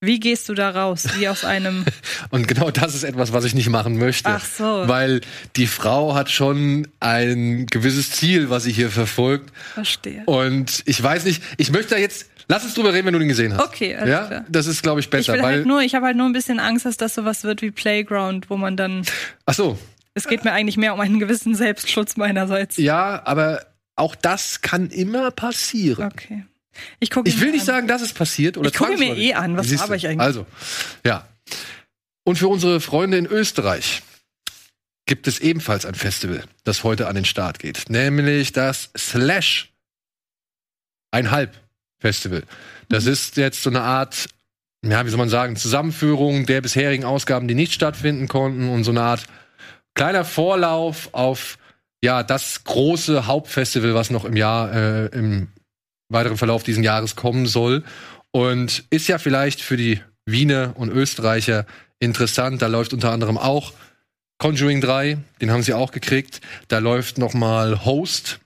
[0.05, 1.07] Wie gehst du da raus?
[1.17, 1.85] Wie aus einem.
[2.31, 4.29] Und genau das ist etwas, was ich nicht machen möchte.
[4.29, 4.89] Ach so.
[4.89, 5.21] Weil
[5.55, 9.53] die Frau hat schon ein gewisses Ziel, was sie hier verfolgt.
[9.75, 10.25] Verstehe.
[10.27, 12.32] Und ich weiß nicht, ich möchte da jetzt.
[12.53, 13.65] Lass uns drüber reden, wenn du den gesehen hast.
[13.65, 14.45] Okay, alles ja, klar.
[14.47, 15.33] das ist, glaube ich, Ich besser.
[15.33, 17.63] will weil, halt nur, ich habe halt nur ein bisschen Angst, dass das sowas wird
[17.63, 19.07] wie Playground, wo man dann.
[19.47, 19.79] ach so,
[20.13, 22.77] Es geht mir eigentlich mehr um einen gewissen Selbstschutz meinerseits.
[22.77, 23.65] ja, aber
[23.97, 26.13] auch das kann immer passieren.
[26.13, 26.45] Okay.
[27.01, 28.59] Ich gucke Ich will nicht sagen, dass es passiert.
[28.59, 30.21] Oder Ich gucke mir eh an, was habe ich eigentlich?
[30.21, 30.45] Also,
[31.07, 31.27] ja.
[32.25, 34.03] Und für unsere Freunde in Österreich
[35.07, 37.89] gibt es ebenfalls ein Festival, das heute an den Start geht.
[37.89, 39.73] Nämlich das Slash
[41.11, 41.62] Einhalb
[42.03, 42.43] Festival.
[42.91, 43.13] Das Mhm.
[43.13, 44.27] ist jetzt so eine Art,
[44.85, 48.91] ja, wie soll man sagen, Zusammenführung der bisherigen Ausgaben, die nicht stattfinden konnten und so
[48.91, 49.25] eine Art
[49.95, 51.57] kleiner Vorlauf auf
[52.05, 55.49] ja das große Hauptfestival, was noch im Jahr äh, im
[56.11, 57.85] weiteren Verlauf dieses Jahres kommen soll.
[58.33, 61.65] Und ist ja vielleicht für die Wiener und Österreicher
[62.01, 62.61] interessant.
[62.63, 63.73] Da läuft unter anderem auch
[64.39, 66.41] Conjuring 3, den haben sie auch gekriegt.
[66.69, 68.41] Da läuft noch mal Host,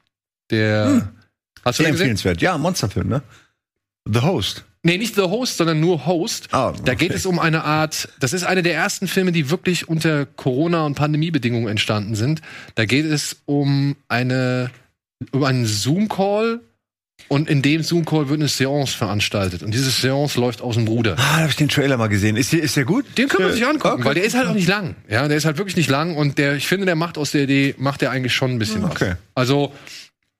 [0.50, 1.08] der Hm.
[1.64, 2.10] Hast du den gesehen?
[2.10, 2.42] empfehlenswert.
[2.42, 3.22] Ja, Monsterfilm, ne?
[4.10, 4.64] The Host.
[4.82, 6.48] Nee, nicht The Host, sondern nur Host.
[6.52, 6.94] Ah, Da okay.
[7.08, 10.86] geht es um eine Art, das ist eine der ersten Filme, die wirklich unter Corona-
[10.86, 12.40] und Pandemiebedingungen entstanden sind.
[12.76, 14.70] Da geht es um eine,
[15.32, 16.60] um einen Zoom-Call
[17.28, 19.64] und in dem Zoom-Call wird eine Seance veranstaltet.
[19.64, 21.14] Und diese Seance läuft aus dem Ruder.
[21.14, 22.36] Ah, da habe ich den Trailer mal gesehen.
[22.36, 23.06] Ist der, ist der gut?
[23.18, 24.04] Den kann man sich angucken, Okay.
[24.04, 24.94] weil der ist halt auch nicht lang.
[25.08, 27.42] Ja, der ist halt wirklich nicht lang und der, ich finde, der macht aus der
[27.42, 29.10] Idee, macht der eigentlich schon ein bisschen Okay.
[29.10, 29.16] was.
[29.34, 29.72] Also,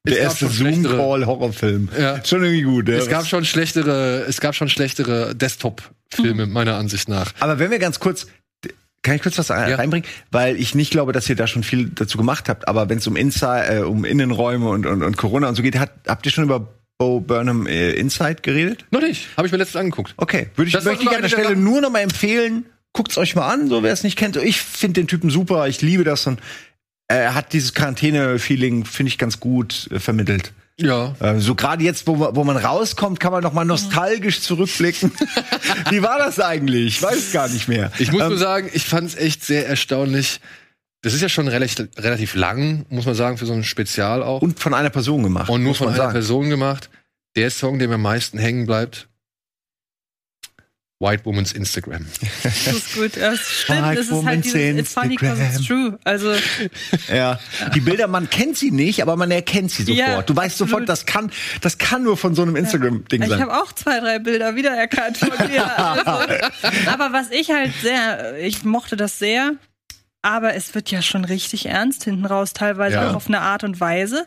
[0.06, 1.88] Der erste Zoom-Call-Horrorfilm.
[1.98, 2.24] Ja.
[2.24, 2.88] Schon irgendwie gut.
[2.88, 2.96] Ja.
[2.96, 7.32] Es gab schon schlechtere, es gab schon schlechtere Desktop-Filme, meiner Ansicht nach.
[7.40, 8.26] Aber wenn wir ganz kurz,
[9.02, 9.74] kann ich kurz was Ja.
[9.76, 10.08] reinbringen?
[10.30, 12.66] Weil ich nicht glaube, dass ihr da schon viel dazu gemacht habt.
[12.68, 15.78] Aber wenn es um Inside, äh, um Innenräume und, und, und Corona und so geht,
[15.78, 18.84] hat, habt ihr schon über Bo Burnham äh, Inside geredet?
[18.90, 19.28] Noch nicht.
[19.36, 20.14] Habe ich mir letztens angeguckt.
[20.16, 22.64] Okay, würde ich, Das möchte ich an der Stelle nur noch mal empfehlen.
[22.92, 24.36] Guckt's euch mal an, so wer es nicht kennt.
[24.36, 26.40] Ich finde den Typen super, ich liebe das und
[27.08, 30.52] er hat dieses Quarantäne-Feeling, finde ich, ganz gut äh, vermittelt.
[30.78, 31.14] Ja.
[31.20, 35.10] Äh, so gerade jetzt, wo, man- wo man rauskommt, kann man noch mal nostalgisch zurückblicken.
[35.90, 36.96] Wie war das eigentlich?
[36.96, 37.90] Ich weiß gar nicht mehr.
[37.98, 40.40] Ich muss Ähm, nur sagen, ich fand es echt sehr erstaunlich.
[41.02, 44.42] Das ist ja schon relativ, relativ lang, muss man sagen, für so ein Spezial auch.
[44.42, 45.48] und von einer Person gemacht.
[45.48, 46.12] Und nur von einer sagen.
[46.12, 46.90] Person gemacht.
[47.36, 49.08] Der Song, der mir am meisten hängen bleibt.
[50.98, 52.06] White Woman's Instagram.
[52.42, 53.16] Das ist gut.
[53.16, 53.82] Ja, es stimmt.
[53.82, 55.90] White Es ist halt Woman's dieses It's funny because it's Instagram.
[55.90, 55.98] true.
[56.04, 56.34] Also,
[57.12, 57.38] Ja,
[57.74, 59.98] die Bilder, man kennt sie nicht, aber man erkennt sie sofort.
[59.98, 60.70] Ja, du weißt absolut.
[60.70, 61.30] sofort, das kann,
[61.60, 63.40] das kann nur von so einem Instagram-Ding ich sein.
[63.42, 65.78] habe auch zwei, drei Bilder wiedererkannt von dir.
[65.78, 66.10] Also,
[66.90, 69.52] aber was ich halt sehr, ich mochte das sehr,
[70.22, 73.10] aber es wird ja schon richtig ernst hinten raus, teilweise Ja.
[73.10, 74.24] auch auf eine Art und Weise,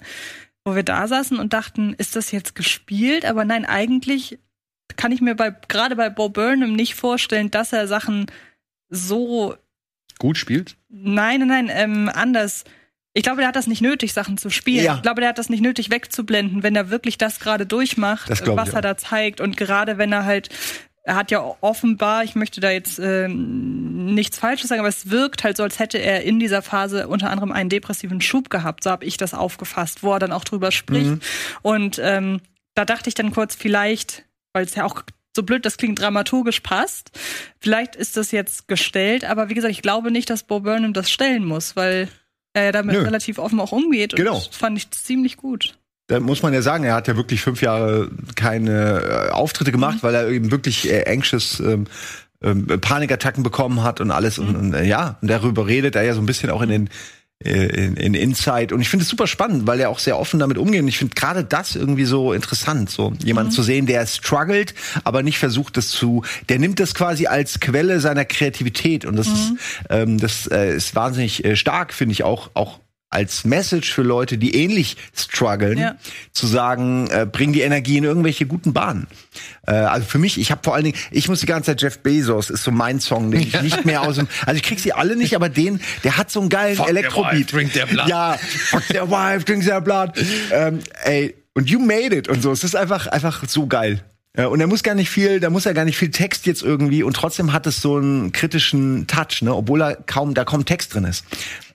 [0.63, 3.25] wo wir da saßen und dachten, ist das jetzt gespielt?
[3.25, 4.37] Aber nein, eigentlich
[4.97, 8.27] kann ich mir bei gerade bei Bo Burnham nicht vorstellen, dass er Sachen
[8.89, 9.55] so
[10.19, 10.75] Gut spielt.
[10.89, 12.65] Nein, nein, nein, ähm, anders.
[13.13, 14.83] Ich glaube, der hat das nicht nötig, Sachen zu spielen.
[14.83, 14.95] Ja.
[14.95, 18.45] Ich glaube, der hat das nicht nötig wegzublenden, wenn er wirklich das gerade durchmacht, Das
[18.45, 19.41] was er da zeigt.
[19.41, 20.49] Und gerade wenn er halt,
[21.03, 25.43] er hat ja offenbar, ich möchte da jetzt ähm, nichts Falsches sagen, aber es wirkt
[25.43, 28.83] halt so, als hätte er in dieser Phase unter anderem einen depressiven Schub gehabt.
[28.83, 31.09] So habe ich das aufgefasst, wo er dann auch drüber spricht.
[31.09, 31.19] Mhm.
[31.61, 32.41] Und ähm,
[32.75, 35.03] da dachte ich dann kurz, vielleicht, weil es ja auch
[35.35, 37.11] so blöd das klingt, dramaturgisch passt.
[37.59, 41.09] Vielleicht ist das jetzt gestellt, aber wie gesagt, ich glaube nicht, dass Bo Burnham das
[41.11, 42.09] stellen muss, weil
[42.53, 43.03] er ja damit Nö.
[43.03, 44.15] relativ offen auch umgeht.
[44.15, 44.35] Genau.
[44.35, 45.75] Und das fand ich ziemlich gut.
[46.07, 49.97] Da muss man ja sagen, er hat ja wirklich fünf Jahre keine äh, Auftritte gemacht,
[49.97, 50.03] Mhm.
[50.03, 51.85] weil er eben wirklich äh, anxious ähm,
[52.41, 54.39] ähm, Panikattacken bekommen hat und alles.
[54.39, 56.89] Und, und äh, ja, und darüber redet er ja so ein bisschen auch in den
[57.41, 58.75] in, in Inside.
[58.75, 60.81] Und ich finde es super spannend, weil er auch sehr offen damit umgeht.
[60.81, 64.73] Und ich finde gerade das irgendwie so interessant, so jemanden zu sehen, der struggelt,
[65.05, 66.23] aber nicht versucht, das zu.
[66.49, 69.05] Der nimmt das quasi als Quelle seiner Kreativität.
[69.05, 69.53] Und das ist,
[69.89, 72.79] ähm, das äh, ist wahnsinnig äh, stark, finde ich auch auch
[73.11, 75.95] als Message für Leute, die ähnlich strugglen, Ja.
[76.31, 79.07] zu sagen, äh, bring die Energie in irgendwelche guten Bahnen.
[79.65, 81.99] Äh, also für mich, ich habe vor allen Dingen, ich muss die ganze Zeit Jeff
[81.99, 84.93] Bezos ist so mein Song, den ich nicht mehr aus dem, also ich krieg sie
[84.93, 87.33] alle nicht, aber den, der hat so einen geilen Fuck their Elektrobeat.
[87.33, 88.07] wife, drink their blood.
[88.07, 90.11] Ja, fuck their wife, drink their blood.
[90.51, 92.51] ähm, ey, und you made it und so.
[92.51, 94.03] Es ist einfach, einfach so geil.
[94.37, 97.01] Und er muss gar nicht viel, da muss er gar nicht viel Text jetzt irgendwie
[97.03, 100.93] und trotzdem hat es so einen kritischen Touch, ne, obwohl er kaum, da kaum Text
[100.93, 101.25] drin ist.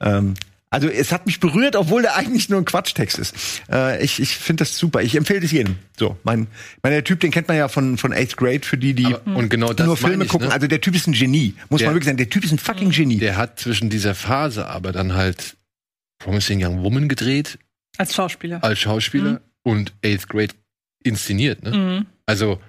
[0.00, 0.34] Ähm,
[0.74, 3.34] also es hat mich berührt, obwohl der eigentlich nur ein Quatschtext ist.
[3.70, 5.02] Äh, ich ich finde das super.
[5.02, 5.76] Ich empfehle das jedem.
[5.98, 6.48] So, mein,
[6.82, 9.36] mein der Typ, den kennt man ja von von Eighth Grade für die, die Aber-
[9.36, 10.48] und genau nur Filme ich, gucken.
[10.48, 10.52] ne?
[10.54, 12.18] Also der Typ ist ein Genie, muss Der- man wirklich sagen.
[12.18, 13.18] Der Typ ist ein fucking Genie.
[13.18, 15.56] Der hat zwischen dieser Phase aber dann halt
[16.18, 17.58] Promising Young Woman gedreht
[17.98, 18.62] Als Schauspieler.
[18.64, 20.54] als Schauspieler und Eighth Grade
[21.02, 21.62] inszeniert.
[21.62, 21.70] Ne?
[21.76, 22.06] Mhm.
[22.26, 22.60] Also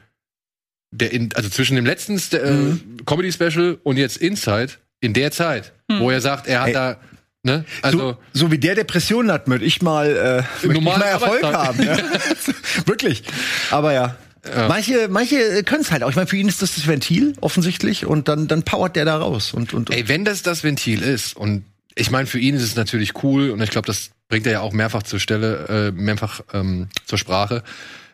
[0.91, 3.06] der in, also zwischen dem letzten äh, Mhm.
[3.06, 5.99] Comedy Special und jetzt Inside in der Zeit, Mhm.
[5.99, 6.74] wo er sagt, er hat Ey.
[6.74, 6.99] da
[7.46, 11.02] ne, also so, so wie der Depressionen hat, möchte ich mal, äh, möchte ich mal
[11.02, 11.82] Erfolg haben.
[11.82, 11.98] Ja.
[12.86, 13.24] Wirklich.
[13.72, 14.18] Aber ja.
[14.48, 14.68] Ja.
[14.68, 16.10] Manche, manche können es halt auch.
[16.10, 19.18] Ich meine, für ihn ist das das Ventil offensichtlich und dann, dann powert der da
[19.18, 19.54] raus.
[19.54, 21.66] Und, und, Ey, wenn das das Ventil ist und
[21.96, 24.62] ich meine, für ihn ist es natürlich cool und ich glaube, das bringt er ja
[24.62, 27.64] auch mehrfach zur Stelle, äh, mehrfach ähm, zur Sprache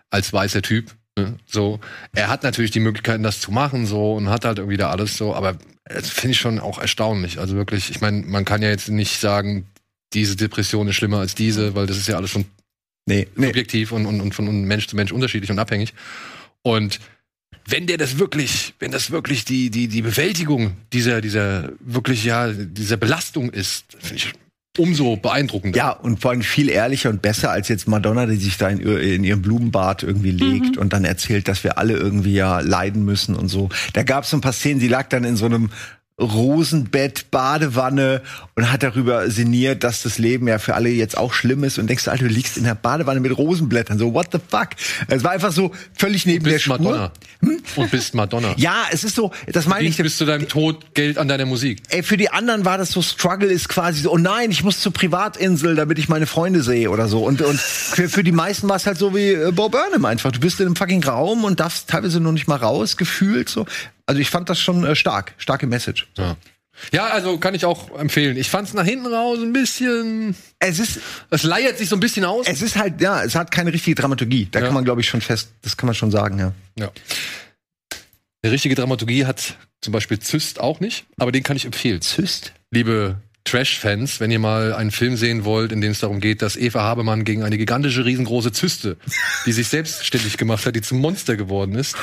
[0.10, 0.92] als weißer Typ.
[1.18, 1.38] Ne?
[1.46, 1.80] So,
[2.14, 5.18] er hat natürlich die Möglichkeiten, das zu machen, so und hat halt irgendwie da alles
[5.18, 7.40] so, aber das finde ich schon auch erstaunlich.
[7.40, 9.66] Also wirklich, ich meine, man kann ja jetzt nicht sagen,
[10.14, 12.46] diese Depression ist schlimmer als diese, weil das ist ja alles schon
[13.06, 13.48] nee, nee.
[13.48, 15.94] subjektiv und, und, und von Mensch zu Mensch unterschiedlich und abhängig.
[16.64, 17.00] Und
[17.66, 22.52] wenn der das wirklich, wenn das wirklich die, die, die Bewältigung dieser, dieser wirklich, ja,
[22.52, 24.34] dieser Belastung ist, finde ich
[24.78, 25.78] umso beeindruckender.
[25.78, 28.80] Ja, und vor allem viel ehrlicher und besser als jetzt Madonna, die sich da in,
[28.80, 33.36] in ihrem Blumenbad irgendwie legt und dann erzählt, dass wir alle irgendwie ja leiden müssen
[33.36, 33.70] und so.
[33.94, 35.70] Da gab es so ein paar Szenen, sie lag dann in so einem
[36.22, 38.22] Rosenbett, Badewanne
[38.56, 41.88] und hat darüber sinniert, dass das Leben ja für alle jetzt auch schlimm ist und
[41.88, 43.98] denkst du, Alter, du liegst in der Badewanne mit Rosenblättern.
[43.98, 44.70] So, what the fuck?
[45.08, 46.78] Es war einfach so völlig neben der bist Spur.
[46.78, 47.12] Madonna.
[47.76, 48.54] Und bist Madonna.
[48.62, 49.98] Ja, es ist so, das meine ich.
[49.98, 51.82] Bis zu deinem Tod Geld an deiner Musik.
[51.90, 54.80] Ey, für die anderen war das so, Struggle ist quasi so, oh nein, ich muss
[54.80, 57.26] zur Privatinsel, damit ich meine Freunde sehe oder so.
[57.26, 60.32] Und, und für, für die meisten war es halt so wie äh, Bob Burnham einfach.
[60.32, 63.66] Du bist in einem fucking Raum und darfst teilweise noch nicht mal raus, gefühlt so.
[64.06, 66.08] Also ich fand das schon äh, stark, starke Message.
[66.18, 66.36] Ja.
[66.94, 68.38] Ja, also kann ich auch empfehlen.
[68.38, 70.36] Ich fand's nach hinten raus ein bisschen.
[70.60, 71.00] Es ist,
[71.30, 72.48] Es leiert sich so ein bisschen aus.
[72.48, 74.48] es ist halt, ja, es hat keine richtige Dramaturgie.
[74.50, 74.66] Da Ja.
[74.66, 76.54] kann man, glaube ich, schon fest, das kann man schon sagen, ja.
[76.80, 76.92] Ja.
[78.42, 82.02] Eine richtige Dramaturgie hat zum Beispiel Zyst auch nicht, aber den kann ich empfehlen.
[82.02, 82.54] Zyst?
[82.72, 86.56] Liebe Trash-Fans, wenn ihr mal einen Film sehen wollt, in dem es darum geht, dass
[86.56, 88.98] Eva Habemann gegen eine gigantische, riesengroße Zyste,
[89.46, 91.96] die sich selbstständig gemacht hat, die zum Monster geworden ist.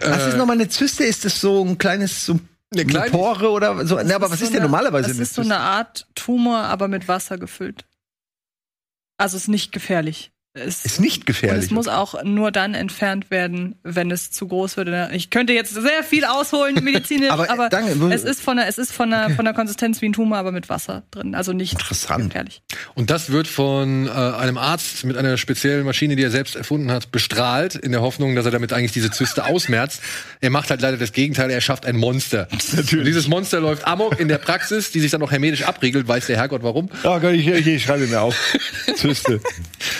[0.00, 1.04] Was ist nochmal eine Zyste?
[1.04, 2.40] Ist das so ein kleines, so
[2.72, 3.96] eine kleine- Pore oder so?
[4.02, 6.88] Ne, aber was so ist denn normalerweise Das eine ist so eine Art Tumor, aber
[6.88, 7.84] mit Wasser gefüllt.
[9.18, 10.31] Also ist nicht gefährlich.
[10.54, 11.64] Es, Ist nicht und gefährlich.
[11.64, 14.90] es muss auch nur dann entfernt werden, wenn es zu groß wird.
[15.12, 18.12] Ich könnte jetzt sehr viel ausholen medizinisch, Aber, aber, äh, danke.
[18.14, 20.52] es ist von der, es ist von der, von der Konsistenz wie ein Tumor, aber
[20.52, 21.34] mit Wasser drin.
[21.34, 22.24] Also nicht Interessant.
[22.28, 22.60] gefährlich.
[22.94, 26.90] Und das wird von äh, einem Arzt mit einer speziellen Maschine, die er selbst erfunden
[26.92, 30.02] hat, bestrahlt, in der Hoffnung, dass er damit eigentlich diese Zyste ausmerzt.
[30.42, 32.46] Er macht halt leider das Gegenteil, er schafft ein Monster.
[32.76, 36.26] Und dieses Monster läuft amok in der Praxis, die sich dann auch hermetisch abriegelt, weiß
[36.26, 36.90] der Herrgott warum.
[37.04, 38.36] Oh Gott, ich, ich, ich schreibe mir auf.
[38.96, 39.40] Zyste.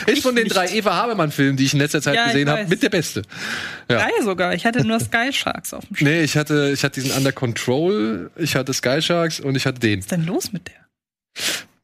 [0.07, 2.83] Ist von den drei Eva Habermann-Filmen, die ich in letzter Zeit Ja, gesehen habe, mit
[2.83, 3.23] der beste.
[3.91, 3.99] Ja.
[3.99, 4.55] Drei sogar.
[4.55, 6.09] Ich hatte nur Sky Sharks auf dem Schirm.
[6.13, 9.81] Nee, ich hatte, ich hatte diesen Under Control, ich hatte Sky Sharks und ich hatte
[9.81, 9.99] den.
[10.01, 10.75] Was ist denn los mit der?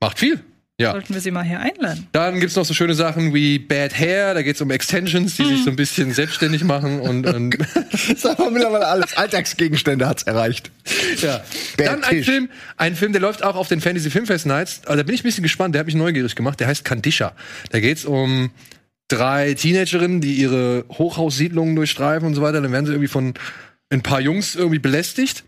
[0.00, 0.40] Macht viel.
[0.80, 0.92] Ja.
[0.92, 2.06] Sollten wir sie mal hier einladen?
[2.12, 5.64] Dann gibt's noch so schöne Sachen wie Bad Hair, da geht's um Extensions, die sich
[5.64, 7.58] so ein bisschen selbstständig machen und, und
[8.08, 9.16] Das war mittlerweile alles.
[9.16, 10.70] Alltagsgegenstände hat's erreicht.
[11.20, 11.42] ja.
[11.76, 12.26] Bad Dann ein Tisch.
[12.26, 14.82] Film, ein Film, der läuft auch auf den Fantasy Filmfest Nights.
[14.86, 16.60] Also da bin ich ein bisschen gespannt, der hat mich neugierig gemacht.
[16.60, 17.32] Der heißt Kandisha.
[17.70, 18.50] Da geht's um
[19.08, 22.60] drei Teenagerinnen, die ihre Hochhaussiedlungen durchstreifen und so weiter.
[22.60, 23.34] Dann werden sie irgendwie von
[23.90, 25.42] ein paar Jungs irgendwie belästigt.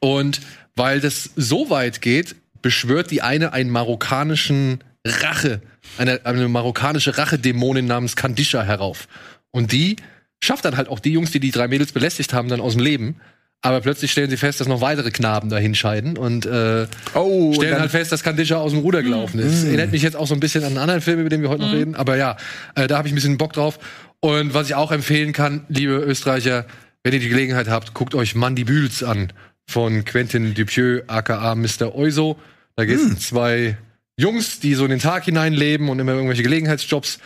[0.00, 0.40] Und
[0.74, 2.36] weil das so weit geht,
[2.66, 5.60] beschwört die eine einen marokkanischen Rache,
[5.98, 9.06] eine, eine marokkanische Rachedämonin namens Kandisha herauf.
[9.52, 9.94] Und die
[10.42, 12.82] schafft dann halt auch die Jungs, die die drei Mädels belästigt haben, dann aus dem
[12.82, 13.20] Leben.
[13.62, 17.70] Aber plötzlich stellen sie fest, dass noch weitere Knaben dahin scheiden und äh, Oh, stellen
[17.70, 19.62] dann- halt fest, dass Kandisha aus dem Ruder gelaufen ist.
[19.62, 21.62] Erinnert mich jetzt auch so ein bisschen an einen anderen Film, über den wir heute
[21.62, 21.94] noch reden.
[21.94, 22.36] Aber ja,
[22.74, 23.78] äh, da habe ich ein bisschen Bock drauf.
[24.18, 26.66] Und was ich auch empfehlen kann, liebe Österreicher,
[27.04, 29.32] wenn ihr die Gelegenheit habt, guckt euch Mandibüls an
[29.68, 31.94] von Quentin Dupieux, aka Mr.
[31.94, 32.36] Euso.
[32.76, 33.78] Da geht es um zwei
[34.18, 37.18] Jungs, die so in den Tag hineinleben und immer irgendwelche Gelegenheitsjobs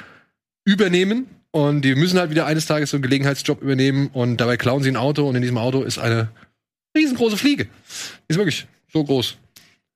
[0.64, 1.26] übernehmen.
[1.50, 4.90] Und die müssen halt wieder eines Tages so einen Gelegenheitsjob übernehmen und dabei klauen sie
[4.90, 6.30] ein Auto und in diesem Auto ist eine
[6.96, 7.64] riesengroße Fliege.
[7.64, 9.36] Die ist wirklich so groß.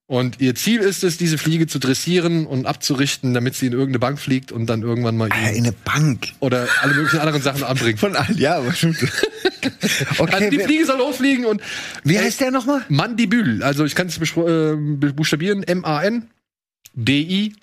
[0.06, 4.00] Und ihr Ziel ist es, diese Fliege zu dressieren und abzurichten, damit sie in irgendeine
[4.00, 6.32] Bank fliegt und dann irgendwann mal Äh, in eine Bank.
[6.40, 7.98] oder alle möglichen anderen Sachen anbringt.
[8.00, 8.98] Von allen, ja, stimmt.
[10.18, 11.62] Okay, also die Fliege soll losfliegen und
[12.02, 12.84] wie heißt der nochmal?
[12.90, 13.62] Mandibül.
[13.62, 14.74] Also ich kann es äh,
[15.12, 15.62] buchstabieren.
[15.62, 16.28] M-A-N
[16.92, 17.54] D-I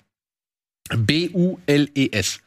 [0.90, 2.40] B-U-L-E-S.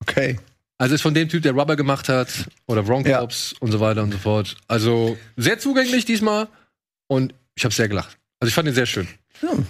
[0.00, 0.38] Okay.
[0.78, 3.20] Also ist von dem Typ, der Rubber gemacht hat oder Wrong Ja.
[3.20, 4.56] Cops und so weiter und so fort.
[4.68, 6.48] Also sehr zugänglich diesmal
[7.08, 8.16] und ich habe sehr gelacht.
[8.44, 9.08] Also ich fand ihn sehr schön.
[9.40, 9.66] Hm.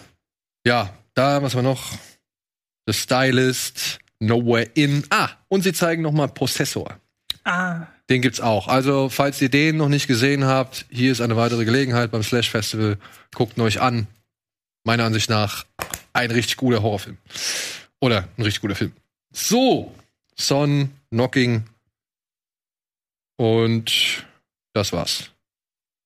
[0.66, 1.92] Ja, da was war noch?
[2.88, 5.04] The Stylist, Nowhere In.
[5.10, 6.98] Ah, und sie zeigen noch mal Possessor.
[7.44, 8.66] Ah, Den gibt's auch.
[8.66, 12.50] Also, falls ihr den noch nicht gesehen habt, hier ist eine weitere Gelegenheit beim Slash
[12.50, 12.98] Festival.
[13.32, 14.08] Guckt ihn euch an.
[14.82, 15.66] Meiner Ansicht nach
[16.12, 17.18] ein richtig guter Horrorfilm.
[18.00, 18.92] Oder ein richtig guter Film.
[19.32, 19.94] So,
[20.34, 21.62] Son, Knocking.
[23.36, 24.26] Und
[24.72, 25.30] das war's.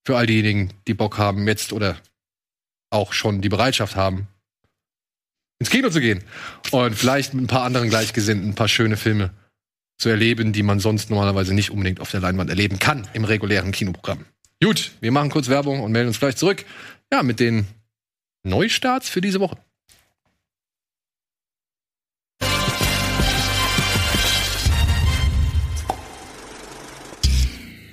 [0.04, 1.96] Für all diejenigen, die Bock haben, jetzt oder
[2.90, 4.28] auch schon die Bereitschaft haben,
[5.58, 6.22] ins Kino zu gehen.
[6.70, 9.30] Und vielleicht mit ein paar anderen Gleichgesinnten ein paar schöne Filme
[9.98, 13.72] zu erleben, die man sonst normalerweise nicht unbedingt auf der Leinwand erleben kann im regulären
[13.72, 14.24] Kinoprogramm.
[14.62, 16.64] Gut, wir machen kurz Werbung und melden uns gleich zurück.
[17.12, 17.66] Ja, mit den
[18.44, 19.58] Neustarts für diese Woche.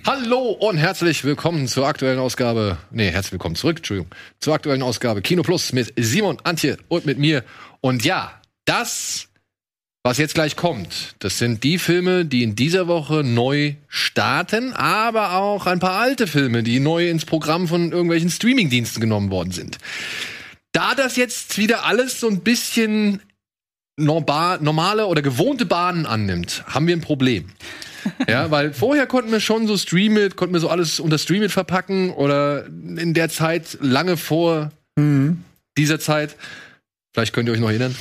[0.08, 2.78] Hallo und herzlich willkommen zur aktuellen Ausgabe.
[2.91, 4.12] Nee, herzlich willkommen zurück, Entschuldigung.
[4.39, 7.43] Zur aktuellen Ausgabe Kino Plus mit Simon, Antje und mit mir.
[7.82, 9.30] Und ja, das,
[10.03, 15.38] was jetzt gleich kommt, das sind die Filme, die in dieser Woche neu starten, aber
[15.38, 19.80] auch ein paar alte Filme, die neu ins Programm von irgendwelchen Streamingdiensten genommen worden sind.
[20.72, 23.24] Da das jetzt wieder alles so ein bisschen
[23.97, 27.49] normale oder gewohnte Bahnen annimmt, haben wir ein Problem.
[28.28, 31.43] Ja, weil vorher konnten wir schon so Stream It, konnten wir so alles unter Stream
[31.43, 34.72] It verpacken oder in der Zeit lange vor
[35.78, 36.36] dieser Zeit.
[37.16, 37.95] Vielleicht könnt ihr euch noch erinnern.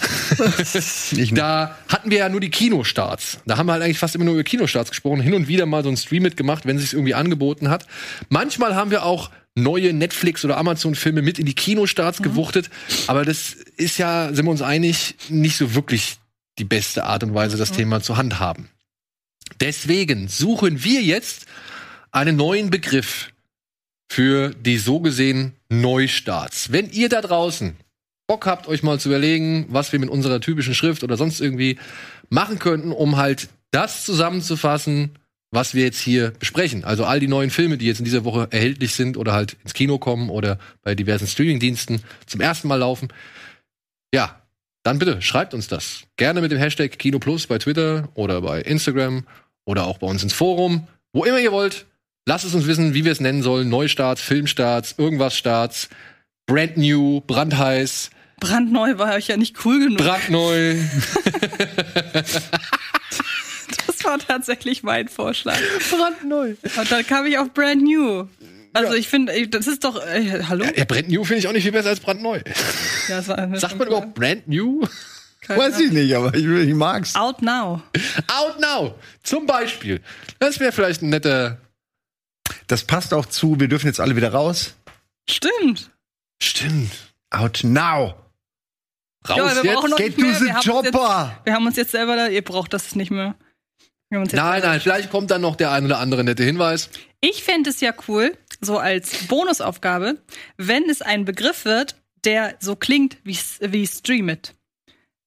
[1.35, 3.39] da hatten wir ja nur die Kinostarts.
[3.47, 5.21] Da haben wir halt eigentlich fast immer nur über Kinostarts gesprochen.
[5.21, 7.87] Hin und wieder mal so ein Stream mitgemacht, wenn es sich irgendwie angeboten hat.
[8.29, 12.71] Manchmal haben wir auch neue Netflix- oder Amazon-Filme mit in die Kinostarts gewuchtet.
[13.07, 16.17] Aber das ist ja, sind wir uns einig, nicht so wirklich
[16.59, 18.69] die beste Art und Weise, das Thema zu handhaben.
[19.61, 21.47] Deswegen suchen wir jetzt
[22.11, 23.31] einen neuen Begriff
[24.11, 26.73] für die so gesehen Neustarts.
[26.73, 27.77] Wenn ihr da draußen
[28.27, 31.79] Bock habt, euch mal zu überlegen, was wir mit unserer typischen Schrift oder sonst irgendwie
[32.31, 35.19] machen könnten, um halt das zusammenzufassen,
[35.51, 36.85] was wir jetzt hier besprechen.
[36.85, 39.75] Also all die neuen Filme, die jetzt in dieser Woche erhältlich sind oder halt ins
[39.75, 43.09] Kino kommen oder bei diversen Streamingdiensten zum ersten Mal laufen.
[44.13, 44.44] Ja,
[44.85, 46.03] dann bitte schreibt uns das.
[46.17, 49.27] Gerne mit dem Hashtag KinoPlus bei Twitter oder bei Instagram
[49.65, 50.87] oder auch bei uns ins Forum.
[51.13, 51.87] Wo immer ihr wollt,
[52.27, 53.69] lasst es uns wissen, wie wir es nennen sollen.
[53.69, 55.89] Neustarts, Filmstarts, irgendwas Starts,
[56.47, 58.11] brand new, brandheiß,
[58.41, 59.99] Brandneu war euch ja nicht cool genug.
[59.99, 60.77] brandneu.
[63.87, 65.59] Das war tatsächlich mein Vorschlag.
[65.91, 66.55] brandneu.
[66.77, 68.27] Und dann kam ich auf Brand New.
[68.75, 70.65] Also ich finde, das ist doch, äh, hallo?
[70.77, 72.41] Ja, brand new finde ich auch nicht viel besser als brandneu.
[73.09, 74.87] Ja, Sagt man überhaupt brand new?
[75.47, 77.15] Weiß ich nicht, aber ich, ich mag's.
[77.15, 77.83] Out now.
[78.29, 78.95] Out now.
[79.23, 80.01] Zum Beispiel.
[80.39, 81.59] Das wäre vielleicht ein netter.
[82.67, 84.75] Das passt auch zu, wir dürfen jetzt alle wieder raus.
[85.29, 85.91] Stimmt.
[86.43, 86.93] Stimmt.
[87.31, 88.15] Out now.
[89.29, 89.97] Raus Ja, wir jetzt.
[89.97, 91.33] Get to the Wir haben uns chopper.
[91.37, 93.35] Jetzt, wir haben uns jetzt selber da, ihr braucht das nicht mehr.
[94.09, 96.43] Wir haben uns jetzt Nein, nein, vielleicht kommt dann noch der ein oder andere nette
[96.43, 96.91] Hinweis.
[97.21, 100.19] Ich fände es ja cool, so als Bonusaufgabe,
[100.57, 104.55] wenn es ein Begriff wird, der so klingt wie, wie Stream It.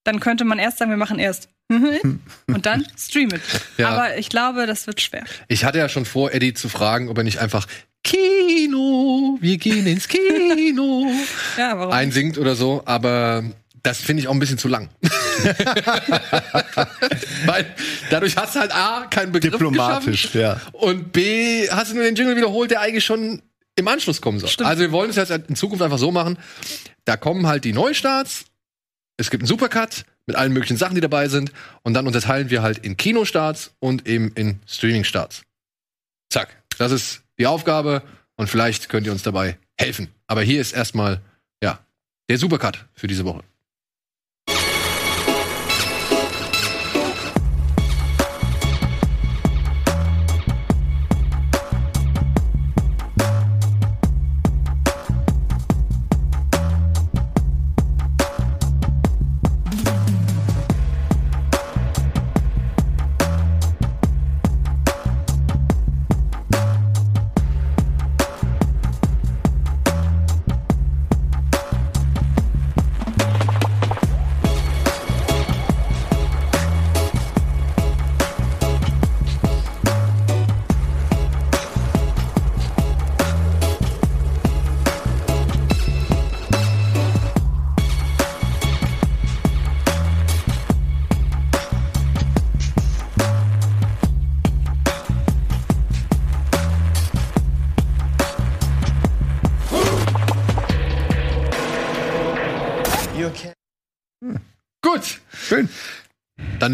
[0.04, 3.42] Dann könnte man erst sagen, wir machen erst und dann Stream It.
[3.76, 3.90] Ja.
[3.90, 5.24] Aber ich glaube, das wird schwer.
[5.48, 7.66] Ich hatte ja schon vor, Eddie zu fragen, ob er nicht einfach
[8.04, 11.10] Kino, wir gehen ins Kino
[11.58, 11.92] Ja, warum?
[11.92, 13.44] einsingt oder so, aber
[13.82, 14.88] das finde ich auch ein bisschen zu lang.
[17.46, 17.66] Weil
[18.10, 20.60] dadurch hast du halt A, keinen Begriff Diplomatisch, geschaffen ja.
[20.72, 23.42] und B, hast du nur den Jingle wiederholt, der eigentlich schon
[23.76, 24.50] im Anschluss kommen soll.
[24.64, 26.38] Also wir wollen es jetzt in Zukunft einfach so machen,
[27.04, 28.46] da kommen halt die Neustarts,
[29.16, 31.52] es gibt einen Supercut mit allen möglichen Sachen, die dabei sind
[31.82, 35.42] und dann unterteilen wir halt in Kinostarts und eben in Streamingstarts.
[36.30, 38.02] Zack, das ist die Aufgabe
[38.36, 40.08] und vielleicht könnt ihr uns dabei helfen.
[40.26, 41.20] Aber hier ist erstmal,
[41.62, 41.78] ja,
[42.28, 43.42] der Supercut für diese Woche.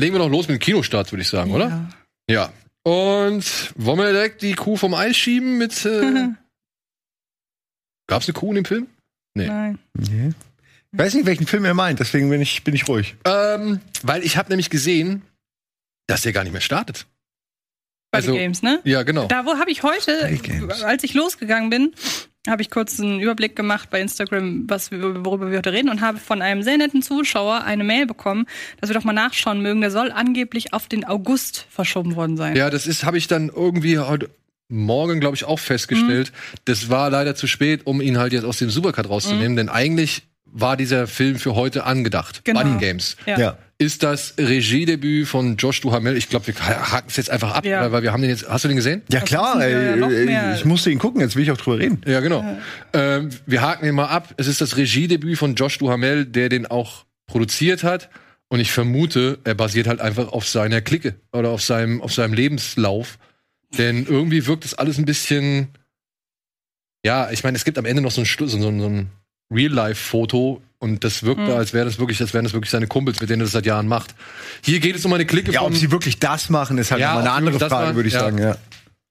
[0.04, 1.88] Legen wir noch los mit dem Kinostart, würde ich sagen, oder?
[2.28, 2.52] Ja.
[2.82, 5.86] Und wollen wir direkt die Kuh vom Eis schieben mit.
[5.86, 6.28] Äh
[8.06, 8.86] Gab's eine Kuh in dem Film?
[9.32, 9.46] Nee.
[9.46, 9.78] Nein.
[9.98, 13.16] Ich weiß nicht, welchen Film er meint, deswegen bin ich, bin ich ruhig.
[13.24, 15.22] Ähm, weil ich habe nämlich gesehen,
[16.06, 17.06] dass der gar nicht mehr startet.
[18.12, 18.80] Party Games, ne?
[18.84, 19.26] Ja, genau.
[19.26, 20.38] Da wo habe ich heute,
[20.84, 21.94] als ich losgegangen bin,
[22.48, 26.00] habe ich kurz einen Überblick gemacht bei Instagram, was wir, worüber wir heute reden und
[26.00, 28.46] habe von einem sehr netten Zuschauer eine Mail bekommen,
[28.80, 29.80] dass wir doch mal nachschauen mögen.
[29.80, 32.54] Der soll angeblich auf den August verschoben worden sein.
[32.56, 34.30] Ja, das ist, habe ich dann irgendwie heute
[34.68, 36.32] Morgen, glaube ich, auch festgestellt.
[36.32, 36.58] Mhm.
[36.64, 39.56] Das war leider zu spät, um ihn halt jetzt aus dem Supercut rauszunehmen, Mhm.
[39.56, 42.44] denn eigentlich war dieser Film für heute angedacht.
[42.44, 42.62] Genau.
[42.62, 43.16] Buddy Games.
[43.26, 43.38] Ja.
[43.38, 43.58] Ja.
[43.76, 46.16] Ist das Regiedebüt von Josh Duhamel?
[46.16, 47.90] Ich glaube, wir haken es jetzt einfach ab, Ja.
[47.90, 48.48] weil wir haben den jetzt.
[48.48, 49.02] Hast du den gesehen?
[49.10, 52.00] Ja klar, ja ey, ich musste ihn gucken, jetzt will ich auch drüber reden.
[52.06, 52.44] Ja, genau.
[52.92, 54.32] Ähm, wir haken den mal ab.
[54.36, 58.10] Es ist das Regiedebüt von Josh Duhamel, der den auch produziert hat.
[58.48, 62.34] Und ich vermute, er basiert halt einfach auf seiner Clique oder auf seinem, auf seinem
[62.34, 63.18] Lebenslauf.
[63.76, 65.68] Denn irgendwie wirkt das alles ein bisschen.
[67.04, 69.10] Ja, ich meine, es gibt am Ende noch so Schlu- so, so, so einen
[69.52, 71.56] Real-Life-Foto und das wirkte, Mhm.
[71.56, 73.66] als wäre das wirklich, als wären das wirklich seine Kumpels, mit denen er das seit
[73.66, 74.14] Jahren macht.
[74.62, 77.00] Hier geht es um eine Clique Ja, von ob sie wirklich das machen, ist halt
[77.00, 78.20] Ja, eine andere Frage, machen, würde ich ja.
[78.20, 78.56] sagen, ja.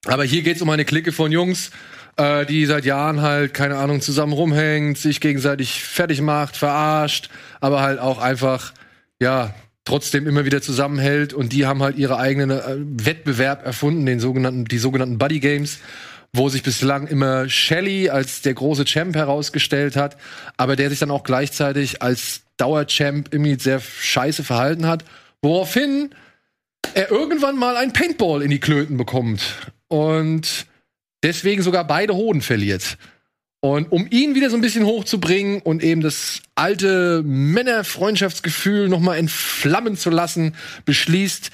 [0.06, 1.70] Aber hier geht es um eine Clique von Jungs,
[2.16, 7.28] äh, die seit Jahren halt, keine Ahnung, zusammen rumhängt, sich gegenseitig fertig macht, verarscht,
[7.60, 8.72] aber halt auch einfach,
[9.20, 9.54] ja,
[9.84, 14.64] trotzdem immer wieder zusammenhält und die haben halt ihre eigenen äh, Wettbewerb erfunden, den sogenannten,
[14.64, 15.78] die sogenannten Buddy Games,
[16.34, 20.16] wo sich bislang immer Shelly als der große Champ herausgestellt hat,
[20.56, 25.04] aber der sich dann auch gleichzeitig als Dauerchamp irgendwie sehr scheiße verhalten hat,
[25.42, 26.10] woraufhin
[26.94, 29.42] er irgendwann mal ein Paintball in die Klöten bekommt
[29.86, 30.66] und
[31.22, 32.98] deswegen sogar beide Hoden verliert.
[33.60, 39.16] Und um ihn wieder so ein bisschen hochzubringen und eben das alte Männerfreundschaftsgefühl noch mal
[39.16, 40.54] entflammen zu lassen,
[40.84, 41.50] beschließt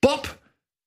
[0.00, 0.38] Bob,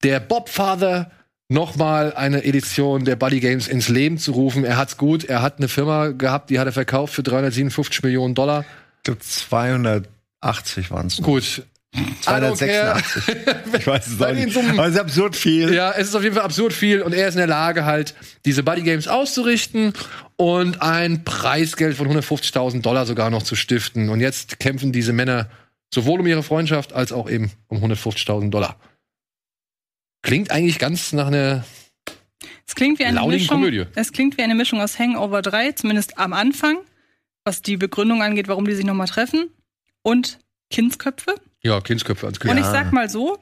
[0.03, 1.11] der Bobfather,
[1.49, 4.63] noch mal eine Edition der Buddy Games ins Leben zu rufen.
[4.65, 5.23] Er hat's gut.
[5.23, 8.65] Er hat eine Firma gehabt, die hat er verkauft für 357 Millionen Dollar.
[8.97, 11.17] Ich glaube 280 waren es.
[11.17, 11.63] Gut.
[11.95, 13.01] I don't care.
[13.01, 13.35] 286.
[13.79, 14.53] ich weiß es auch nicht.
[14.53, 15.73] Summen- Aber es ist absurd viel.
[15.73, 18.13] Ja, es ist auf jeden Fall absurd viel und er ist in der Lage, halt
[18.45, 19.93] diese Buddy Games auszurichten
[20.35, 24.09] und ein Preisgeld von 150.000 Dollar sogar noch zu stiften.
[24.09, 25.49] Und jetzt kämpfen diese Männer
[25.91, 28.75] sowohl um ihre Freundschaft als auch eben um 150.000 Dollar.
[30.21, 31.65] Klingt eigentlich ganz nach einer.
[32.65, 33.57] Es klingt wie eine Launigen Mischung.
[33.57, 33.85] Komödie.
[33.95, 36.77] Es klingt wie eine Mischung aus Hangover 3, zumindest am Anfang,
[37.43, 39.49] was die Begründung angeht, warum die sich nochmal treffen,
[40.01, 40.39] und
[40.69, 41.35] Kindsköpfe.
[41.63, 43.37] Ja, Kindsköpfe als Und ich sag mal so,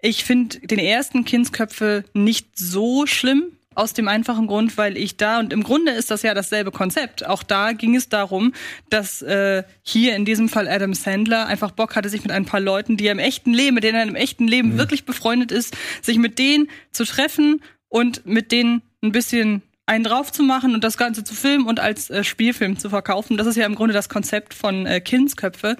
[0.00, 3.57] ich finde den ersten Kindsköpfe nicht so schlimm.
[3.78, 7.24] Aus dem einfachen Grund, weil ich da, und im Grunde ist das ja dasselbe Konzept.
[7.24, 8.52] Auch da ging es darum,
[8.90, 12.58] dass äh, hier in diesem Fall Adam Sandler einfach Bock hatte, sich mit ein paar
[12.58, 15.76] Leuten, die er im echten Leben, mit denen er im echten Leben wirklich befreundet ist,
[16.02, 20.82] sich mit denen zu treffen und mit denen ein bisschen einen drauf zu machen und
[20.82, 23.36] das Ganze zu filmen und als äh, Spielfilm zu verkaufen.
[23.36, 25.76] Das ist ja im Grunde das Konzept von äh, Kindsköpfe.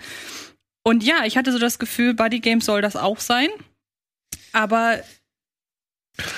[0.85, 3.49] Und ja, ich hatte so das Gefühl, Buddy Games soll das auch sein.
[4.53, 5.01] Aber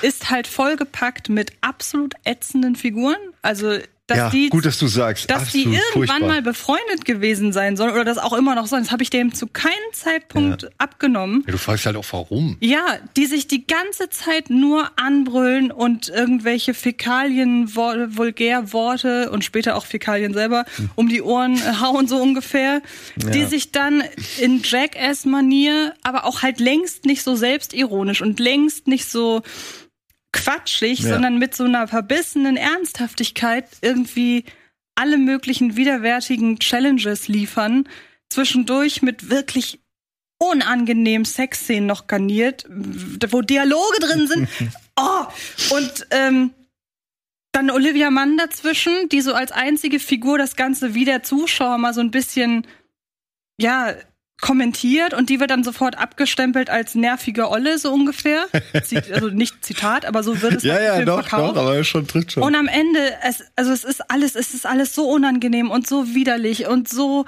[0.03, 3.19] ist halt vollgepackt mit absolut ätzenden Figuren.
[3.43, 3.79] Also,
[4.11, 5.31] dass ja, die gut, dass du sagst.
[5.31, 6.19] dass die irgendwann furchtbar.
[6.21, 9.33] mal befreundet gewesen sein sollen oder das auch immer noch sollen, das habe ich dem
[9.35, 11.45] zu keinem Zeitpunkt abgenommen.
[11.47, 12.57] Ja, du fragst halt auch warum.
[12.61, 19.77] Ja, die sich die ganze Zeit nur anbrüllen und irgendwelche Fäkalien, Wor- Vulgärworte und später
[19.77, 20.65] auch Fäkalien selber
[20.97, 22.83] um die Ohren hauen, so ungefähr.
[23.17, 23.47] Die Ja.
[23.47, 24.03] sich dann
[24.41, 29.43] in Jackass-Manier, aber auch halt längst nicht so selbstironisch und längst nicht so
[30.33, 31.11] quatschig, Ja.
[31.11, 34.45] sondern mit so einer verbissenen Ernsthaftigkeit irgendwie
[34.95, 37.89] alle möglichen widerwärtigen Challenges liefern.
[38.29, 39.81] Zwischendurch mit wirklich
[40.39, 44.49] unangenehmen Sexszenen noch garniert, wo Dialoge drin sind.
[45.03, 45.25] Oh,
[45.77, 46.51] und ähm,
[47.53, 51.95] dann Olivia Mann dazwischen, die so als einzige Figur das Ganze wie der Zuschauer mal
[51.95, 52.67] so ein bisschen,
[53.59, 53.95] ja,
[54.41, 58.47] kommentiert und die wird dann sofort abgestempelt als nervige Olle, so ungefähr.
[59.13, 61.57] Also nicht Zitat, aber so wird es Ja, im ja, Film doch, verkauft.
[61.57, 62.43] doch, aber schon trifft schon.
[62.43, 66.15] Und am Ende, es, also es ist alles, es ist alles so unangenehm und so
[66.15, 67.25] widerlich und so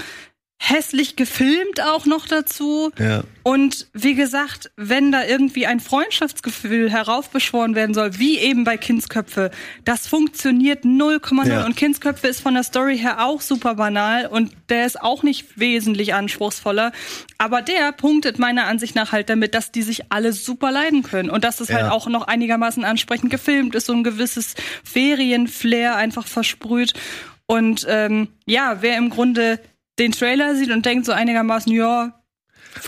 [0.64, 2.90] hässlich gefilmt auch noch dazu.
[2.98, 3.24] ja.
[3.44, 9.50] Und wie gesagt, wenn da irgendwie ein Freundschaftsgefühl heraufbeschworen werden soll, wie eben bei Kindsköpfe,
[9.84, 11.48] das funktioniert 0,0.
[11.48, 11.64] Ja.
[11.66, 15.58] Und Kindsköpfe ist von der Story her auch super banal und der ist auch nicht
[15.58, 16.92] wesentlich anspruchsvoller.
[17.38, 21.28] Aber der punktet meiner Ansicht nach halt damit, dass die sich alle super leiden können
[21.28, 21.78] und dass es Ja.
[21.80, 24.54] halt auch noch einigermaßen ansprechend gefilmt ist, so ein gewisses
[24.84, 26.92] Ferienflair einfach versprüht.
[27.46, 29.58] Und ähm, ja, wer im Grunde
[29.98, 32.14] den Trailer sieht und denkt so einigermaßen, ja,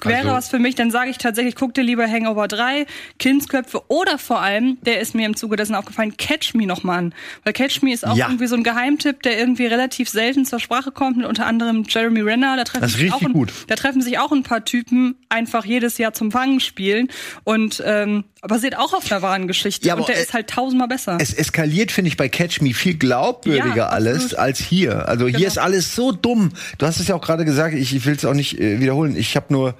[0.03, 2.87] wäre Also- was für mich, dann sage ich tatsächlich, guck dir lieber Hangover 3,
[3.19, 7.15] Kindsköpfe oder vor allem, der ist mir im Zuge dessen aufgefallen, Catch Me nochmal an.
[7.45, 8.29] Weil Catch Me ist auch Ja.
[8.29, 12.23] irgendwie so ein Geheimtipp, der irgendwie relativ selten zur Sprache kommt, mit unter anderem Jeremy
[12.23, 12.57] Renner.
[12.57, 13.53] Da treffen, sich auch ein, gut.
[13.67, 17.09] da treffen sich auch ein paar Typen einfach jedes Jahr zum Fangen spielen
[17.45, 19.87] und ähm, basiert auch auf einer wahren Geschichte.
[19.87, 21.19] Ja, und der äh, ist halt tausendmal besser.
[21.21, 25.09] Es eskaliert, finde ich, bei Catch Me viel glaubwürdiger Ja, alles als hier.
[25.09, 25.49] Also hier Genau.
[25.49, 26.53] ist alles so dumm.
[26.79, 29.17] Du hast es ja auch gerade gesagt, ich, ich will es auch nicht äh, wiederholen.
[29.17, 29.75] Ich habe nur,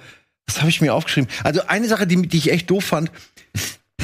[0.47, 1.29] was habe ich mir aufgeschrieben?
[1.43, 3.11] Also eine Sache, die, die ich echt doof fand.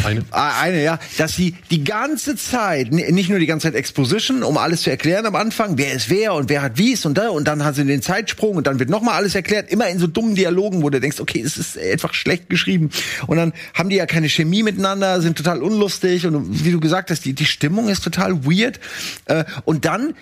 [0.03, 0.23] Eine?
[0.31, 4.81] Eine, ja, dass sie die ganze Zeit, nicht nur die ganze Zeit Exposition, um alles
[4.81, 7.63] zu erklären am Anfang, wer ist wer und wer hat wies und da, und dann
[7.63, 10.83] haben sie den Zeitsprung und dann wird nochmal alles erklärt, immer in so dummen Dialogen,
[10.83, 12.89] wo du denkst, okay, es ist einfach schlecht geschrieben.
[13.27, 17.11] Und dann haben die ja keine Chemie miteinander, sind total unlustig und wie du gesagt
[17.11, 18.79] hast, die, die Stimmung ist total weird.
[19.25, 20.15] Äh, Und dann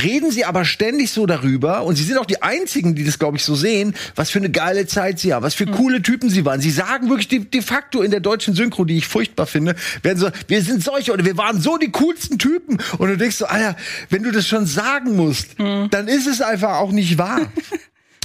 [0.00, 3.36] reden sie aber ständig so darüber und sie sind auch die einzigen, die das glaube
[3.36, 6.44] ich so sehen, was für eine geile Zeit sie haben, was für coole Typen sie
[6.44, 6.60] waren.
[6.60, 10.18] Sie sagen wirklich de, de facto in der deutschen Synchro, die ich furchtbar finde, werden
[10.18, 13.46] so, wir sind solche oder wir waren so die coolsten Typen und du denkst so,
[13.46, 13.76] Alter,
[14.08, 17.40] wenn du das schon sagen musst, dann ist es einfach auch nicht wahr.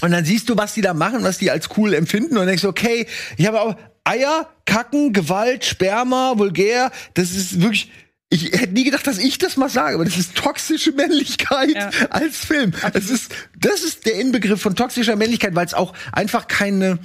[0.03, 2.65] Und dann siehst du, was die da machen, was die als cool empfinden und denkst,
[2.65, 7.89] okay, ich habe auch Eier, Kacken, Gewalt, Sperma, vulgär, das ist wirklich
[8.29, 11.89] ich hätte nie gedacht, dass ich das mal sage, aber das ist toxische Männlichkeit Ja.
[12.09, 12.73] als Film.
[12.93, 16.99] Das ist, das ist der Inbegriff von toxischer Männlichkeit, weil es auch einfach keine,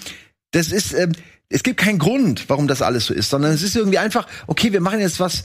[0.51, 1.13] das ist, ähm,
[1.49, 4.73] es gibt keinen Grund, warum das alles so ist, sondern es ist irgendwie einfach, okay,
[4.73, 5.45] wir machen jetzt was,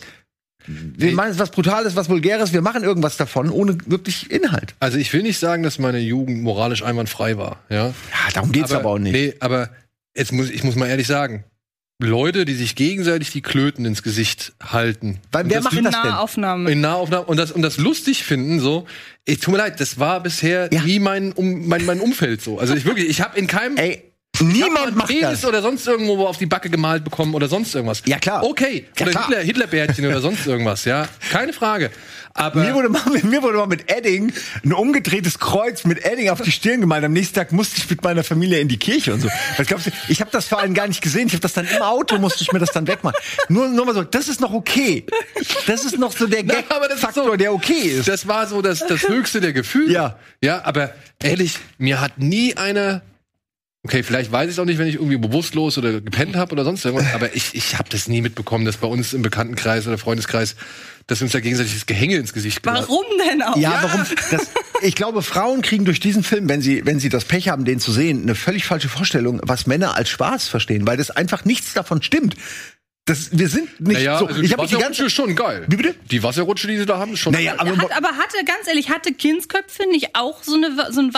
[0.66, 4.74] wir machen jetzt was Brutales, was Vulgäres, wir machen irgendwas davon, ohne wirklich Inhalt.
[4.80, 7.88] Also ich will nicht sagen, dass meine Jugend moralisch einwandfrei war, ja.
[7.88, 7.94] Ja,
[8.34, 9.14] darum geht's aber, auch nicht.
[9.14, 9.70] Nee, aber
[10.16, 11.44] jetzt muss ich muss mal ehrlich sagen,
[12.00, 15.20] Leute, die sich gegenseitig die Klöten ins Gesicht halten.
[15.32, 16.12] Weil wer das macht In das denn?
[16.12, 16.72] Nahaufnahme.
[16.72, 18.86] in Nahaufnahmen und das und das lustig finden so.
[19.26, 20.84] Ich tut mir leid, das war bisher Ja.
[20.84, 22.60] nie mein um mein, mein Umfeld so.
[22.60, 24.04] Also ich wirklich, ich habe in keinem Ey,
[24.42, 25.46] niemand macht Penis das.
[25.46, 28.02] oder sonst irgendwo auf die Backe gemalt bekommen oder sonst irgendwas.
[28.06, 28.44] Ja, klar.
[28.44, 28.86] Okay.
[28.98, 29.26] Ja, oder klar.
[29.28, 31.08] Hitler, Hitlerbärtchen oder sonst irgendwas, ja.
[31.32, 31.92] Keine Frage.
[32.34, 34.32] Aber Mir wurde, mal, mir wurde mal mit Edding
[34.64, 37.04] ein umgedrehtes Kreuz mit Edding auf die Stirn gemalt.
[37.04, 39.28] Am nächsten Tag musste ich mit meiner Familie in die Kirche und so.
[39.58, 39.92] Was glaubst du?
[40.08, 41.26] Ich habe das vor allem gar nicht gesehen.
[41.28, 43.18] Ich habe das dann im Auto, musste ich mir das dann wegmachen.
[43.50, 45.04] Nur, nur mal so, das ist noch okay.
[45.66, 48.08] Das ist noch so der Na, aber das ist Gag-Faktor, so- der okay ist.
[48.08, 49.92] Das war so das, das höchste der Gefühle.
[49.92, 50.20] Ja.
[50.40, 50.92] Ja, aber
[51.24, 53.02] ehrlich, mir hat nie einer.
[53.88, 56.66] Okay, vielleicht weiß ich es auch nicht, wenn ich irgendwie bewusstlos oder gepennt habe oder
[56.66, 59.98] sonst irgendwas, aber ich, ich habe das nie mitbekommen, dass bei uns im Bekanntenkreis oder
[59.98, 60.58] Freundeskreis,
[61.08, 63.56] dass uns da gegenseitig das Gehänge ins Gesicht gelassen Warum denn auch?
[63.56, 64.04] Ja, warum?
[64.30, 64.48] Das,
[64.82, 67.80] ich glaube, Frauen kriegen durch diesen Film, wenn sie, wenn sie das Pech haben, den
[67.80, 71.74] zu sehen, eine völlig falsche Vorstellung, was Männer als Spaß verstehen, weil das einfach nichts
[71.74, 72.36] davon stimmt.
[73.06, 74.28] Das, wir sind nicht Naja, so.
[74.28, 75.64] also ich die habe die ganze ist schon geil.
[75.70, 75.96] Wie bitte?
[76.12, 77.72] Die Wasserrutsche, die sie da haben, ist schon Naja, geil.
[77.72, 81.14] aber, Hat, aber hatte, ganz ehrlich, hatte Kindsköpfe nicht auch so, eine, so ein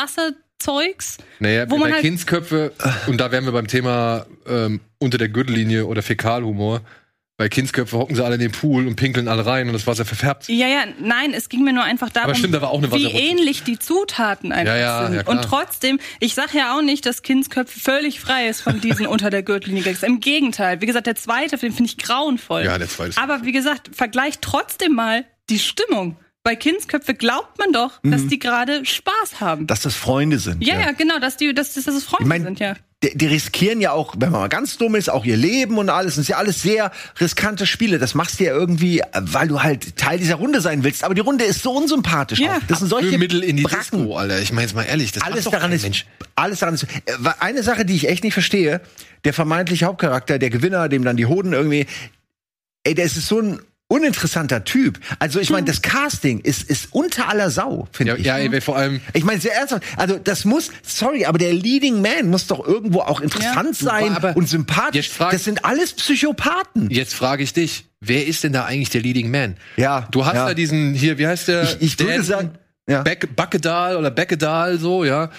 [0.69, 1.17] Wasserzeugs?
[1.39, 2.73] Naja, wo man bei halt- Kindsköpfe,
[3.07, 6.81] und da wären wir beim Thema ähm, unter der Gürtellinie oder Fäkalhumor.
[7.37, 10.03] Bei Kindsköpfe hocken sie alle in den Pool und pinkeln alle rein und das Wasser
[10.03, 10.49] verfärbt.
[10.49, 14.51] Ja, ja, nein, es ging mir nur einfach darum, stimmt, da wie ähnlich die Zutaten
[14.51, 15.15] einfach Ja, ja, sind.
[15.15, 19.07] ja, und trotzdem, ich sag ja auch nicht, dass Kindsköpfe völlig frei ist von diesen
[19.07, 20.03] unter der Gürtellinie Gags.
[20.03, 22.65] Im Gegenteil, wie gesagt, der zweite, den finde ich grauenvoll.
[22.65, 26.17] Ja, der zweite Aber wie gesagt, vergleicht trotzdem mal die Stimmung.
[26.49, 29.67] Bei Kindsköpfe glaubt man doch, dass die gerade Spaß haben.
[29.67, 30.63] dass das Freunde sind.
[30.63, 32.73] ja, ja, genau, dass die, dass, dass das Freunde Ich mein, sind, ja.
[33.03, 35.91] Die, die riskieren ja auch, wenn man mal ganz dumm ist, auch ihr Leben und
[35.91, 36.15] alles.
[36.15, 37.99] Das ist ja alles sehr riskante Spiele.
[37.99, 41.03] Das machst du ja irgendwie, weil du halt Teil dieser Runde sein willst.
[41.03, 42.39] Aber die Runde ist so unsympathisch.
[42.39, 42.57] Ja.
[42.67, 43.99] Das sind solche Mittel in die Bracken.
[43.99, 44.41] Disco, Alter.
[44.41, 46.07] Ich meine jetzt mal ehrlich, das alles daran ist, Mensch.
[46.35, 46.83] alles daran ist.
[47.05, 48.81] Äh, Eine Sache, die ich echt nicht verstehe:
[49.23, 51.85] Der vermeintliche Hauptcharakter, der Gewinner, dem dann die Hoden irgendwie,
[52.83, 53.59] ey, der ist so ein
[53.89, 54.99] uninteressanter Typ.
[55.19, 58.25] Also ich meine, das Casting ist ist unter aller Sau, finde Ja, ich.
[58.25, 59.83] ja ey, vor allem, Ich meine, sehr ernsthaft.
[59.97, 63.85] Also, das muss, sorry, aber der Leading Man muss doch irgendwo auch interessant Ja.
[63.91, 65.09] sein Aber und sympathisch.
[65.09, 66.89] frag- Das sind alles Psychopathen.
[66.91, 69.57] jetzt frage ich dich, wer ist denn da eigentlich der Leading Man?
[69.75, 70.45] Ja, Du hast ja.
[70.47, 71.63] da diesen, hier, wie heißt der?
[71.63, 72.51] Ich, ich würde Dan sagen,
[72.87, 73.01] ja.
[73.01, 75.29] Beck, Backedal oder Beckedal, so, ja.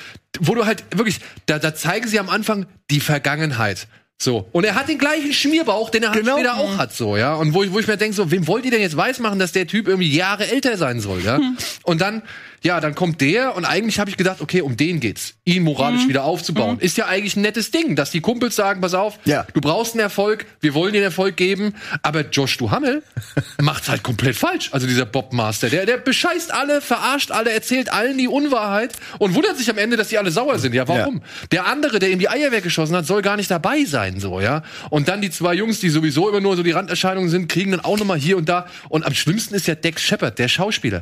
[0.41, 3.87] Wo du halt wirklich, da, da zeigen sie am Anfang die Vergangenheit.
[4.23, 4.47] So.
[4.53, 6.37] Und er hat den gleichen Schmierbauch, den er halt Genau.
[6.37, 7.35] später auch hat, so, ja.
[7.37, 9.53] Und wo, ich- wo ich mir denke, so, wem wollt ihr denn jetzt weismachen, dass
[9.53, 11.39] der Typ irgendwie Jahre älter sein soll, ja?
[11.39, 11.57] Hm.
[11.85, 12.21] Und dann,
[12.63, 15.35] ja, dann kommt der und eigentlich habe ich gedacht, okay, um den geht's.
[15.45, 16.79] Ihn moralisch wieder aufzubauen.
[16.81, 19.47] Ist ja eigentlich ein nettes Ding, dass die Kumpels sagen, pass auf, Ja.
[19.55, 23.03] du brauchst einen Erfolg, wir wollen den Erfolg geben, aber Josh Duhamel
[23.63, 24.69] macht's halt komplett falsch.
[24.73, 29.35] Also dieser Bob Master, der, der bescheißt alle, verarscht alle, erzählt allen die Unwahrheit und
[29.35, 30.75] wundert sich am Ende, dass die alle sauer sind.
[30.75, 31.23] Ja, warum?
[31.53, 34.63] Der andere, der ihm die Eier weggeschossen hat, soll gar nicht dabei sein, so, ja.
[34.91, 37.81] Und dann die zwei Jungs, die sowieso immer nur so die Randerscheinungen sind, kriegen dann
[37.81, 38.67] auch noch mal hier und da.
[38.89, 41.01] Und am schlimmsten ist ja Dex Shepard, der Schauspieler.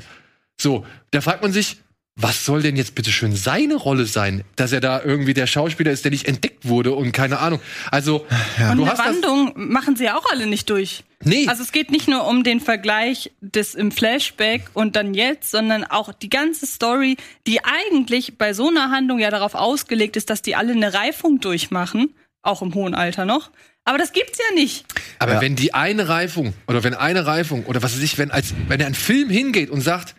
[0.61, 1.79] So, da fragt man sich,
[2.21, 5.93] was soll denn jetzt bitte schön seine Rolle sein, dass er da irgendwie der Schauspieler
[5.93, 7.61] ist, der nicht entdeckt wurde und keine Ahnung.
[7.93, 8.29] Also, Und
[8.59, 11.05] du eine hast das, Wandlung machen sie ja auch alle nicht durch.
[11.23, 11.47] Nee.
[11.47, 15.85] Also es geht nicht nur um den Vergleich des im Flashback und dann jetzt, sondern
[15.85, 20.43] auch die ganze Story, die eigentlich bei so einer Handlung ja darauf ausgelegt ist, dass
[20.43, 23.51] die alle eine Reifung durchmachen, auch im hohen Alter noch.
[23.85, 24.85] Aber das gibt's ja nicht.
[25.19, 28.55] Aber wenn die eine Reifung oder wenn eine Reifung oder was weiß ich, wenn als
[28.67, 30.15] wenn er einen Film hingeht und sagt,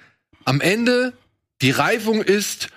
[0.50, 1.14] am Ende
[1.62, 2.70] die Reifung ist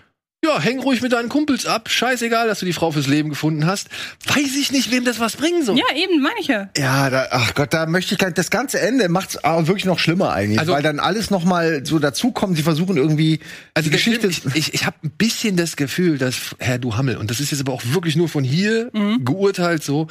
[0.44, 1.88] ja, häng ruhig mit deinen Kumpels ab.
[1.88, 3.86] Scheißegal, dass du die Frau fürs Leben gefunden hast.
[4.26, 5.78] Weiß ich nicht, wem das was bringen soll.
[5.78, 6.68] Ja, eben, meine ich ja.
[6.76, 8.38] Ja, da, ach Gott, da möchte ich gar nicht.
[8.38, 11.86] Das ganze Ende macht's aber wirklich noch schlimmer eigentlich, Also- weil dann alles noch mal
[11.86, 12.56] so dazukommt.
[12.56, 13.38] Sie versuchen irgendwie
[13.74, 14.32] Also die Geschichte.
[14.32, 17.52] Film, ich, ich, ich habe ein bisschen das Gefühl, dass Herr Duhamel, und das ist
[17.52, 19.24] jetzt aber auch wirklich nur von hier Mhm.
[19.24, 20.08] geurteilt so,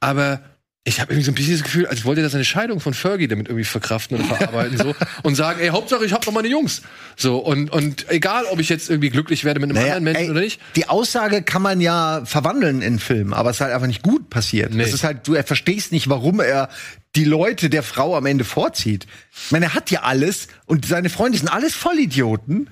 [0.00, 0.40] aber
[0.86, 3.26] ich habe irgendwie so ein bisschen das Gefühl, als wollte er seine Scheidung von Fergie
[3.26, 6.82] damit irgendwie verkraften oder verarbeiten so und sagen, ey, Hauptsache ich hab noch meine Jungs.
[7.16, 10.24] So und und egal, ob ich jetzt irgendwie glücklich werde mit einem Naja, anderen Menschen
[10.24, 10.60] ey, oder nicht.
[10.76, 14.28] Die Aussage kann man ja verwandeln in Film, aber es ist halt einfach nicht gut
[14.28, 14.74] passiert.
[14.74, 14.82] Nee.
[14.82, 16.68] Das ist halt, du er verstehst nicht, warum er
[17.16, 19.06] die Leute der Frau am Ende vorzieht.
[19.46, 22.68] Ich meine, er hat ja alles und seine Freunde sind alles Vollidioten.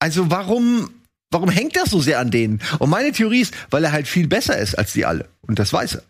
[0.00, 0.90] Also warum,
[1.30, 2.60] warum hängt er so sehr an denen?
[2.78, 5.28] Und meine Theorie ist, weil er halt viel besser ist als die alle.
[5.40, 6.02] Und das weiß er.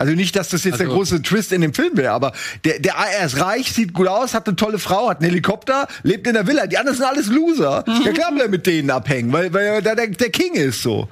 [0.00, 2.32] Also nicht, dass das jetzt der Also- große Twist in dem Film wäre, aber
[2.64, 5.86] der, der, er ist reich, sieht gut aus, hat eine tolle Frau, hat einen Helikopter,
[6.02, 6.66] lebt in der Villa.
[6.66, 7.84] Die anderen sind alles Loser.
[8.04, 11.08] Ja klar mit denen abhängen, weil, weil er da der, der King ist so.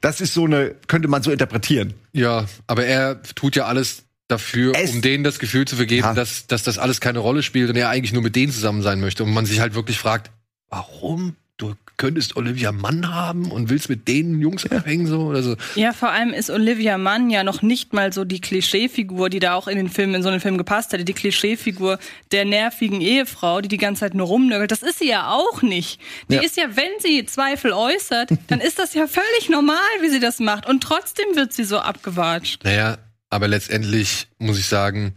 [0.00, 1.94] Das ist so eine, könnte man so interpretieren.
[2.12, 6.14] Ja, aber er tut ja alles dafür, Es- um denen das Gefühl zu vergeben, Ja.
[6.14, 9.00] dass, dass das alles keine Rolle spielt und er eigentlich nur mit denen zusammen sein
[9.00, 9.24] möchte.
[9.24, 10.30] Und man sich halt wirklich fragt,
[10.70, 11.34] warum?
[11.58, 15.56] Du könntest Olivia Mann haben und willst mit denen Jungs abhängen so oder so.
[15.74, 19.54] Ja, vor allem ist Olivia Mann ja noch nicht mal so die Klischeefigur, die da
[19.54, 21.04] auch in den Film, in so einen Film gepasst hätte.
[21.04, 21.98] Die Klischeefigur
[22.30, 24.70] der nervigen Ehefrau, die die ganze Zeit nur rumnörgelt.
[24.70, 26.00] Das ist sie ja auch nicht.
[26.30, 26.42] Die Ja.
[26.42, 30.38] ist ja, wenn sie Zweifel äußert, dann ist das ja völlig normal, wie sie das
[30.38, 30.66] macht.
[30.66, 32.62] Und trotzdem wird sie so abgewatscht.
[32.62, 32.98] Naja,
[33.30, 35.12] aber letztendlich muss ich sagen,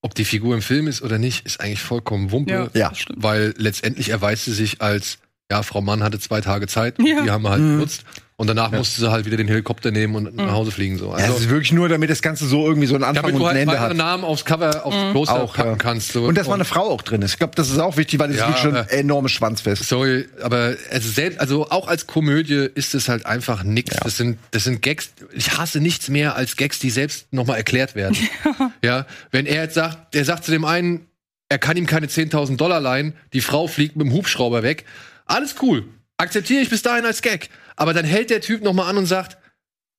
[0.00, 2.70] ob die Figur im Film ist oder nicht, ist eigentlich vollkommen Wumpe.
[2.74, 2.94] Ja.
[2.94, 3.20] stimmt.
[3.22, 5.18] Weil letztendlich erweist sie sich als,
[5.50, 7.22] ja, Frau Mann hatte zwei Tage Zeit, Ja.
[7.22, 7.76] die haben wir halt Mhm.
[7.76, 8.04] benutzt.
[8.36, 10.98] Und danach musste sie halt wieder den Helikopter nehmen und nach Hause fliegen.
[10.98, 11.10] So.
[11.10, 13.36] Ja, Also, es ist wirklich nur, damit das Ganze so irgendwie so einen Anfang damit
[13.36, 13.96] du und ein halt Ende hat.
[13.96, 15.76] Namen aufs Cover, aufs Poster Auch, packen ja.
[15.76, 16.12] kannst.
[16.12, 16.24] So.
[16.24, 17.32] Und dass mal eine Frau auch drin ist.
[17.34, 19.84] Ich glaube, das ist auch wichtig, weil es Ja, ist schon aber- enormes Schwanzfest.
[19.84, 23.94] Sorry, aber also selbst, also auch als Komödie ist es halt einfach nix.
[24.02, 25.10] Das sind, das sind Gags.
[25.34, 28.16] Ich hasse nichts mehr als Gags, die selbst nochmal erklärt werden.
[28.82, 31.06] ja, wenn er jetzt sagt, der sagt zu dem einen,
[31.48, 34.84] er kann ihm keine 10.000 Dollar leihen, die Frau fliegt mit dem Hubschrauber weg.
[35.26, 35.84] Alles cool.
[36.16, 37.48] Akzeptiere ich bis dahin als Gag.
[37.76, 39.38] Aber dann hält der Typ nochmal an und sagt,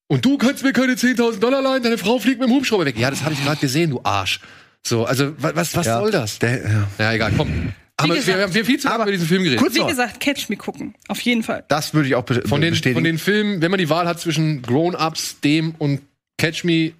[0.06, 2.98] und du kannst mir keine 10.000 Dollar leihen, deine Frau fliegt mit dem Hubschrauber weg.
[2.98, 4.40] Ja, das habe ich gerade gesehen, du Arsch.
[4.86, 5.98] So, also, wa- was, was Ja.
[6.00, 6.38] soll das?
[6.38, 6.88] Der, ja.
[6.98, 7.72] Ja, egal, komm.
[8.00, 9.60] Haben wir, wir haben viel zu lange Aber über diesen Film geredet.
[9.60, 10.94] kurz Wie gesagt, Catch Me gucken.
[11.08, 11.64] Auf jeden Fall.
[11.68, 12.96] das würde ich auch be Von den, bestätigen.
[12.96, 16.00] von den Filmen, wenn man die Wahl hat zwischen Grown-Ups, dem und
[16.38, 16.92] Catch Me,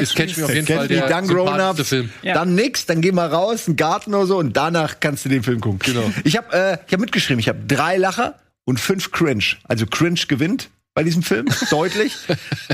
[0.00, 2.10] ist Catch Me auf jeden Fall der dann sympathischste Grown-Ups, Film.
[2.22, 2.34] Ja.
[2.34, 5.42] dann nix, dann geh mal raus, einen Garten oder so und danach kannst du den
[5.42, 5.78] Film gucken.
[5.84, 6.10] Genau.
[6.24, 9.44] Ich habe äh, ich hab mitgeschrieben, ich habe drei Lacher und fünf Cringe.
[9.64, 12.14] Also Cringe gewinnt bei diesem Film, deutlich.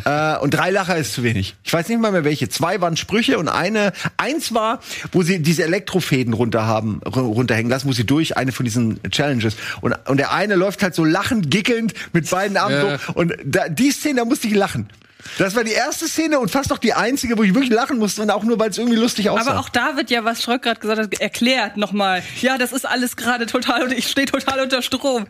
[0.05, 1.55] Äh, und drei Lacher ist zu wenig.
[1.63, 2.49] Ich weiß nicht mal mehr welche.
[2.49, 4.81] Zwei waren Sprüche und eine, eins war,
[5.13, 9.01] wo sie diese Elektrofäden runter haben, ru- runterhängen lassen, wo sie durch, eine von diesen
[9.13, 9.55] Challenges.
[9.83, 12.99] Und, und der eine läuft halt so lachend, gickelnd mit beiden Armen Ja.
[12.99, 13.13] so.
[13.15, 14.89] Und da, die Szene, da musste ich lachen.
[15.39, 18.23] Das war die erste Szene und fast auch die einzige, wo ich wirklich lachen musste
[18.23, 19.51] und auch nur, weil es irgendwie lustig aussah.
[19.51, 22.23] Aber auch da wird ja, was Schröck gerade gesagt hat, erklärt nochmal.
[22.41, 25.27] Ja, das ist alles gerade total und ich stehe total unter Strom.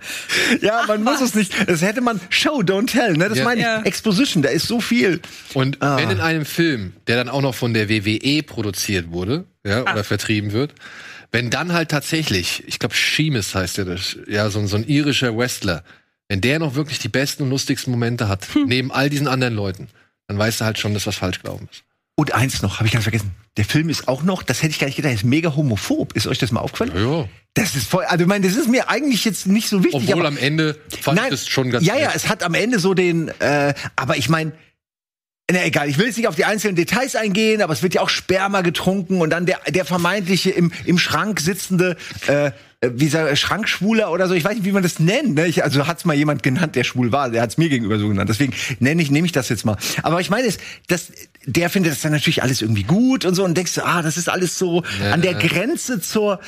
[0.60, 1.52] ja, man muss es nicht.
[1.68, 3.14] Das hätte man Show, don't tell.
[3.16, 3.28] Ne?
[3.28, 3.44] Das Ja.
[3.44, 3.66] meine ich.
[3.66, 3.82] Ja.
[3.82, 5.20] Exposition, da ist so viel.
[5.54, 5.96] Und Ah.
[5.96, 10.04] wenn in einem Film, der dann auch noch von der WWE produziert wurde, ja, oder
[10.04, 10.74] vertrieben wird,
[11.32, 15.36] wenn dann halt tatsächlich, ich glaube, Sheamus heißt der, das, ja, so, so ein irischer
[15.36, 15.82] Wrestler,
[16.28, 18.66] wenn der noch wirklich die besten und lustigsten Momente hat, Hm.
[18.66, 19.88] neben all diesen anderen Leuten,
[20.26, 21.82] dann weißt du halt schon, dass was falsch gelaufen ist.
[22.16, 23.30] Und eins noch, habe ich ganz vergessen.
[23.56, 26.14] Der Film ist auch noch, das hätte ich gar nicht gedacht, ist mega homophob.
[26.14, 26.92] Ist euch das mal aufgefallen?
[26.96, 27.28] Ja.
[27.54, 29.94] Das ist voll, also ich meine, das ist mir eigentlich jetzt nicht so wichtig.
[30.02, 32.78] Obwohl aber, am Ende fand ich das schon ganz Ja, ja, es hat am Ende
[32.80, 34.52] so den, äh, aber ich meine,
[35.50, 38.02] na egal, ich will jetzt nicht auf die einzelnen Details eingehen, aber es wird ja
[38.02, 42.50] auch Sperma getrunken und dann der, der vermeintliche im, im Schrank sitzende, äh,
[42.86, 45.34] wie sagt er, Schrankschwuler oder so, ich weiß nicht, wie man das nennt.
[45.34, 45.46] Ne?
[45.48, 48.28] Ich, also hat's mal jemand genannt, der schwul war, der hat's mir gegenüber so genannt.
[48.30, 49.76] Deswegen nenne ich, nehme ich das jetzt mal.
[50.04, 51.10] Aber ich meine, es, das,
[51.44, 54.16] der findet das dann natürlich alles irgendwie gut und so und denkst du, ah, das
[54.16, 55.12] ist alles so Ja.
[55.12, 56.38] an der Grenze zur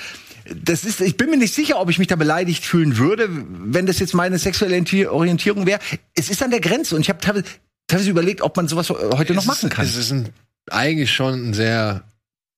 [0.64, 3.86] das ist, ich bin mir nicht sicher, ob ich mich da beleidigt fühlen würde, wenn
[3.86, 5.78] das jetzt meine sexuelle Enti- Orientierung wäre.
[6.14, 7.44] Es ist an der Grenze und ich habe teilweise,
[7.86, 9.84] teilweise überlegt, ob man sowas heute noch Es machen ist, kann.
[9.84, 10.30] Es ist ein,
[10.70, 12.02] eigentlich schon ein sehr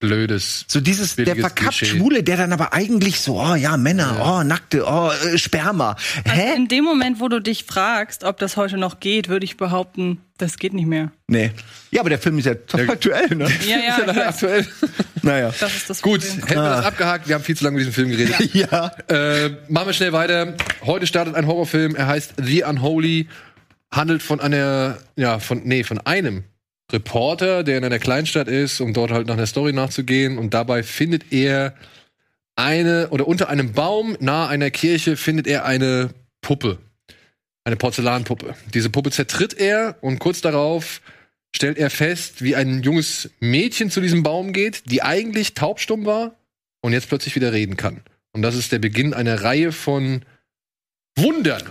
[0.02, 0.64] blödes.
[0.66, 1.96] So dieses, der verkappt Klischee.
[1.96, 5.96] Schwule, der dann aber eigentlich so, oh ja, Männer, oh, nackte, oh, äh, Sperma.
[6.26, 6.56] Hä?
[6.56, 10.18] In dem Moment, wo du dich fragst, ob das heute noch geht, würde ich behaupten,
[10.38, 11.12] das geht nicht mehr.
[11.28, 11.52] Nee.
[11.92, 13.48] Ja, aber der Film ist ja top aktuell, ne?
[13.66, 14.18] Ja, ja, ich weiß.
[14.18, 14.66] aktuell.
[15.24, 15.54] Naja.
[15.60, 16.48] das ist das Gut, Problem.
[16.48, 17.28] hätten wir das abgehakt.
[17.28, 18.52] Wir haben viel zu lange über diesen Film geredet.
[18.54, 18.88] Ja.
[19.06, 20.56] Äh, machen wir schnell weiter.
[20.84, 21.94] Heute startet ein Horrorfilm.
[21.94, 23.28] Er heißt The Unholy.
[23.92, 26.42] Handelt von einer, ja, von, nee, von einem
[26.92, 30.38] Reporter, der in einer Kleinstadt ist, um dort halt nach einer Story nachzugehen.
[30.38, 31.74] Und dabei findet er
[32.56, 36.78] eine, oder unter einem Baum nahe einer Kirche findet er eine Puppe.
[37.64, 38.54] Eine Porzellanpuppe.
[38.74, 41.00] Diese Puppe zertritt er und kurz darauf
[41.54, 46.34] stellt er fest, wie ein junges Mädchen zu diesem Baum geht, die eigentlich taubstumm war
[46.80, 48.00] und jetzt plötzlich wieder reden kann.
[48.32, 50.22] Und das ist der Beginn einer Reihe von
[51.16, 51.62] wundern.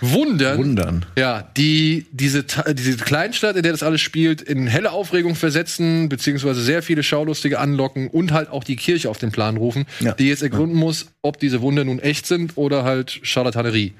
[0.00, 0.58] Wundern.
[0.58, 1.06] Wundern.
[1.16, 6.62] Ja, die diese, diese Kleinstadt, in der das alles spielt, in helle Aufregung versetzen, beziehungsweise
[6.62, 10.12] sehr viele Schaulustige anlocken und halt auch die Kirche auf den Plan rufen, Ja.
[10.12, 13.92] die jetzt ergründen muss, ob diese Wunder nun echt sind oder halt Charlatanerie.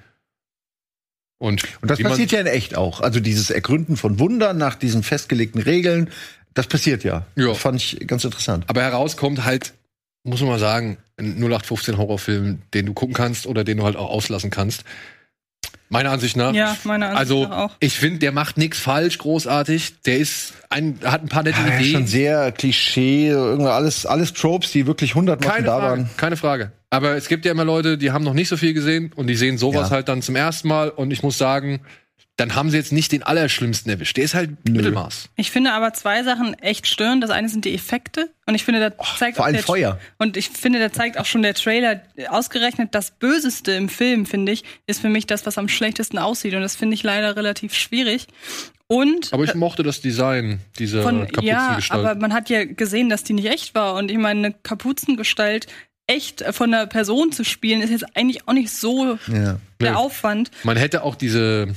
[1.39, 3.01] Und, Und das passiert ja in echt auch.
[3.01, 6.09] Also dieses Ergründen von Wundern nach diesen festgelegten Regeln,
[6.55, 7.27] das passiert ja.
[7.35, 7.49] Ja.
[7.49, 8.65] Das fand ich ganz interessant.
[8.69, 9.73] Aber herauskommt halt,
[10.23, 14.11] muss man mal sagen, 0815 Horrorfilm, den du gucken kannst oder den du halt auch
[14.11, 14.85] auslassen kannst.
[15.89, 16.55] Meiner Ansicht nach.
[16.55, 17.77] Ja, meiner Ansicht also, nach auch.
[17.81, 20.01] ich finde, der macht nichts falsch, großartig.
[20.07, 21.93] Der ist ein, hat ein paar nette Ja, ja, Ideen.
[21.93, 26.11] schon sehr Klischee, irgendwie alles, alles Tropes, die wirklich hundertmal da Frage, waren.
[26.17, 26.73] keine Frage.
[26.89, 29.35] Aber es gibt ja immer Leute, die haben noch nicht so viel gesehen und die
[29.35, 29.97] sehen sowas Ja.
[29.97, 30.89] halt dann zum ersten Mal.
[30.89, 31.81] Und ich muss sagen,
[32.37, 34.17] dann haben sie jetzt nicht den Allerschlimmsten erwischt.
[34.17, 35.29] Der ist halt Mittelmaß.
[35.37, 37.23] Ich finde aber zwei Sachen echt störend.
[37.23, 38.31] Das eine sind die Effekte.
[38.47, 40.01] Und ich finde, da zeigt vor auch allem der, Feuer.
[40.19, 44.53] Und ich finde, da zeigt auch schon der Trailer ausgerechnet das Böseste im Film, finde
[44.53, 46.55] ich, ist für mich das, was am schlechtesten aussieht.
[46.55, 48.27] Und das finde ich leider relativ schwierig.
[48.89, 52.07] Und Aber ich mochte das Design dieser von, ja, Kapuzengestalt.
[52.07, 53.95] aber man hat ja gesehen, dass die nicht echt war.
[53.95, 55.67] Und ich meine, eine Kapuzengestalt
[56.07, 59.59] echt von einer Person zu spielen, ist jetzt eigentlich auch nicht so Ja.
[59.81, 59.97] der Nee.
[59.97, 60.51] Aufwand.
[60.65, 61.69] Man hätte auch diese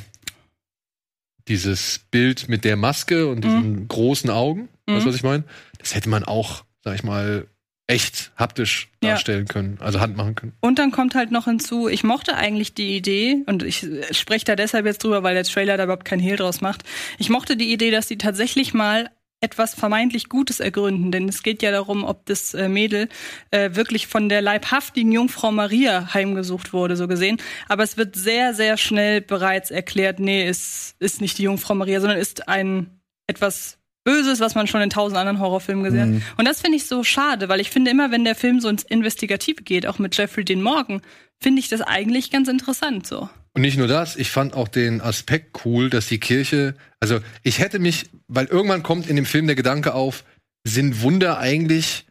[1.47, 5.05] dieses Bild mit der Maske und diesen großen Augen, weißt du, Mhm.
[5.09, 5.43] was ich meine?
[5.79, 7.47] Das hätte man auch, sag ich mal,
[7.87, 9.11] echt haptisch Ja.
[9.11, 10.53] darstellen können, also Hand machen können.
[10.59, 14.55] Und dann kommt halt noch hinzu, ich mochte eigentlich die Idee, und ich spreche da
[14.55, 16.81] deshalb jetzt drüber, weil der Trailer da überhaupt keinen Hehl draus macht.
[17.19, 19.11] Ich mochte die Idee, dass die tatsächlich mal
[19.41, 23.09] etwas vermeintlich Gutes ergründen, denn es geht ja darum, ob das äh, Mädel
[23.51, 27.37] äh, wirklich von der leibhaftigen Jungfrau Maria heimgesucht wurde, so gesehen.
[27.67, 31.99] Aber es wird sehr, sehr schnell bereits erklärt, nee, es ist nicht die Jungfrau Maria,
[31.99, 36.37] sondern ist ein etwas Böses, was man schon in tausend anderen Horrorfilmen gesehen hat.
[36.37, 38.83] Und das finde ich so schade, weil ich finde immer, wenn der Film so ins
[38.83, 41.01] Investigative geht, auch mit Jeffrey Dean Morgan,
[41.41, 43.29] finde ich das eigentlich ganz interessant so.
[43.55, 47.59] Und nicht nur das, ich fand auch den Aspekt cool, dass die Kirche, also ich
[47.59, 50.23] hätte mich, weil irgendwann kommt in dem Film der Gedanke auf,
[50.67, 52.05] sind Wunder eigentlich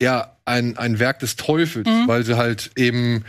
[0.00, 2.08] ja ein, ein Werk des Teufels, Mhm.
[2.08, 3.24] weil sie halt eben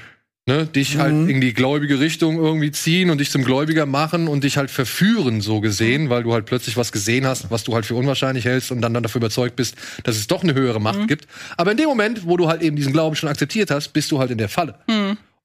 [0.47, 4.43] ne, dich halt in die gläubige Richtung irgendwie ziehen und dich zum Gläubiger machen und
[4.43, 7.85] dich halt verführen, so gesehen, weil du halt plötzlich was gesehen hast, was du halt
[7.85, 11.07] für unwahrscheinlich hältst und dann, dann dafür überzeugt bist, dass es doch eine höhere Macht
[11.07, 11.27] gibt.
[11.57, 14.19] Aber in dem Moment, wo du halt eben diesen Glauben schon akzeptiert hast, bist du
[14.19, 14.75] halt in der Falle.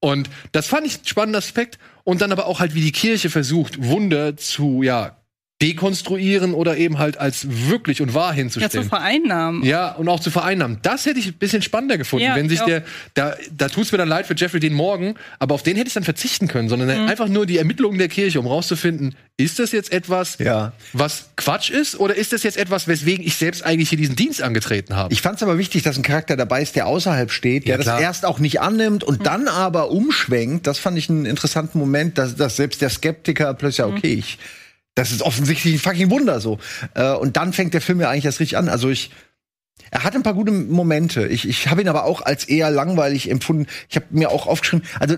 [0.01, 1.79] Und das fand ich einen spannenden Aspekt.
[2.05, 5.20] Und dann aber auch halt, wie die Kirche versucht, Wunder zu, ja,
[5.63, 8.89] dekonstruieren oder eben halt als wirklich und wahr Ja, zu hinzustellen.
[8.89, 9.63] vereinnahmen.
[9.65, 10.79] Ja, und auch zu vereinnahmen.
[10.83, 12.83] Das hätte ich ein bisschen spannender gefunden, Ja, wenn sich der,
[13.15, 15.95] da, da tut's mir dann leid für Jeffrey Dean Morgan, aber auf den hätte ich
[15.95, 17.09] dann verzichten können, sondern Mhm.
[17.09, 20.73] einfach nur die Ermittlungen der Kirche, um rauszufinden, ist das jetzt etwas, Ja.
[20.93, 24.43] was Quatsch ist, oder ist das jetzt etwas, weswegen ich selbst eigentlich hier diesen Dienst
[24.43, 25.13] angetreten habe?
[25.13, 27.85] Ich fand es aber wichtig, dass ein Charakter dabei ist, der außerhalb steht, der Ja,
[27.85, 30.67] das erst auch nicht annimmt und dann aber umschwenkt.
[30.67, 34.39] Das fand ich einen interessanten Moment, dass, dass selbst der Skeptiker plötzlich, ja, okay, ich,
[34.95, 36.59] das ist offensichtlich ein fucking Wunder so.
[36.95, 38.69] Äh, und dann fängt der Film ja eigentlich erst richtig an.
[38.69, 39.11] Also ich,
[39.91, 41.27] er hat ein paar gute Momente.
[41.27, 43.67] Ich, ich habe ihn aber auch als eher langweilig empfunden.
[43.89, 45.17] Ich habe mir auch aufgeschrieben, also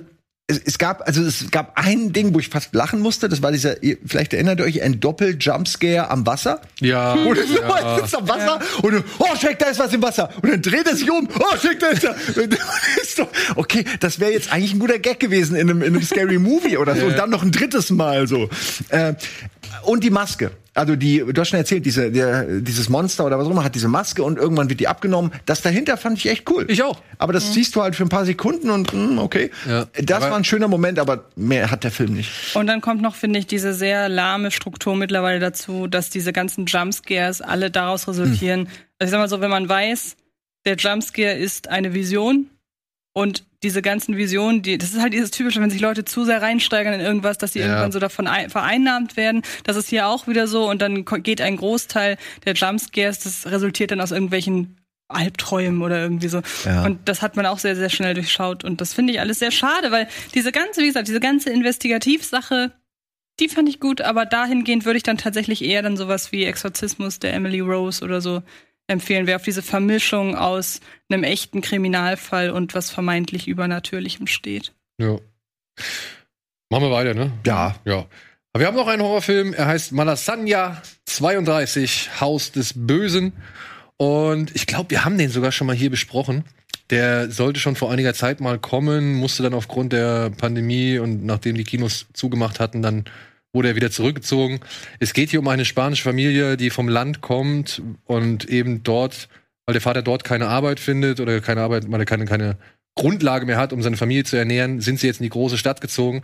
[0.52, 3.28] es, es gab, also es gab ein Ding, wo ich fast lachen musste.
[3.28, 6.60] Das war dieser, ihr- vielleicht erinnert ihr euch, ein Doppel-Jumpscare am Wasser.
[6.80, 7.78] ja, Und er so, ja.
[7.78, 10.30] er sitzt am Wasser und dann, oh, Schreck, da ist was im Wasser.
[10.42, 12.04] Und dann dreht er sich um, oh, Schreck, da ist.
[12.06, 12.56] Und
[13.16, 13.26] so,
[13.56, 16.76] okay, das wäre jetzt eigentlich ein guter Gag gewesen in einem, in einem Scary Movie
[16.76, 17.06] oder so.
[17.06, 18.48] Und dann noch ein drittes Mal so.
[18.90, 19.14] Äh,
[19.84, 20.52] und die Maske.
[20.74, 23.74] Also die, du hast schon erzählt, diese, der, dieses Monster oder was auch immer hat
[23.74, 25.30] diese Maske und irgendwann wird die abgenommen.
[25.44, 26.64] Das dahinter fand ich echt cool.
[26.68, 27.02] Ich auch.
[27.18, 29.50] Aber das siehst du halt für ein paar Sekunden und mm, okay.
[29.68, 29.86] Ja.
[30.02, 32.56] Das Aber- war ein schöner Moment, aber mehr hat der Film nicht.
[32.56, 36.64] Und dann kommt noch, finde ich, diese sehr lahme Struktur mittlerweile dazu, dass diese ganzen
[36.64, 38.60] Jumpscares alle daraus resultieren.
[38.98, 40.16] Also ich sag mal so, wenn man weiß,
[40.64, 42.48] der Jumpscare ist eine Vision
[43.12, 46.42] und diese ganzen Visionen, die, das ist halt dieses typische, wenn sich Leute zu sehr
[46.42, 47.66] reinsteigern in irgendwas, dass sie Ja.
[47.66, 49.42] irgendwann so davon ein, vereinnahmt werden.
[49.64, 53.90] Das ist hier auch wieder so und dann geht ein Großteil der Jumpscares, das resultiert
[53.92, 54.78] dann aus irgendwelchen
[55.08, 56.40] Albträumen oder irgendwie so.
[56.64, 56.84] Ja.
[56.84, 58.64] Und das hat man auch sehr, sehr schnell durchschaut.
[58.64, 62.72] Und das finde ich alles sehr schade, weil diese ganze, wie gesagt, diese ganze Investigativsache,
[63.40, 67.18] die fand ich gut, aber dahingehend würde ich dann tatsächlich eher dann sowas wie Exorzismus
[67.18, 68.42] der Emily Rose oder so
[68.86, 74.72] empfehlen, wer auf diese Vermischung aus einem echten Kriminalfall und was vermeintlich Übernatürlichem steht.
[74.98, 75.18] Ja.
[76.70, 77.32] Machen wir weiter, ne?
[77.46, 77.76] Ja.
[77.84, 78.06] Ja.
[78.52, 83.32] Aber wir haben noch einen Horrorfilm, er heißt Malasanya 32, Haus des Bösen.
[83.96, 86.44] Und ich glaube, wir haben den sogar schon mal hier besprochen.
[86.90, 91.56] Der sollte schon vor einiger Zeit mal kommen, musste dann aufgrund der Pandemie und nachdem
[91.56, 93.04] die Kinos zugemacht hatten, dann
[93.52, 94.60] wurde er wieder zurückgezogen.
[94.98, 99.28] Es geht hier um eine spanische Familie, die vom Land kommt und eben dort,
[99.66, 102.56] weil der Vater dort keine Arbeit findet oder keine Arbeit, weil er keine, keine
[102.94, 105.80] Grundlage mehr hat, um seine Familie zu ernähren, sind sie jetzt in die große Stadt
[105.80, 106.22] gezogen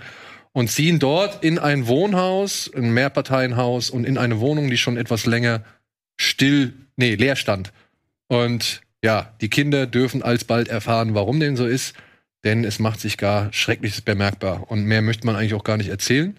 [0.52, 5.26] und ziehen dort in ein Wohnhaus, ein Mehrparteienhaus und in eine Wohnung, die schon etwas
[5.26, 5.64] länger
[6.16, 7.72] still, nee, leer stand.
[8.28, 11.94] Und ja, die Kinder dürfen alsbald erfahren, warum dem so ist,
[12.44, 14.70] denn es macht sich gar Schreckliches bemerkbar.
[14.70, 16.36] Und mehr möchte man eigentlich auch gar nicht erzählen.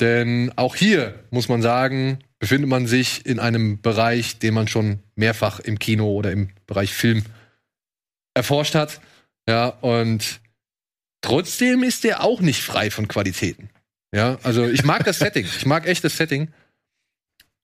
[0.00, 5.00] Denn auch hier muss man sagen, befindet man sich in einem Bereich, den man schon
[5.14, 7.24] mehrfach im Kino oder im Bereich Film
[8.34, 9.00] erforscht hat.
[9.48, 10.40] Ja, und
[11.22, 13.70] trotzdem ist der auch nicht frei von Qualitäten.
[14.14, 15.46] Ja, also ich mag das Setting.
[15.46, 16.52] Ich mag echt das Setting.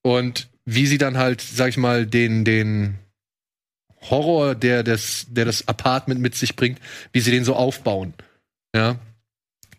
[0.01, 2.97] Und wie sie dann halt, sag ich mal, den, den
[4.09, 6.79] Horror, der das, der das Apartment mit sich bringt,
[7.11, 8.13] wie sie den so aufbauen.
[8.75, 8.97] Ja.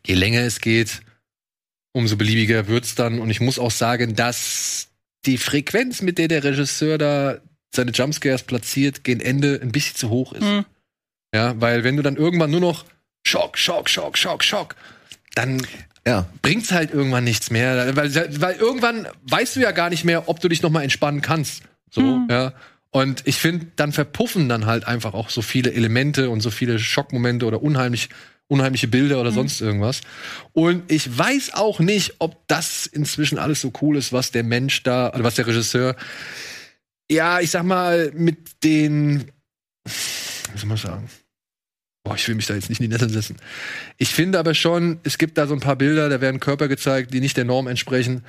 [0.07, 1.03] Je länger es geht,
[1.95, 3.19] umso beliebiger wird's dann.
[3.21, 4.89] Und ich muss auch sagen, dass
[5.25, 7.39] die Frequenz, mit der der Regisseur da
[7.75, 10.43] seine Jumpscares platziert, gegen Ende ein bisschen zu hoch ist.
[10.43, 10.65] Mhm.
[11.35, 12.85] Ja, weil wenn du dann irgendwann nur noch
[13.27, 14.77] Schock, Schock, Schock, Schock, Schock,
[15.35, 15.67] dann
[16.07, 16.27] Ja.
[16.43, 17.97] bringt's halt irgendwann nichts mehr.
[17.97, 21.23] Weil, weil irgendwann weißt du ja gar nicht mehr, ob du dich noch mal entspannen
[21.23, 21.63] kannst.
[21.91, 22.29] So, Mhm.
[22.31, 22.53] ja.
[22.91, 26.79] Und ich finde, dann verpuffen dann halt einfach auch so viele Elemente und so viele
[26.79, 28.09] Schockmomente oder unheimlich,
[28.49, 30.03] unheimliche Bilder oder sonst irgendwas.
[30.53, 34.83] Und ich weiß auch nicht, ob das inzwischen alles so cool ist, was der Mensch
[34.83, 35.97] da, also was der Regisseur,
[37.11, 39.31] ja, ich sag mal, mit den,
[39.85, 41.09] wie soll man sagen?
[42.05, 43.37] Boah, ich will mich da jetzt nicht in die Nette setzen.
[43.97, 47.15] Ich finde aber schon, es gibt da so ein paar Bilder, da werden Körper gezeigt,
[47.15, 48.25] die nicht der Norm entsprechen.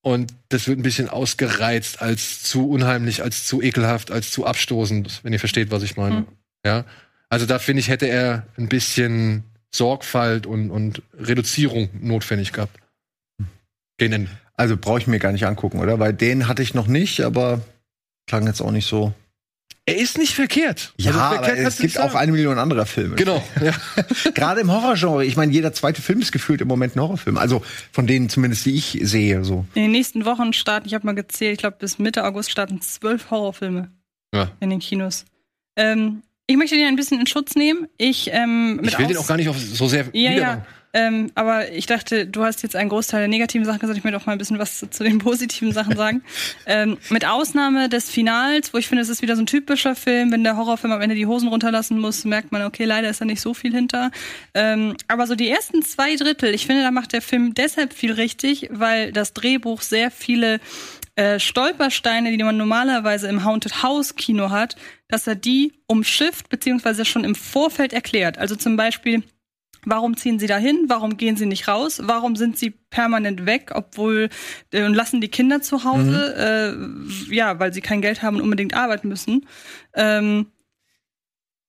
[0.00, 5.24] Und das wird ein bisschen ausgereizt als zu unheimlich, als zu ekelhaft, als zu abstoßend,
[5.24, 6.20] wenn ihr versteht, was ich meine.
[6.20, 6.26] Mhm.
[6.64, 6.84] Ja.
[7.28, 9.42] Also da finde ich, hätte er ein bisschen
[9.74, 12.78] Sorgfalt und, und Reduzierung notwendig gehabt.
[13.98, 14.30] Gegen Ende.
[14.54, 15.98] Also brauche ich mir gar nicht angucken, oder?
[15.98, 17.60] Weil den hatte ich noch nicht, aber
[18.26, 19.12] klang jetzt auch nicht so.
[19.88, 20.94] Er ist nicht verkehrt.
[20.96, 23.14] Ja, Also aber verkehrt es kannst du gibt auch eine Million anderer Filme.
[23.14, 23.72] Genau, ja.
[24.34, 25.24] Gerade im Horrorgenre.
[25.24, 27.38] Ich meine, jeder zweite Film ist gefühlt im Moment ein Horrorfilm.
[27.38, 27.62] Also
[27.92, 29.44] von denen zumindest, die ich sehe.
[29.44, 29.64] So.
[29.74, 32.80] In den nächsten Wochen starten, ich habe mal gezählt, ich glaube bis Mitte August starten
[32.80, 33.90] zwölf Horrorfilme
[34.34, 34.50] Ja.
[34.58, 35.24] in den Kinos.
[35.76, 37.88] Ähm, ich möchte den ein bisschen in Schutz nehmen.
[37.98, 40.66] Ich, ähm, Ich will den auch gar nicht auf so sehr Ja, ja.
[40.96, 43.98] Ähm, aber ich dachte, du hast jetzt einen Großteil der negativen Sachen gesagt.
[43.98, 46.22] Ich möchte auch mal ein bisschen was zu, zu den positiven Sachen sagen.
[46.64, 50.32] ähm, mit Ausnahme des Finals, wo ich finde, es ist wieder so ein typischer Film.
[50.32, 53.26] Wenn der Horrorfilm am Ende die Hosen runterlassen muss, merkt man, okay, leider ist da
[53.26, 54.10] nicht so viel hinter.
[54.54, 58.12] Ähm, aber so die ersten zwei Drittel, ich finde, da macht der Film deshalb viel
[58.12, 60.60] richtig, weil das Drehbuch sehr viele
[61.16, 64.76] äh, Stolpersteine, die man normalerweise im Haunted House Kino hat,
[65.08, 68.38] dass er die umschifft beziehungsweise schon im Vorfeld erklärt.
[68.38, 69.22] Also zum Beispiel
[69.88, 70.86] Warum ziehen sie dahin?
[70.88, 72.00] Warum gehen sie nicht raus?
[72.02, 74.30] Warum sind sie permanent weg, obwohl
[74.72, 76.34] äh, und lassen die Kinder zu Hause?
[77.30, 79.46] Äh, ja, weil sie kein Geld haben und unbedingt arbeiten müssen.
[79.94, 80.48] Ähm,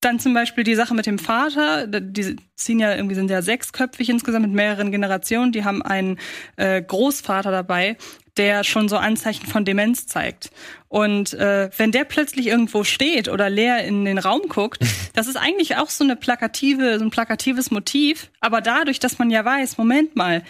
[0.02, 1.86] dann zum Beispiel die Sache mit dem Vater.
[1.86, 5.52] Die ziehen ja irgendwie sind ja sechsköpfig insgesamt mit mehreren Generationen.
[5.52, 6.18] Die haben einen
[6.56, 7.98] äh, Großvater dabei,
[8.38, 10.52] der schon so Anzeichen von Demenz zeigt.
[10.88, 14.80] Und äh, wenn der plötzlich irgendwo steht oder leer in den Raum guckt,
[15.14, 18.32] das ist eigentlich auch so eine plakative, so ein plakatives Motiv.
[18.40, 20.44] Aber dadurch, dass man ja weiß, Moment mal,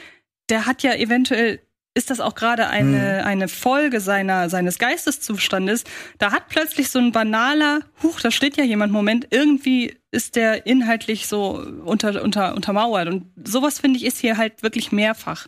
[0.50, 1.60] der hat ja eventuell
[1.98, 5.84] ist das auch gerade eine, eine Folge seiner, seines Geisteszustandes.
[6.20, 10.66] Da hat plötzlich so ein banaler, huch, da steht ja jemand, Moment, irgendwie ist der
[10.68, 13.08] inhaltlich so unter, unter, untermauert.
[13.08, 15.48] Und sowas, finde ich, ist hier halt wirklich mehrfach.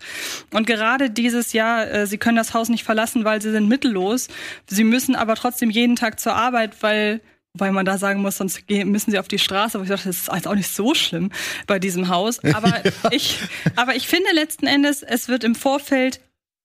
[0.51, 4.27] Und gerade dieses Jahr, äh, sie können das Haus nicht verlassen, weil sie sind mittellos.
[4.67, 7.21] Sie müssen aber trotzdem jeden Tag zur Arbeit, weil
[7.55, 9.75] Wobei man da sagen muss, sonst gehen- müssen sie auf die Straße.
[9.75, 11.31] Aber ich dachte, das ist auch nicht so schlimm
[11.65, 12.39] bei diesem Haus.
[12.53, 13.39] Aber ich,
[13.75, 16.19] aber ich finde letzten Endes, es wird im Vorfeld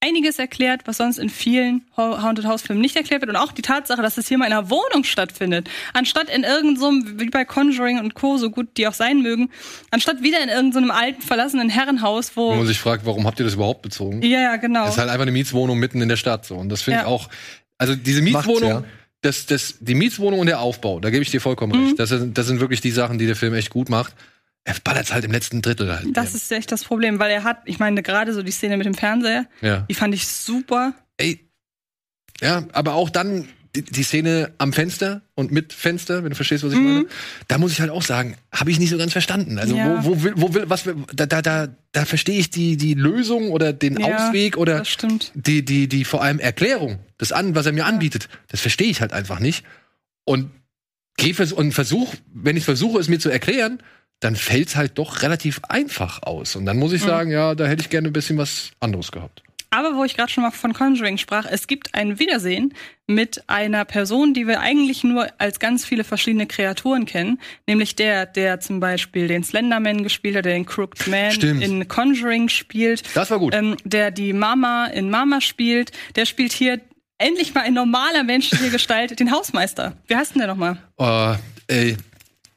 [0.05, 3.29] einiges erklärt, was sonst in vielen Haunted House Filmen nicht erklärt wird.
[3.29, 5.69] Und auch die Tatsache, dass es hier mal in einer Wohnung stattfindet.
[5.93, 9.49] Anstatt in irgendeinem, wie bei Conjuring und Co., so gut die auch sein mögen,
[9.91, 12.55] anstatt wieder in irgendeinem alten, verlassenen Herrenhaus, Wo wo.
[12.55, 14.21] man sich fragt, warum habt ihr das überhaupt bezogen?
[14.21, 14.85] Ja, ja, genau.
[14.85, 16.55] Das ist halt einfach eine Mietswohnung mitten in der Stadt so.
[16.55, 17.11] Und das finde ich Ja.
[17.11, 17.29] auch.
[17.77, 18.83] Also diese Mietswohnung, ja.
[19.21, 21.85] das, das, die Mietswohnung und der Aufbau, da gebe ich dir vollkommen Mhm.
[21.87, 21.99] recht.
[21.99, 24.13] Das sind, das sind wirklich die Sachen, die der Film echt gut macht.
[24.67, 26.07] Er ballert halt im letzten Drittel halt.
[26.17, 28.85] Das ist echt das Problem, weil er hat, ich meine, gerade so die Szene mit
[28.87, 29.81] dem Fernseher, ja.
[29.89, 30.93] die fand ich super.
[31.17, 31.39] Ey.
[32.41, 36.63] Ja, aber auch dann die, die Szene am Fenster und mit Fenster, wenn du verstehst,
[36.63, 36.85] was ich Mhm.
[36.85, 37.05] meine.
[37.47, 39.59] Da muss ich halt auch sagen, habe ich nicht so ganz verstanden.
[39.59, 40.03] Also Ja.
[40.03, 42.95] wo, wo will, wo will, was will, da, da, da, da verstehe ich die, die
[42.95, 44.81] Lösung oder den Ja, Ausweg oder
[45.35, 49.01] die, die, die vor allem Erklärung, das an, was er mir anbietet, das verstehe ich
[49.01, 49.63] halt einfach nicht.
[50.23, 50.49] Und
[51.17, 53.79] geh vers und versuch, wenn ich versuche, es mir zu erklären,
[54.19, 56.55] dann fällt's halt doch relativ einfach aus.
[56.55, 57.07] Und dann muss ich Mhm.
[57.07, 59.41] sagen, ja, da hätte ich gerne ein bisschen was anderes gehabt.
[59.71, 62.73] Aber wo ich gerade schon mal von Conjuring sprach, es gibt ein Wiedersehen
[63.07, 68.25] mit einer Person, die wir eigentlich nur als ganz viele verschiedene Kreaturen kennen, nämlich der,
[68.25, 71.61] der zum Beispiel den Slenderman gespielt hat, der den Crooked Man Stimmt.
[71.61, 73.03] in Conjuring spielt.
[73.17, 73.53] Das war gut.
[73.53, 76.79] Ähm, der die Mama in Mama spielt, der spielt hier
[77.17, 79.97] endlich mal in normaler menschlicher Gestalt den Hausmeister.
[80.07, 80.77] Wie heißt denn der nochmal?
[80.97, 81.35] Oh,
[81.67, 81.97] ey.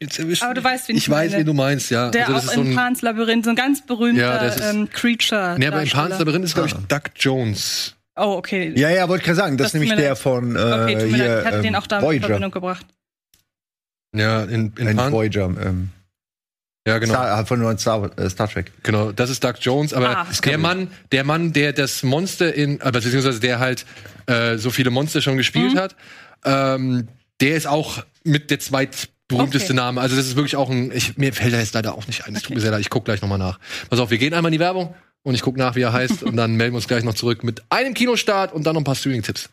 [0.01, 1.41] Jetzt erwischt Aber du weißt, wen ich Ich weiß, meine.
[1.41, 2.11] wen du meinst, ja.
[2.11, 4.39] Der Also das auch ist so in ein- Pan's Labyrinth, so ein ganz berühmter Ja,
[4.45, 5.57] das ist- ähm, Creature.
[5.59, 6.19] Nee, aber im Pan's.
[6.19, 6.65] Labyrinth ist, Ah.
[6.65, 7.95] glaube ich, Duck Jones.
[8.17, 8.73] Oh, okay.
[8.77, 9.57] Ja, ja, wollte ich gerade sagen.
[9.57, 11.39] Das, Das ist nämlich der von äh, Okay, hier, leid.
[11.41, 12.21] Ich hatte ähm, den auch da in.
[12.21, 12.87] Verbindung gebracht.
[14.15, 15.45] Ja, in, in Ein Pan Voyager.
[15.65, 15.91] Ähm,
[16.87, 17.15] Ja, genau.
[17.15, 18.73] Star, von neuen Star, äh, Star Trek.
[18.83, 20.27] Genau, das ist Doug Jones, aber Ah.
[20.45, 23.85] der Mann, der Mann, der das Monster in, äh, beziehungsweise der halt
[24.27, 25.79] äh, so viele Monster schon gespielt Mhm.
[25.79, 25.97] hat,
[26.45, 27.09] ähm,
[27.41, 28.59] der ist auch mit der
[29.29, 29.75] zweitberühmteste Okay.
[29.75, 30.01] Name.
[30.01, 32.35] Also das ist wirklich auch ein, ich, mir fällt er jetzt leider auch nicht ein.
[32.35, 33.59] Es tut mir sehr leid, ich guck gleich nochmal nach.
[33.91, 36.23] Pass auf, wir gehen einmal in die Werbung und ich guck nach, wie er heißt
[36.23, 38.85] und dann melden wir uns gleich noch zurück mit einem Kinostart und dann noch ein
[38.85, 39.51] paar Streaming-Tipps.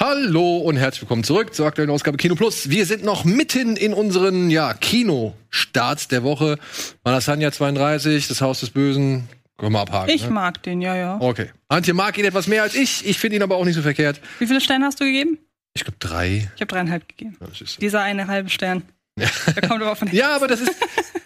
[0.00, 2.68] Hallo und herzlich willkommen zurück zur aktuellen Ausgabe Kino Plus.
[2.68, 6.58] Wir sind noch mitten in unseren ja, Kinostarts der Woche.
[7.04, 9.28] Manasanya 32, das Haus des Bösen.
[9.56, 10.10] Können wir abhaken.
[10.14, 10.30] Ich ne?
[10.30, 11.16] mag den, ja, ja.
[11.20, 11.50] Okay.
[11.68, 13.06] Antje mag ihn etwas mehr als ich.
[13.06, 14.20] Ich finde ihn aber auch nicht so verkehrt.
[14.38, 15.38] Wie viele Sterne hast du gegeben?
[15.74, 16.50] Ich glaube drei.
[16.54, 17.36] Ich habe dreieinhalb gegeben.
[17.40, 18.82] Ja, das ist- Dieser eine halbe Stern.
[19.16, 20.72] Der kommt aber von Ja, aber das ist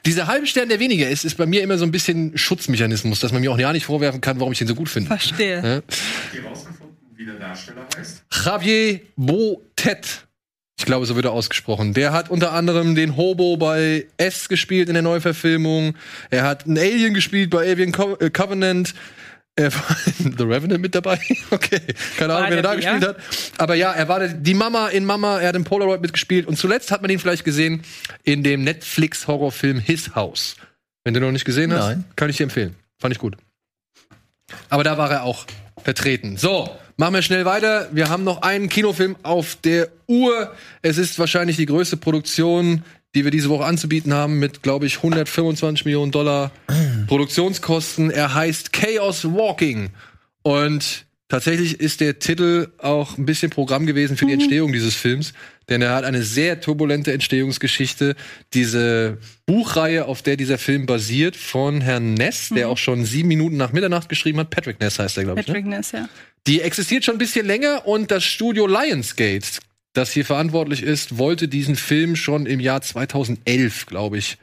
[0.04, 3.32] dieser halbe Stern, der weniger ist, ist bei mir immer so ein bisschen Schutzmechanismus, dass
[3.32, 5.08] man mir auch ja nicht vorwerfen kann, warum ich den so gut finde.
[5.08, 5.82] Verstehe.
[5.86, 5.96] Ja?
[7.14, 8.24] wie der Darsteller heißt?
[8.44, 10.27] Javier Botet.
[10.78, 11.92] Ich glaube, so wird er ausgesprochen.
[11.92, 15.96] Der hat unter anderem den Hobo bei S gespielt in der Neuverfilmung.
[16.30, 18.94] Er hat einen Alien gespielt bei Alien Co äh, Covenant.
[19.56, 21.20] Er war in The Revenant mit dabei.
[21.50, 21.80] Okay,
[22.16, 23.16] keine Ahnung, wer da gespielt hat.
[23.58, 25.40] Aber ja, er war die Mama in Mama.
[25.40, 26.46] Er hat in Polaroid mitgespielt.
[26.46, 27.82] Und zuletzt hat man ihn vielleicht gesehen
[28.22, 30.56] in dem Netflix-Horrorfilm His House.
[31.02, 32.04] Wenn du noch nicht gesehen hast, Nein.
[32.14, 32.76] kann ich dir empfehlen.
[33.00, 33.36] Fand ich gut.
[34.68, 35.44] Aber da war er auch
[35.82, 36.36] vertreten.
[36.36, 37.88] So, machen wir schnell weiter.
[37.92, 40.52] Wir haben noch einen Kinofilm auf der Uhr.
[40.82, 42.82] Es ist wahrscheinlich die größte Produktion,
[43.14, 46.50] die wir diese Woche anzubieten haben, mit, glaube ich, 125 Millionen Dollar
[47.06, 48.10] Produktionskosten.
[48.10, 49.90] Er heißt Chaos Walking.
[50.42, 55.32] Und tatsächlich ist der Titel auch ein bisschen Programm gewesen für die Entstehung dieses Films,
[55.68, 58.16] denn er hat eine sehr turbulente Entstehungsgeschichte.
[58.54, 63.56] Diese Buchreihe, auf der dieser Film basiert, von Herrn Ness, der auch schon sieben Minuten
[63.56, 64.50] nach Mitternacht geschrieben hat.
[64.50, 65.46] Patrick Ness heißt er, glaube ich.
[65.46, 65.52] Ne?
[65.52, 66.08] Patrick Ness, ja.
[66.46, 69.60] Die existiert schon ein bisschen länger und das Studio Lionsgate,
[69.92, 74.38] das hier verantwortlich ist, wollte diesen Film schon im Jahr 2011, glaube ich,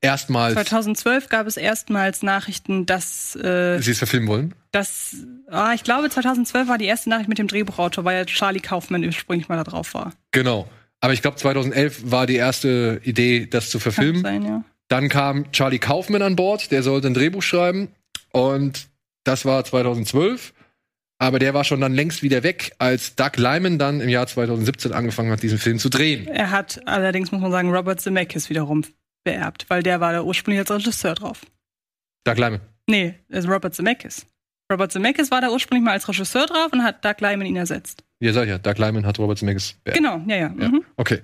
[0.00, 4.54] erstmals 2012 gab es erstmals Nachrichten, dass, äh, sie es verfilmen wollen.
[4.70, 5.16] dass
[5.48, 9.04] ah, ich glaube 2012 war die erste Nachricht mit dem Drehbuchautor, weil ja Charlie Kaufman
[9.04, 10.12] ursprünglich mal da drauf war.
[10.30, 10.68] Genau.
[11.00, 14.22] Aber ich glaube, 2011 war die erste Idee, das zu Kann verfilmen.
[14.22, 14.64] sein, ja.
[14.88, 17.88] Dann kam Charlie Kaufman an Bord, der sollte ein Drehbuch schreiben.
[18.32, 18.88] Und
[19.24, 20.54] das war 2012.
[21.18, 24.92] Aber der war schon dann längst wieder weg, als Doug Lyman dann im Jahr 2017
[24.92, 26.28] angefangen hat, diesen Film zu drehen.
[26.28, 28.84] Er hat allerdings, muss man sagen, Robert Zemeckis wiederum
[29.24, 31.40] beerbt, weil der war da ursprünglich als Regisseur drauf.
[32.24, 32.60] Doug Lyman.
[32.88, 34.26] Nee, also Robert Zemeckis.
[34.70, 38.04] Robert Zemeckis war da ursprünglich mal als Regisseur drauf und hat Doug Lyman ihn ersetzt.
[38.20, 39.98] Ja, sag ich ja, Doug Lyman hat Robert Zemeckis beerbt.
[39.98, 40.54] Genau, ja, ja.
[40.58, 40.68] Ja.
[40.68, 40.84] Mhm.
[40.96, 41.20] Okay.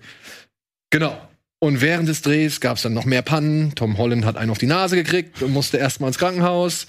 [0.91, 1.17] Genau.
[1.61, 3.75] Und während des Drehs gab es dann noch mehr Pannen.
[3.75, 6.87] Tom Holland hat einen auf die Nase gekriegt und musste erstmal ins Krankenhaus.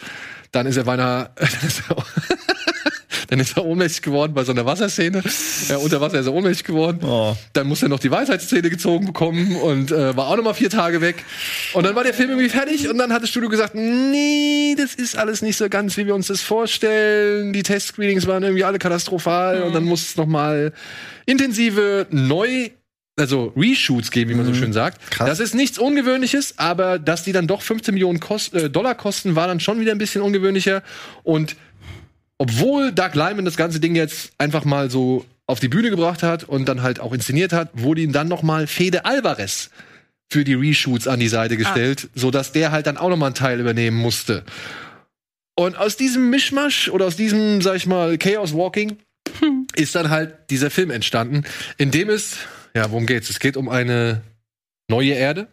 [0.51, 1.31] Dann ist er beinahe.
[3.27, 5.23] dann ist er ohnmächtig geworden bei so einer Wasserszene.
[5.69, 6.99] Ja, unter Wasser ist er ohnmächtig geworden.
[7.03, 7.35] Oh.
[7.53, 10.69] Dann musste er noch die Weisheitszähne gezogen bekommen und äh, war auch noch mal vier
[10.69, 11.23] Tage weg.
[11.73, 14.95] Und dann war der Film irgendwie fertig und dann hat das Studio gesagt, nee, das
[14.95, 17.53] ist alles nicht so ganz, wie wir uns das vorstellen.
[17.53, 20.73] Die Testscreenings waren irgendwie alle katastrophal und dann muss es noch mal
[21.25, 22.69] intensive neu
[23.17, 24.99] also Reshoots geben, wie man so schön sagt.
[25.09, 25.27] Krass.
[25.27, 29.35] Das ist nichts Ungewöhnliches, aber dass die dann doch 15 Millionen Kost äh, Dollar kosten,
[29.35, 30.83] war dann schon wieder ein bisschen ungewöhnlicher.
[31.23, 31.55] Und
[32.37, 36.43] obwohl Doug Lyman das ganze Ding jetzt einfach mal so auf die Bühne gebracht hat
[36.43, 39.69] und dann halt auch inszeniert hat, wurde ihm dann noch mal Fede Alvarez
[40.31, 43.27] für die Reshoots an die Seite gestellt, so dass der halt dann auch noch mal
[43.27, 44.43] einen Teil übernehmen musste.
[45.55, 48.97] Und aus diesem Mischmasch oder aus diesem, sag ich mal, Chaos Walking
[49.75, 51.43] ist dann halt dieser Film entstanden,
[51.77, 52.37] in dem es,
[52.73, 53.29] ja, worum geht's?
[53.29, 54.21] Es geht um eine
[54.89, 55.47] neue Erde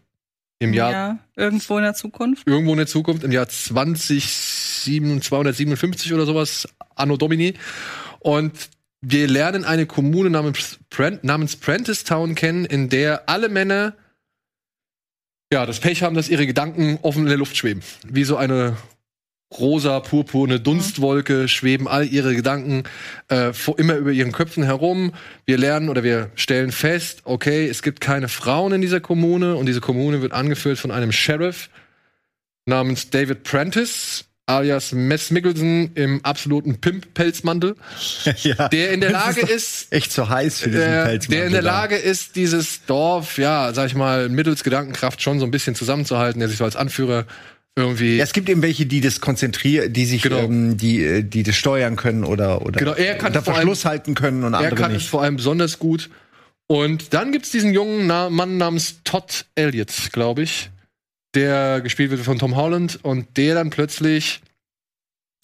[0.62, 2.46] im Jahr Ja, irgendwo in der Zukunft.
[2.46, 7.54] irgendwo in der Zukunft, im Jahr 257 oder sowas, Anno Domini.
[8.20, 8.52] Und
[9.00, 13.94] wir lernen eine Kommune namens, Prent, namens Prentice Town kennen, in der alle Männer
[15.52, 17.82] ja, das Pech haben, dass ihre Gedanken offen in der Luft schweben.
[18.08, 18.74] Wie so eine
[19.58, 22.84] rosa, purpurne Dunstwolke schweben all ihre Gedanken
[23.28, 25.12] äh, vor, immer über ihren Köpfen herum.
[25.44, 29.66] Wir lernen oder wir stellen fest, okay, es gibt keine Frauen in dieser Kommune und
[29.66, 31.70] diese Kommune wird angeführt von einem Sheriff
[32.66, 37.76] namens David Prentice alias Mess Mickelson im absoluten Pimp-Pelzmantel,
[38.42, 38.68] ja.
[38.68, 41.52] der in der Lage ist ist, echt zu heiß für diesen der, Pelzmantel der in
[41.52, 41.70] der da.
[41.70, 46.40] Lage ist, dieses Dorf, ja, sag ich mal, mittels Gedankenkraft schon so ein bisschen zusammenzuhalten,
[46.40, 47.26] der sich so als Anführer
[47.76, 48.16] irgendwie.
[48.16, 51.56] Ja, es gibt eben welche, die das konzentrieren, die sich, ähm, die, äh, die das
[51.56, 54.60] steuern können oder, oder Genau, er kann unter vor allem- Verschluss halten können und er
[54.60, 55.08] andere kann es nicht.
[55.10, 56.10] vor allem besonders gut.
[56.66, 60.70] Und dann gibt's diesen jungen Na Mann namens Todd Elliott, glaube ich,
[61.34, 64.40] der gespielt wird von Tom Holland und der dann plötzlich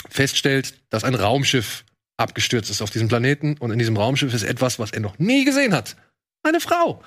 [0.08, 1.84] feststellt, dass ein Raumschiff
[2.18, 5.44] abgestürzt ist auf diesem Planeten und in diesem Raumschiff ist etwas, was er noch nie
[5.44, 5.96] gesehen hat.
[6.42, 7.02] Eine Frau.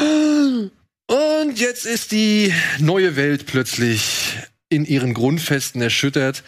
[1.06, 4.36] Und jetzt ist die neue Welt plötzlich
[4.68, 6.42] in ihren Grundfesten erschüttert.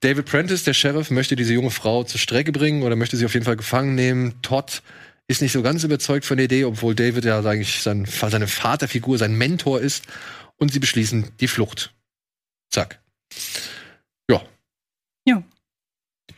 [0.00, 3.34] David Prentice, der Sheriff, möchte diese junge Frau zur Strecke bringen oder möchte sie auf
[3.34, 4.40] jeden Fall gefangen nehmen.
[4.42, 4.82] Todd
[5.28, 9.18] ist nicht so ganz überzeugt von der Idee, obwohl David ja eigentlich sein, seine Vaterfigur,
[9.18, 10.04] sein Mentor ist.
[10.56, 11.92] Und sie beschließen die Flucht.
[12.70, 13.00] Zack.
[14.30, 14.42] Ja.
[15.26, 15.42] Ja.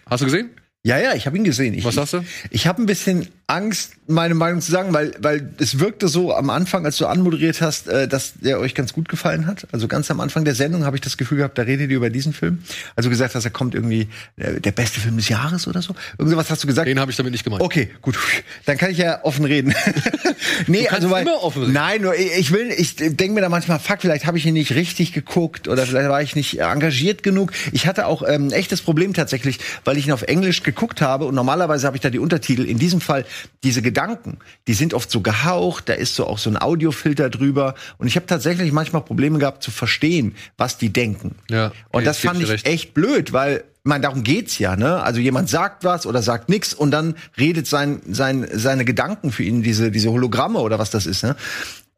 [0.07, 0.51] Hast du gesehen?
[0.83, 1.75] Ja, ja, ich habe ihn gesehen.
[1.75, 2.25] Ich, Was sagst du?
[2.51, 6.51] Ich habe ein bisschen Angst, meine Meinung zu sagen, weil, weil es wirkte so am
[6.51, 9.67] Anfang, als du anmoderiert hast, äh, dass der euch ganz gut gefallen hat.
[9.73, 12.11] Also ganz am Anfang der Sendung habe ich das Gefühl gehabt, da redet ihr über
[12.11, 12.63] diesen Film.
[12.95, 15.95] Also gesagt hast, er kommt irgendwie äh, der beste Film des Jahres oder so.
[16.19, 16.89] Irgendwas hast du gesagt.
[16.89, 17.63] Den habe ich damit nicht gemeint.
[17.63, 18.19] Okay, gut.
[18.67, 19.75] Dann kann ich ja offen reden.
[20.67, 21.73] nee, also weil, immer offen reden.
[21.73, 24.55] Nein, nur ich ich will, ich denke mir da manchmal, fuck, vielleicht habe ich ihn
[24.55, 27.53] nicht richtig geguckt oder vielleicht war ich nicht engagiert genug.
[27.73, 31.27] Ich hatte auch ähm, ein echtes Problem tatsächlich, weil ich ihn auf Englisch geguckt habe
[31.27, 32.65] und normalerweise habe ich da die Untertitel.
[32.65, 33.25] In diesem Fall
[33.65, 37.75] diese Gedanken, die sind oft so gehaucht, da ist so auch so ein Audiofilter drüber
[37.99, 41.37] und ich habe tatsächlich manchmal Probleme gehabt zu verstehen, was die denken.
[41.51, 41.73] Ja.
[41.91, 42.67] Und das fand ich recht.
[42.67, 45.03] echt blöd, weil ich meine, darum geht's ja, ne?
[45.03, 49.45] Also jemand sagt was oder sagt nix und dann redet sein, sein, seine Gedanken für
[49.45, 51.37] ihn, diese, diese Hologramme oder was das ist, ne?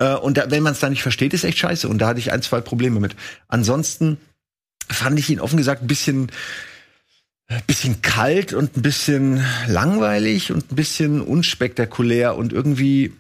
[0.01, 1.89] Äh, Und da, wenn man es da nicht versteht, ist echt scheiße.
[1.89, 3.15] Und da hatte ich ein, zwei Probleme mit.
[3.49, 4.19] Ansonsten
[4.89, 6.31] fand ich ihn offen gesagt ein bisschen,
[7.66, 13.12] bisschen kalt und ein bisschen langweilig und ein bisschen unspektakulär und irgendwie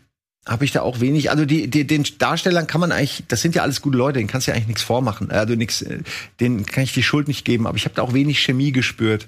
[0.46, 1.30] habe ich da auch wenig.
[1.30, 4.28] Also die, die, den Darstellern kann man eigentlich, das sind ja alles gute Leute, denen
[4.28, 5.30] kannst du ja eigentlich nichts vormachen.
[5.30, 5.98] Also nix, äh,
[6.40, 9.26] denen kann ich die Schuld nicht geben, aber ich habe da auch wenig Chemie gespürt.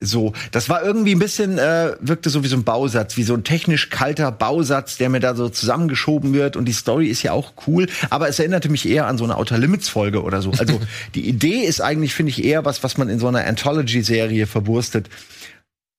[0.00, 3.34] So, das war irgendwie ein bisschen, äh, wirkte so wie so ein Bausatz, wie so
[3.34, 6.56] ein technisch kalter Bausatz, der mir da so zusammengeschoben wird.
[6.56, 9.36] Und die Story ist ja auch cool, aber es erinnerte mich eher an so eine
[9.36, 10.50] Outer Limits Folge oder so.
[10.52, 10.80] Also
[11.14, 15.08] die Idee ist eigentlich, finde ich, eher was, was man in so einer Anthology-Serie verwurstet.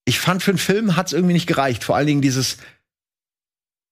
[0.05, 1.83] Ich fand für einen Film hat's irgendwie nicht gereicht.
[1.83, 2.57] Vor allen Dingen dieses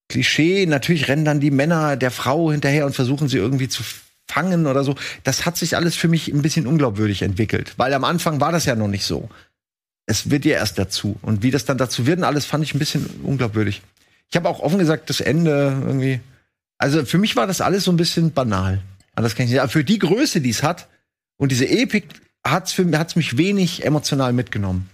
[0.08, 3.82] Klischee, natürlich rennen dann die Männer der Frau hinterher und versuchen sie irgendwie zu
[4.28, 4.94] fangen oder so.
[5.24, 8.64] Das hat sich alles für mich ein bisschen unglaubwürdig entwickelt, weil am Anfang war das
[8.64, 9.28] ja noch nicht so.
[10.06, 11.18] Es wird ja erst dazu.
[11.22, 13.82] Und wie das dann dazu wird und alles, fand ich ein bisschen unglaubwürdig.
[14.30, 16.20] Ich habe auch offen gesagt, das Ende irgendwie.
[16.78, 18.82] Also für mich war das alles so ein bisschen banal.
[19.14, 19.60] Anders kann ich nicht.
[19.60, 20.88] Aber für die Größe, die es hat
[21.36, 22.08] und diese Epik,
[22.66, 24.90] für hat's mich wenig emotional mitgenommen.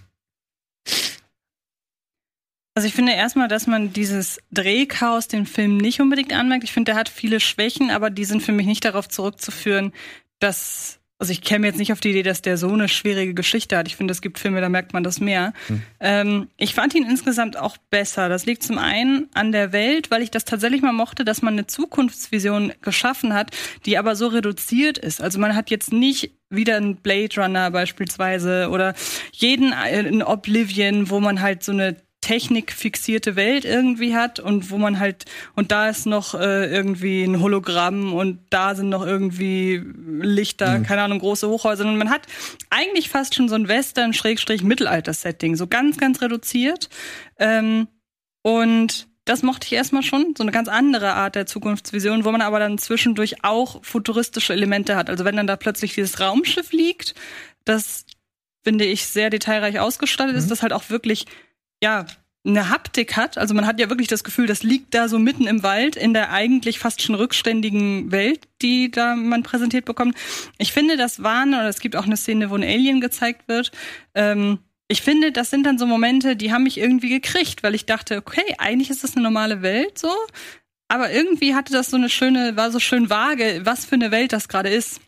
[2.73, 6.63] Also ich finde erstmal, dass man dieses Drehchaos den Film nicht unbedingt anmerkt.
[6.63, 9.91] Ich finde, der hat viele Schwächen, aber die sind für mich nicht darauf zurückzuführen,
[10.39, 13.77] dass also ich käme jetzt nicht auf die Idee, dass der so eine schwierige Geschichte
[13.77, 13.87] hat.
[13.87, 15.53] Ich finde, es gibt Filme, da merkt man das mehr.
[15.99, 18.27] Ähm, ich fand ihn insgesamt auch besser.
[18.27, 21.53] Das liegt zum einen an der Welt, weil ich das tatsächlich mal mochte, dass man
[21.53, 25.21] eine Zukunftsvision geschaffen hat, die aber so reduziert ist.
[25.21, 28.95] Also man hat jetzt nicht wieder einen Blade Runner beispielsweise oder
[29.31, 34.77] jeden äh, in Oblivion, wo man halt so eine technikfixierte Welt irgendwie hat und wo
[34.77, 35.25] man halt
[35.55, 39.83] und da ist noch äh, irgendwie ein Hologramm und da sind noch irgendwie
[40.21, 40.83] Lichter, Mhm.
[40.83, 42.27] keine Ahnung, große Hochhäuser und man hat
[42.69, 46.89] eigentlich fast schon so ein Western Schrägstrich Mittelalter Setting, so ganz ganz reduziert
[47.39, 47.87] ähm,
[48.43, 52.41] und das mochte ich erstmal schon, so eine ganz andere Art der Zukunftsvision, wo man
[52.41, 55.11] aber dann zwischendurch auch futuristische Elemente hat.
[55.11, 57.13] Also wenn dann da plötzlich dieses Raumschiff liegt,
[57.63, 58.05] das
[58.63, 61.27] finde ich sehr detailreich ausgestattet ist, das halt auch wirklich
[61.83, 62.05] ja,
[62.43, 63.37] eine Haptik hat.
[63.37, 66.13] Also man hat ja wirklich das Gefühl, das liegt da so mitten im Wald in
[66.13, 70.17] der eigentlich fast schon rückständigen Welt, die da man präsentiert bekommt.
[70.57, 73.71] Ich finde, das waren, oder es gibt auch eine Szene, wo ein Alien gezeigt wird.
[74.15, 77.85] Ähm, ich finde, das sind dann so Momente, die haben mich irgendwie gekriegt, weil ich
[77.85, 80.11] dachte, okay, eigentlich ist das eine normale Welt so,
[80.89, 84.33] aber irgendwie hatte das so eine schöne, war so schön vage, was für eine Welt
[84.33, 84.99] das gerade ist.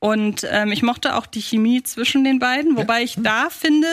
[0.00, 3.88] Und ähm, ich mochte auch die Chemie zwischen den beiden, wobei ich da finde,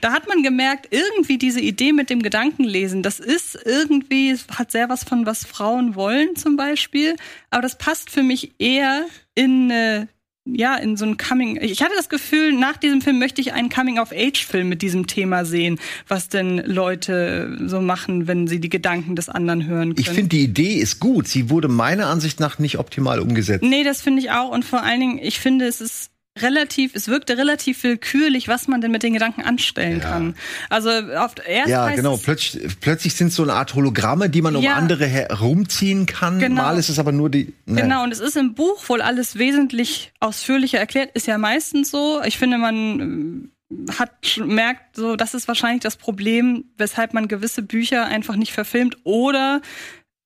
[0.00, 4.70] da hat man gemerkt, irgendwie diese Idee mit dem Gedankenlesen, das ist irgendwie, es hat
[4.70, 7.16] sehr was von was Frauen wollen zum Beispiel,
[7.50, 10.08] aber das passt für mich eher in eine
[10.54, 11.58] ja, in so ein Coming.
[11.60, 15.78] Ich hatte das Gefühl, nach diesem Film möchte ich einen Coming-of-Age-Film mit diesem Thema sehen,
[16.08, 20.00] was denn Leute so machen, wenn sie die Gedanken des anderen hören können.
[20.00, 21.28] Ich finde, die Idee ist gut.
[21.28, 23.64] Sie wurde meiner Ansicht nach nicht optimal umgesetzt.
[23.64, 24.50] Nee, das finde ich auch.
[24.50, 26.10] Und vor allen Dingen, ich finde, es ist
[26.42, 30.34] relativ, es wirkte relativ willkürlich, was man denn mit den Gedanken anstellen kann.
[30.68, 32.16] Also oft erst ja, genau.
[32.16, 34.74] Plötzlich, plötzlich sind es so eine Art Hologramme, die man um Ja.
[34.74, 36.38] andere herumziehen kann.
[36.38, 36.62] Genau.
[36.62, 37.52] Mal ist es aber nur die.
[37.66, 37.82] ne.
[37.82, 41.10] Genau, und es ist im Buch wohl alles wesentlich ausführlicher erklärt.
[41.14, 42.20] Ist ja meistens so.
[42.24, 44.10] Ich finde, man äh, hat
[44.44, 49.60] merkt so, das ist wahrscheinlich das Problem, weshalb man gewisse Bücher einfach nicht verfilmt oder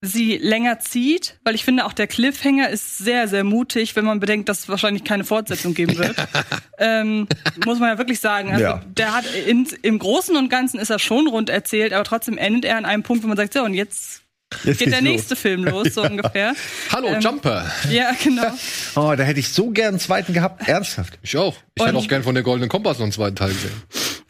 [0.07, 4.21] sie länger zieht, weil ich finde auch der Cliffhanger ist sehr, sehr mutig, wenn man
[4.21, 6.15] bedenkt, dass es wahrscheinlich keine Fortsetzung geben wird.
[6.79, 7.27] ähm,
[7.65, 8.51] muss man ja wirklich sagen.
[8.53, 8.83] Also Ja.
[8.87, 12.65] der hat in, im Großen und Ganzen ist er schon rund erzählt, aber trotzdem endet
[12.65, 14.21] er an einem Punkt, wo man sagt, so und jetzt,
[14.63, 15.41] Jetzt geht der nächste los.
[15.41, 16.11] Film los, so Ja.
[16.11, 16.55] ungefähr.
[16.93, 17.69] Hallo, Ähm, Jumper.
[17.91, 18.53] Ja, genau.
[18.95, 20.69] Oh, da hätte ich so gern einen zweiten gehabt.
[20.69, 21.19] Ernsthaft.
[21.23, 21.57] Ich auch.
[21.75, 23.73] Ich Und- hätte auch gern von der Goldenen Kompass noch einen zweiten Teil gesehen.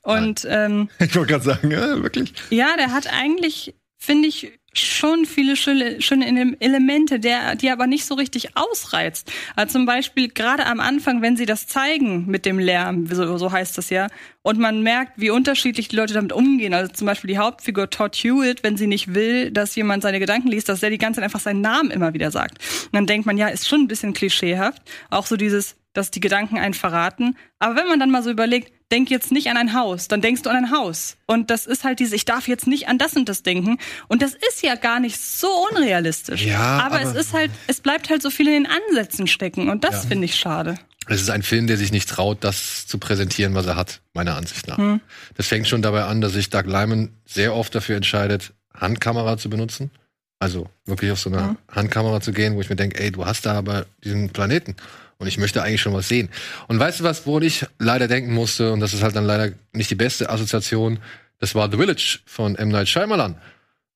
[0.02, 2.32] Und ähm, Ich wollte gerade sagen, ja, wirklich.
[2.50, 7.72] ja, der hat eigentlich, finde ich, schon viele schöne, schöne Ele- Elemente, der, die er
[7.72, 9.32] aber nicht so richtig ausreizt.
[9.56, 13.52] Also zum Beispiel gerade am Anfang, wenn sie das zeigen mit dem Lärm, so, so
[13.52, 14.08] heißt das ja,
[14.42, 16.74] und man merkt, wie unterschiedlich die Leute damit umgehen.
[16.74, 20.48] Also zum Beispiel die Hauptfigur Todd Hewitt, wenn sie nicht will, dass jemand seine Gedanken
[20.48, 22.58] liest, dass der die ganze Zeit einfach seinen Namen immer wieder sagt.
[22.84, 24.82] Und dann denkt man, ja, ist schon ein bisschen klischeehaft.
[25.08, 27.36] Auch so dieses, dass die Gedanken einen verraten.
[27.58, 30.42] Aber wenn man dann mal so überlegt, denk jetzt nicht an ein Haus, dann denkst
[30.42, 31.16] du an ein Haus.
[31.26, 33.78] Und das ist halt dieses, ich darf jetzt nicht an das und das denken.
[34.08, 36.42] Und das ist ja gar nicht so unrealistisch.
[36.44, 39.68] Ja, aber, aber- es ist halt, es bleibt halt so viel in den Ansätzen stecken.
[39.68, 40.08] Und das Ja.
[40.10, 40.76] finde ich schade.
[41.06, 44.36] Es ist ein Film, der sich nicht traut, das zu präsentieren, was er hat, meiner
[44.36, 44.78] Ansicht nach.
[44.78, 45.00] Hm.
[45.36, 49.50] Das fängt schon dabei an, dass sich Doug Lyman sehr oft dafür entscheidet, Handkamera zu
[49.50, 49.90] benutzen.
[50.38, 51.56] Also wirklich auf so eine Hm.
[51.70, 54.76] Handkamera zu gehen, wo ich mir denke, ey, du hast da aber diesen Planeten.
[55.18, 56.28] Und ich möchte eigentlich schon was sehen.
[56.68, 59.52] Und weißt du was, wo ich leider denken musste, und das ist halt dann leider
[59.72, 60.98] nicht die beste Assoziation,
[61.38, 62.68] das war The Village von M.
[62.68, 63.36] Night Shyamalan.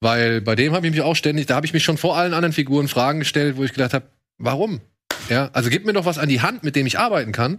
[0.00, 2.32] Weil bei dem habe ich mich auch ständig, da habe ich mich schon vor allen
[2.34, 4.06] anderen Figuren Fragen gestellt, wo ich gedacht habe,
[4.38, 4.80] warum?
[5.28, 7.58] Ja, also gib mir doch was an die Hand, mit dem ich arbeiten kann.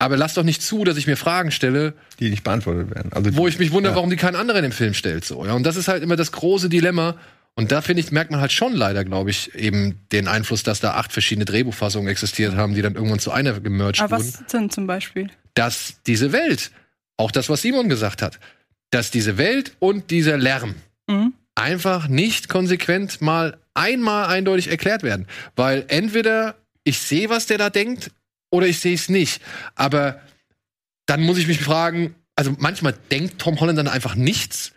[0.00, 3.12] Aber lass doch nicht zu, dass ich mir Fragen stelle, Die nicht beantwortet werden.
[3.12, 3.96] Also, wo ich mich wundere, Ja.
[3.96, 5.24] warum die keinen anderen im Film stellt.
[5.24, 5.52] So, ja.
[5.52, 7.16] Und das ist halt immer das große Dilemma.
[7.56, 10.80] Und da finde ich, merkt man halt schon leider, glaube ich, eben den Einfluss, dass
[10.80, 14.34] da acht verschiedene Drehbuchfassungen existiert haben, die dann irgendwann zu einer gemerged Aber wurden.
[14.34, 15.30] was denn zum Beispiel?
[15.54, 16.72] Dass diese Welt,
[17.16, 18.40] auch das, was Simon gesagt hat,
[18.90, 20.74] dass diese Welt und dieser Lärm
[21.08, 21.34] Mhm.
[21.54, 25.26] einfach nicht konsequent mal einmal eindeutig erklärt werden.
[25.54, 28.10] Weil entweder ich sehe, was der da denkt,
[28.50, 29.40] oder ich sehe es nicht.
[29.74, 30.20] Aber
[31.06, 34.72] dann muss ich mich fragen, also manchmal denkt Tom Holland dann einfach nichts.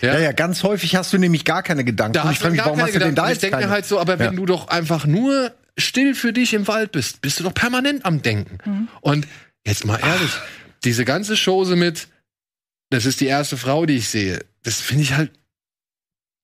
[0.00, 2.14] Ja, ja, ganz häufig hast du nämlich gar keine Gedanken.
[2.14, 3.16] Da ich du frage mich, gar warum keine hast du denn Gedanken.
[3.16, 4.36] da Und ich jetzt denke halt so, aber wenn Ja.
[4.36, 8.22] du doch einfach nur still für dich im Wald bist, bist du doch permanent am
[8.22, 8.58] Denken.
[8.64, 8.88] Mhm.
[9.00, 9.26] Und
[9.66, 10.30] jetzt mal ehrlich,
[10.84, 12.08] diese ganze Chose mit,
[12.90, 15.30] das ist die erste Frau, die ich sehe, das finde ich halt,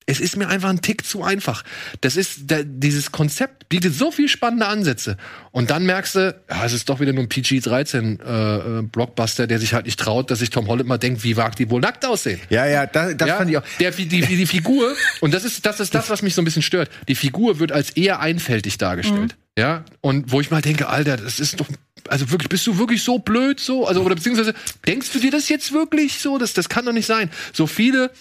[0.09, 1.63] es ist mir einfach ein Tick zu einfach.
[1.99, 5.17] Das ist, da, dieses Konzept bietet so viel spannende Ansätze.
[5.51, 9.47] Und dann merkst du, ja, es ist doch wieder nur ein PG-13 äh, äh, Blockbuster,
[9.47, 11.81] der sich halt nicht traut, dass sich Tom Holland mal denkt, wie wagt die wohl
[11.81, 12.39] nackt aussehen.
[12.49, 13.63] Ja, ja, das, das Ja, fand ich auch.
[13.81, 16.45] Der, die, die, die Figur, und das ist, das ist das, was mich so ein
[16.45, 16.89] bisschen stört.
[17.09, 19.35] Die Figur wird als eher einfältig dargestellt.
[19.57, 21.67] Ja, und wo ich mal denke, Alter, das ist doch,
[22.07, 23.87] also wirklich, bist du wirklich so blöd so?
[23.87, 24.53] Also, oder beziehungsweise,
[24.85, 26.37] denkst du dir das jetzt wirklich so?
[26.37, 27.29] Das, das kann doch nicht sein.
[27.51, 28.11] So viele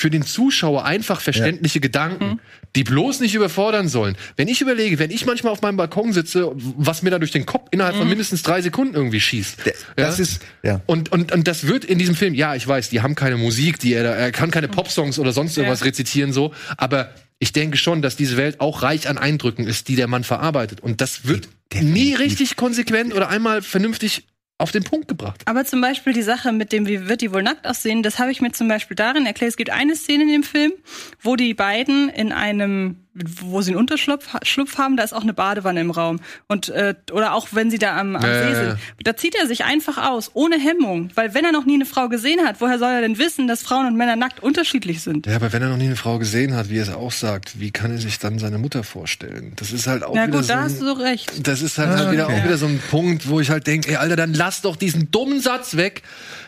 [0.00, 2.40] für den Zuschauer einfach verständliche Gedanken,
[2.74, 4.16] die bloß nicht überfordern sollen.
[4.36, 7.44] Wenn ich überlege, wenn ich manchmal auf meinem Balkon sitze, was mir da durch den
[7.44, 9.58] Kopf innerhalb von mindestens drei Sekunden irgendwie schießt.
[9.96, 10.80] Das ist, ja.
[10.86, 13.78] Und, und, und das wird in diesem Film, ja, ich weiß, die haben keine Musik,
[13.78, 15.86] die er, da- er kann keine Popsongs oder sonst irgendwas Ja.
[15.86, 19.96] rezitieren, so, aber ich denke schon, dass diese Welt auch reich an Eindrücken ist, die
[19.96, 20.80] der Mann verarbeitet.
[20.80, 21.48] Und das wird
[21.80, 24.24] nie richtig konsequent oder einmal vernünftig
[24.60, 25.42] auf den Punkt gebracht.
[25.46, 28.30] Aber zum Beispiel die Sache mit dem, wie wird die wohl nackt aussehen, das habe
[28.30, 29.50] ich mir zum Beispiel darin erklärt.
[29.50, 30.72] Es gibt eine Szene in dem Film,
[31.20, 35.32] wo die beiden in einem, wo sie einen Unterschlupf Schlupf haben, da ist auch eine
[35.34, 36.20] Badewanne im Raum.
[36.46, 38.78] Und, äh, oder auch wenn sie da am, am ja, See sind.
[39.02, 41.10] Da zieht er sich einfach aus, ohne Hemmung.
[41.16, 43.62] Weil wenn er noch nie eine Frau gesehen hat, woher soll er denn wissen, dass
[43.62, 45.26] Frauen und Männer nackt unterschiedlich sind?
[45.26, 47.58] Ja, aber wenn er noch nie eine Frau gesehen hat, wie er es auch sagt,
[47.58, 49.54] wie kann er sich dann seine Mutter vorstellen?
[49.56, 51.46] Das ist halt auch Na wieder gut, so da ein, hast du doch recht.
[51.46, 52.40] Das ist halt, Ah, halt wieder okay.
[52.40, 55.10] auch wieder so ein Punkt, wo ich halt denke, ey, Alter, dann lass doch diesen
[55.10, 56.02] dummen Satz weg.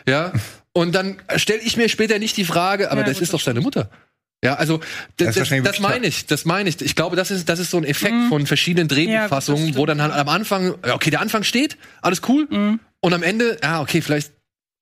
[0.07, 0.31] Ja.
[0.71, 3.41] Und dann stelle ich mir später nicht die Frage, aber Ja, das gut, ist doch
[3.41, 3.89] seine Mutter.
[4.43, 4.79] Ja, also
[5.17, 6.81] Das das, das, meine ich, das meine ich.
[6.81, 8.29] Ich glaube, das ist, das ist so ein Effekt Mhm.
[8.29, 12.21] von verschiedenen Drehbuchfassungen, Ja, wo dann halt am Anfang, ja, okay, der Anfang steht, alles
[12.27, 12.79] cool, Mhm.
[12.99, 14.31] und am Ende, ja, okay, vielleicht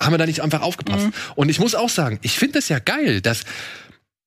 [0.02, 1.06] haben wir da nicht einfach aufgepasst.
[1.06, 1.14] Mhm.
[1.36, 3.44] Und ich muss auch sagen, ich finde das ja geil, dass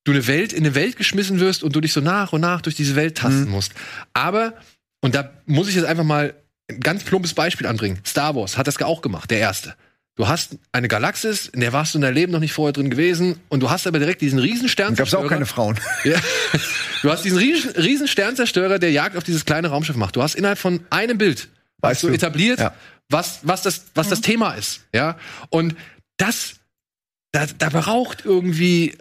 [0.05, 2.61] du eine Welt in eine Welt geschmissen wirst und du dich so nach und nach
[2.61, 3.51] durch diese Welt tasten Mhm.
[3.51, 3.73] musst.
[4.13, 4.55] Aber
[5.01, 6.35] und da muss ich jetzt einfach mal
[6.71, 7.99] ein ganz plumpes Beispiel anbringen.
[8.07, 9.75] Star Wars hat das auch gemacht, der erste.
[10.17, 12.89] Du hast eine Galaxis, in der warst du in deinem Leben noch nicht vorher drin
[12.89, 15.29] gewesen und du hast aber direkt diesen riesen Da gab es auch Sternzerstörer.
[15.29, 15.79] keine Frauen.
[16.05, 16.19] Ja.
[17.03, 20.15] Du hast diesen riesen, riesen Sternzerstörer, der Jagd auf dieses kleine Raumschiff macht.
[20.17, 22.15] Du hast innerhalb von einem Bild Weißt du du.
[22.15, 22.75] etabliert, Ja.
[23.11, 24.83] was, was, das, was das Thema ist.
[24.95, 25.19] Ja?
[25.51, 25.75] Und
[26.17, 26.55] das,
[27.33, 28.97] da, da braucht irgendwie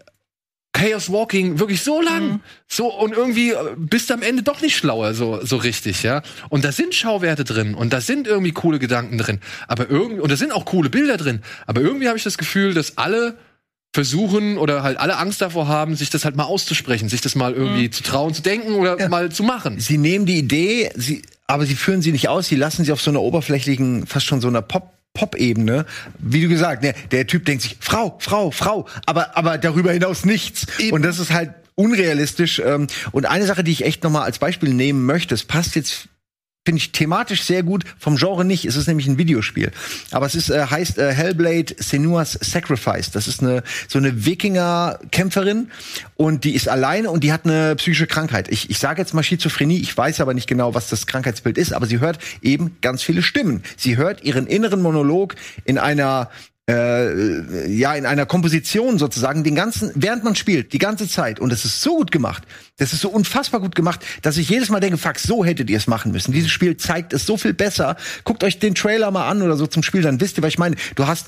[0.74, 2.42] Chaos Walking wirklich so lang.
[2.68, 6.22] So, und irgendwie äh, bist du am Ende doch nicht schlauer, so, so richtig, ja.
[6.50, 9.40] Und da sind Schauwerte drin und da sind irgendwie coole Gedanken drin.
[9.68, 11.42] Aber irgendwie, und da sind auch coole Bilder drin.
[11.68, 13.38] Aber irgendwie habe ich das Gefühl, dass alle
[13.94, 17.54] versuchen oder halt alle Angst davor haben, sich das halt mal auszusprechen, sich das mal
[17.54, 19.80] irgendwie zu trauen, zu denken oder mal zu machen.
[19.80, 23.02] Sie nehmen die Idee, sie, aber sie führen sie nicht aus, sie lassen sie auf
[23.02, 24.93] so einer oberflächlichen, fast schon so einer Pop.
[25.14, 25.86] Pop-Ebene,
[26.18, 30.26] wie du gesagt, der, der Typ denkt sich, Frau, Frau, Frau, aber, aber darüber hinaus
[30.26, 30.66] nichts.
[30.92, 32.60] Und das ist halt unrealistisch.
[32.60, 35.76] ähm, Und eine Sache, die ich echt noch mal als Beispiel nehmen möchte, es passt
[35.76, 36.08] jetzt
[36.66, 38.66] finde ich thematisch sehr gut, vom Genre nicht.
[38.66, 39.72] Es ist nämlich ein Videospiel.
[40.12, 43.12] Aber es ist, äh, heißt äh, Hellblade Senua's Sacrifice.
[43.12, 45.72] Das ist eine so eine Wikinger-Kämpferin
[46.16, 48.48] und die ist alleine und die hat eine psychische Krankheit.
[48.50, 51.74] Ich, ich sage jetzt mal Schizophrenie, ich weiß aber nicht genau, was das Krankheitsbild ist,
[51.74, 53.64] aber sie hört eben ganz viele Stimmen.
[53.76, 55.36] Sie hört ihren inneren Monolog
[55.66, 56.30] in einer
[56.70, 61.40] äh, ja in einer Komposition sozusagen den ganzen während man spielt die ganze Zeit.
[61.40, 62.44] Und es ist so gut gemacht
[62.78, 65.78] das ist so unfassbar gut gemacht dass ich jedes Mal denke fuck so hättet ihr
[65.78, 66.32] es machen müssen.
[66.32, 67.98] Dieses Spiel zeigt es so viel besser.
[68.24, 70.60] Guckt euch den Trailer mal an oder so zum Spiel dann wisst ihr was ich
[70.60, 70.76] meine.
[70.96, 71.28] Du hast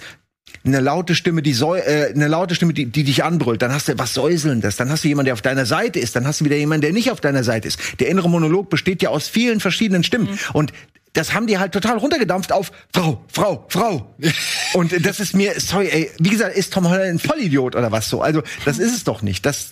[0.64, 3.88] eine laute Stimme, die säu äh, eine laute Stimme, die, die dich anbrüllt, dann hast
[3.88, 6.46] du was säuselndes, dann hast du jemanden, der auf deiner Seite ist, dann hast du
[6.46, 7.80] wieder jemanden, der nicht auf deiner Seite ist.
[8.00, 10.40] Der innere Monolog besteht ja aus vielen verschiedenen Stimmen.
[10.54, 10.72] Und
[11.16, 14.16] das haben die halt total runtergedampft auf Frau, Frau, Frau.
[14.74, 18.10] Und das ist mir, sorry, ey, wie gesagt, ist Tom Holland ein Vollidiot oder was
[18.10, 18.22] so?
[18.22, 19.46] Also, das ist es doch nicht.
[19.46, 19.72] Das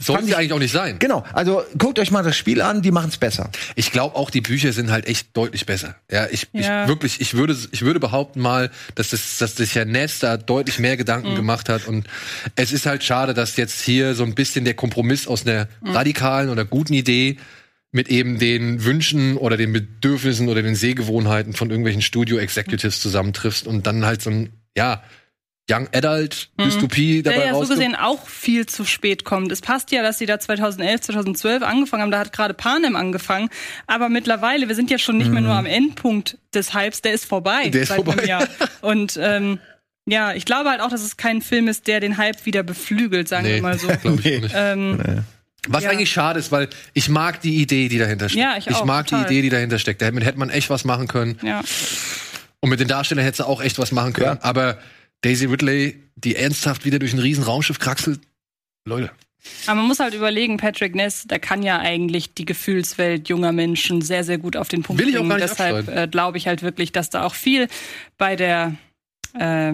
[0.00, 1.00] Soll es ich- eigentlich auch nicht sein.
[1.00, 3.50] Genau, also guckt euch mal das Spiel an, die machen es besser.
[3.74, 5.96] Ich glaube auch, die Bücher sind halt echt deutlich besser.
[6.08, 6.82] Ja, ich, Ja.
[6.84, 10.36] ich wirklich, ich würde, ich würde behaupten mal, dass das, dass sich Herr Ness da
[10.36, 11.88] deutlich mehr Gedanken gemacht hat.
[11.88, 12.06] Und
[12.54, 16.48] es ist halt schade, dass jetzt hier so ein bisschen der Kompromiss aus einer radikalen
[16.50, 17.38] oder guten Idee
[17.92, 23.86] mit eben den Wünschen oder den Bedürfnissen oder den Sehgewohnheiten von irgendwelchen Studio-Executives zusammentriffst und
[23.86, 25.02] dann halt so ein, ja,
[25.70, 29.52] Young Adult Dystopie dabei Der ja so gesehen auch viel zu spät kommt.
[29.52, 32.10] Es passt ja, dass sie da 2011, 2012 angefangen haben.
[32.10, 33.48] Da hat gerade Panem angefangen.
[33.86, 37.02] Aber mittlerweile, wir sind ja schon nicht mehr nur am Endpunkt des Hypes.
[37.02, 37.68] Der ist vorbei.
[37.68, 38.24] Der ist vorbei.
[38.24, 38.48] Jahr.
[38.80, 39.60] Und ähm,
[40.04, 43.28] ja, ich glaube halt auch, dass es kein Film ist, der den Hype wieder beflügelt,
[43.28, 43.86] sagen Nee, wir mal so.
[44.02, 44.54] glaub ich auch nicht.
[44.56, 45.24] ähm,
[45.68, 45.90] Was Ja.
[45.90, 48.42] eigentlich schade ist, weil ich mag die Idee, die dahinter steckt.
[48.42, 49.26] Ja, ich auch, mag total.
[49.26, 50.02] die Idee, die dahinter steckt.
[50.02, 51.38] Damit hätte man echt was machen können.
[51.42, 51.62] ja.
[52.60, 54.38] Und mit den Darstellern hätte sie auch echt was machen können.
[54.42, 54.78] Aber
[55.22, 58.20] Daisy Ridley, die ernsthaft wieder durch ein riesen Raumschiff kraxelt,
[58.84, 59.10] Leute.
[59.66, 64.00] Aber man muss halt überlegen, Patrick Ness, der kann ja eigentlich die Gefühlswelt junger Menschen
[64.02, 65.30] sehr, sehr gut auf den Punkt Will ich auch bringen.
[65.30, 67.66] gar nicht Deshalb äh, glaube ich halt wirklich, dass da auch viel
[68.18, 68.76] bei der
[69.36, 69.72] äh,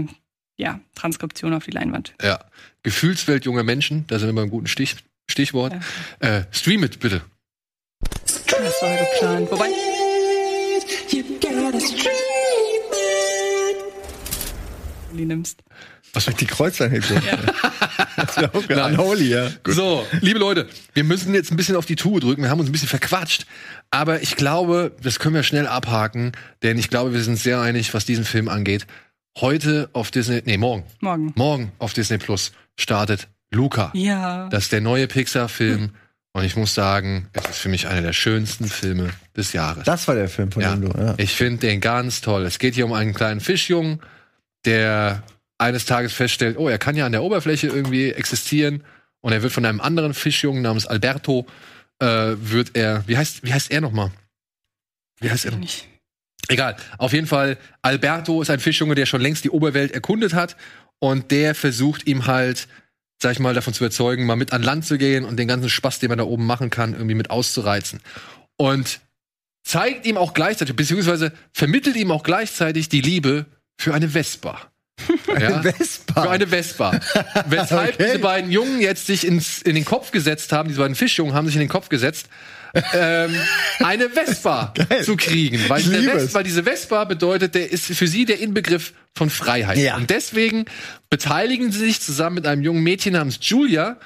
[0.56, 2.15] ja, Transkription auf die Leinwand.
[2.23, 2.40] Ja.
[2.82, 4.97] Gefühlswelt junger Menschen, da sind wir beim guten Stich,
[5.30, 5.74] Stichwort.
[6.20, 7.22] Äh, stream it, bitte.
[8.24, 9.50] Das war geplant.
[9.50, 9.68] Wobei,
[15.18, 15.62] die nimmst.
[16.14, 16.46] Was mit die
[18.16, 18.98] das wäre auch Nein.
[18.98, 19.50] unholy, ja.
[19.66, 22.42] So, liebe Leute, wir müssen jetzt ein bisschen auf die Tube drücken.
[22.42, 23.46] Wir haben uns ein bisschen verquatscht.
[23.90, 26.32] Aber ich glaube, das können wir schnell abhaken,
[26.62, 28.86] denn ich glaube, wir sind sehr einig, was diesen Film angeht.
[29.38, 30.84] Heute auf Disney, nee, morgen.
[31.00, 31.32] Morgen.
[31.36, 33.90] Morgen auf Disney Plus startet Luca.
[33.94, 34.48] Ja.
[34.48, 35.90] Das ist der neue Pixar-Film.
[36.32, 39.84] Und ich muss sagen, es ist für mich einer der schönsten Filme des Jahres.
[39.84, 40.74] Das war der Film, von Ja.
[40.76, 40.98] dem du.
[40.98, 41.14] Ja.
[41.16, 42.44] Ich finde den ganz toll.
[42.44, 44.00] Es geht hier um einen kleinen Fischjungen,
[44.64, 45.22] der
[45.56, 48.84] eines Tages feststellt, oh, er kann ja an der Oberfläche irgendwie existieren.
[49.20, 51.46] Und er wird von einem anderen Fischjungen namens Alberto,
[51.98, 52.06] äh,
[52.38, 54.12] wird er, wie heißt, wie heißt er nochmal?
[55.20, 55.58] Wie heißt er noch?
[55.58, 55.88] Nicht.
[56.46, 56.76] Egal.
[56.98, 60.56] Auf jeden Fall, Alberto ist ein Fischjunge, der schon längst die Oberwelt erkundet hat.
[61.00, 62.68] Und der versucht ihm halt,
[63.20, 65.68] sag ich mal, davon zu überzeugen, mal mit an Land zu gehen und den ganzen
[65.68, 68.00] Spaß, den man da oben machen kann, irgendwie mit auszureizen.
[68.56, 69.00] Und
[69.64, 73.46] zeigt ihm auch gleichzeitig, beziehungsweise vermittelt ihm auch gleichzeitig die Liebe
[73.76, 74.60] für eine Vespa.
[75.38, 75.62] Ja?
[75.62, 76.22] Vespa.
[76.22, 76.98] Für eine Vespa.
[77.46, 78.04] Weshalb Okay.
[78.06, 81.46] diese beiden Jungen jetzt sich ins, in den Kopf gesetzt haben, diese beiden Fischjungen haben
[81.46, 82.28] sich in den Kopf gesetzt,
[82.94, 83.34] ähm,
[83.80, 84.72] eine Vespa
[85.02, 85.60] zu kriegen.
[85.68, 86.34] Weil, Ich der liebe Ves es.
[86.34, 89.78] weil diese Vespa bedeutet, der ist für sie der Inbegriff von Freiheit.
[89.78, 89.96] Ja.
[89.96, 90.66] Und deswegen
[91.10, 93.98] beteiligen sie sich zusammen mit einem jungen Mädchen namens Julia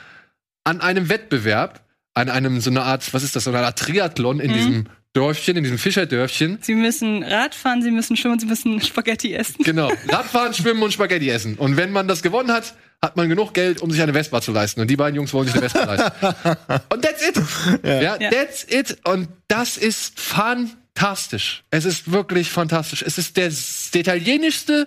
[0.64, 1.80] an einem Wettbewerb,
[2.14, 5.56] an einem so eine Art, was ist das, so eine Art Triathlon in diesem Dörfchen,
[5.56, 6.58] in diesem Fischerdörfchen.
[6.62, 9.62] Sie müssen Radfahren, sie müssen schwimmen, sie müssen Spaghetti essen.
[9.62, 9.92] Genau.
[10.08, 11.56] Radfahren, Schwimmen und Spaghetti essen.
[11.56, 12.74] Und wenn man das gewonnen hat,
[13.04, 14.80] hat man genug Geld, um sich eine Vespa zu leisten.
[14.80, 16.82] Und die beiden Jungs wollen sich eine Vespa leisten.
[16.92, 17.36] Und that's it.
[17.84, 18.30] Ja, Ja.
[18.30, 18.96] that's it.
[19.04, 21.64] Und das ist fantastisch.
[21.70, 23.02] Es ist wirklich fantastisch.
[23.02, 23.50] Es ist der,
[23.94, 24.86] italienischste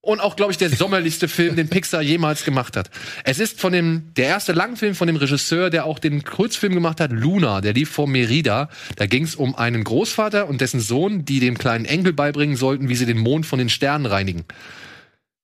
[0.00, 2.88] und auch, glaube ich, der sommerlichste Film, den Pixar jemals gemacht hat.
[3.24, 7.00] Es ist von dem, der erste Langfilm von dem Regisseur, der auch den Kurzfilm gemacht
[7.00, 8.70] hat, Luna, der lief vor Merida.
[8.96, 12.88] Da ging es um einen Großvater und dessen Sohn, die dem kleinen Enkel beibringen sollten,
[12.88, 14.44] wie sie den Mond von den Sternen reinigen.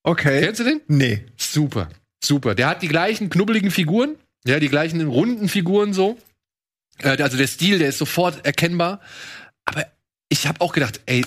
[0.04, 0.40] Okay.
[0.42, 0.80] Kennst du den?
[0.86, 1.26] Nee.
[1.36, 1.88] Super,
[2.26, 2.54] super.
[2.54, 6.18] Der hat die gleichen knubbeligen Figuren, ja, die gleichen runden Figuren so.
[6.98, 9.00] Äh, also der Stil, der ist sofort erkennbar.
[9.64, 9.86] Aber
[10.28, 11.24] ich habe auch gedacht, ey,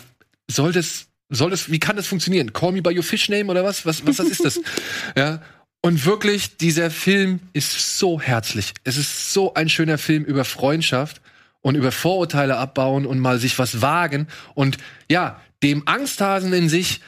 [0.50, 2.54] soll das, soll das, wie kann das funktionieren?
[2.54, 3.86] Call me by your fish name oder was?
[3.86, 4.60] Was, was, was ist das?
[5.16, 5.42] ja.
[5.82, 8.74] Und wirklich, dieser Film ist so herzlich.
[8.84, 11.22] Es ist so ein schöner Film über Freundschaft
[11.62, 14.78] und über Vorurteile abbauen und mal sich was wagen und
[15.10, 17.02] ja, dem Angsthasen in sich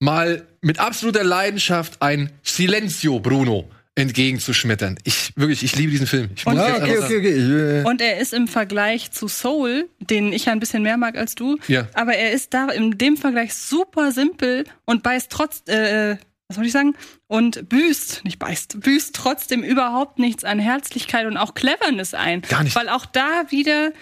[0.00, 4.98] mal mit absoluter Leidenschaft ein Silenzio Bruno entgegenzuschmettern.
[5.04, 6.30] Ich wirklich, ich liebe diesen Film.
[6.34, 7.16] Ich muss Und- jetzt einfach okay, sagen.
[7.18, 7.88] okay, okay.
[7.88, 11.34] Und er ist im Vergleich zu Soul, den ich ja ein bisschen mehr mag als
[11.34, 11.86] du, Ja.
[11.94, 16.16] aber er ist da in dem Vergleich super simpel und beißt trotz, äh,
[16.48, 16.94] was soll ich sagen?
[17.26, 22.42] Und büßt, nicht beißt, büßt trotzdem überhaupt nichts an Herzlichkeit und auch Cleverness ein.
[22.42, 22.74] Gar nicht.
[22.74, 23.92] Weil auch da wieder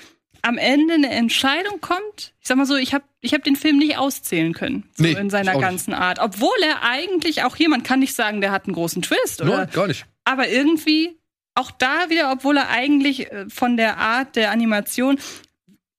[0.42, 2.32] am Ende eine Entscheidung kommt.
[2.40, 5.12] Ich sag mal so, ich habe ich hab den Film nicht auszählen können, so Nee,
[5.12, 5.62] in seiner auch nicht.
[5.64, 6.18] ganzen Art.
[6.20, 9.58] Obwohl er eigentlich auch hier, man kann nicht sagen, der hat einen großen Twist, oder?
[9.58, 10.06] Nein, gar nicht.
[10.24, 11.18] aber irgendwie
[11.54, 15.18] auch da wieder, obwohl er eigentlich äh, von der Art der Animation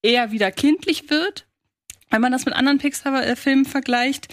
[0.01, 1.45] eher wieder kindlich wird,
[2.09, 4.29] wenn man das mit anderen Pixar-Filmen vergleicht,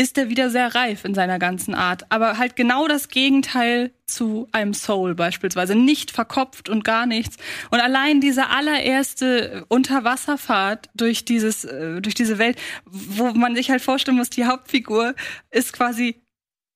[0.00, 2.10] ist er wieder sehr reif in seiner ganzen Art.
[2.10, 5.74] Aber halt genau das Gegenteil zu einem Soul beispielsweise.
[5.74, 7.36] Nicht verkopft und gar nichts.
[7.70, 13.82] Und allein diese allererste Unterwasserfahrt durch dieses, äh, durch diese Welt, wo man sich halt
[13.82, 15.14] vorstellen muss, die Hauptfigur
[15.50, 16.22] ist quasi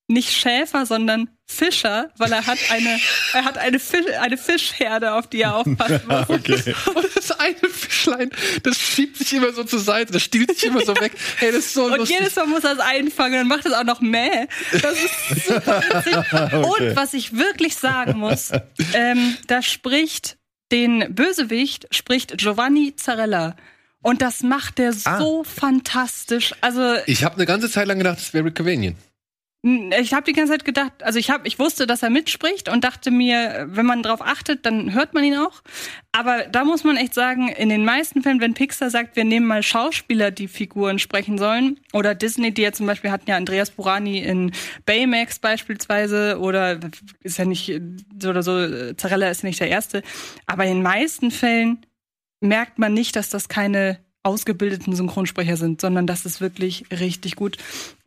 [0.06, 2.98] nicht Schäfer, sondern Fischer, weil er hat eine,
[3.34, 6.28] er hat eine, Fisch, eine Fischherde, auf die er aufpassen muss.
[6.28, 6.48] Und
[7.14, 8.30] das eine Fischlein,
[8.62, 11.12] das schiebt sich immer so zur Seite, das stiehlt sich immer so weg.
[11.36, 12.18] Hey, das ist so Und lustig.
[12.18, 14.46] jedes Mal muss er es einfangen und macht es auch noch mäh.
[14.72, 16.32] Das ist super witzig.
[16.64, 18.50] Und was ich wirklich sagen muss,
[18.94, 20.38] ähm, da spricht
[20.72, 23.54] den Bösewicht, spricht Giovanni Zarella.
[24.02, 26.52] Und das macht der so fantastisch.
[26.60, 28.96] Also ich habe eine ganze Zeit lang gedacht, das wäre Rick Cavanian.
[29.98, 32.84] Ich habe die ganze Zeit gedacht, also ich habe, ich wusste, dass er mitspricht und
[32.84, 35.62] dachte mir, wenn man drauf achtet, dann hört man ihn auch.
[36.12, 39.46] Aber da muss man echt sagen, in den meisten Fällen, wenn Pixar sagt, wir nehmen
[39.46, 43.70] mal Schauspieler, die Figuren sprechen sollen, oder Disney, die ja zum Beispiel hatten ja Andreas
[43.70, 44.52] Burani in
[44.84, 46.78] Baymax beispielsweise, oder
[47.22, 47.80] ist ja nicht
[48.20, 50.02] so oder so, Zarella ist nicht der erste.
[50.44, 51.86] Aber in den meisten Fällen
[52.40, 57.56] merkt man nicht, dass das keine ausgebildeten Synchronsprecher sind, sondern das ist wirklich richtig gut.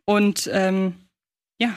[0.04, 0.94] Und ähm,
[1.58, 1.76] ja,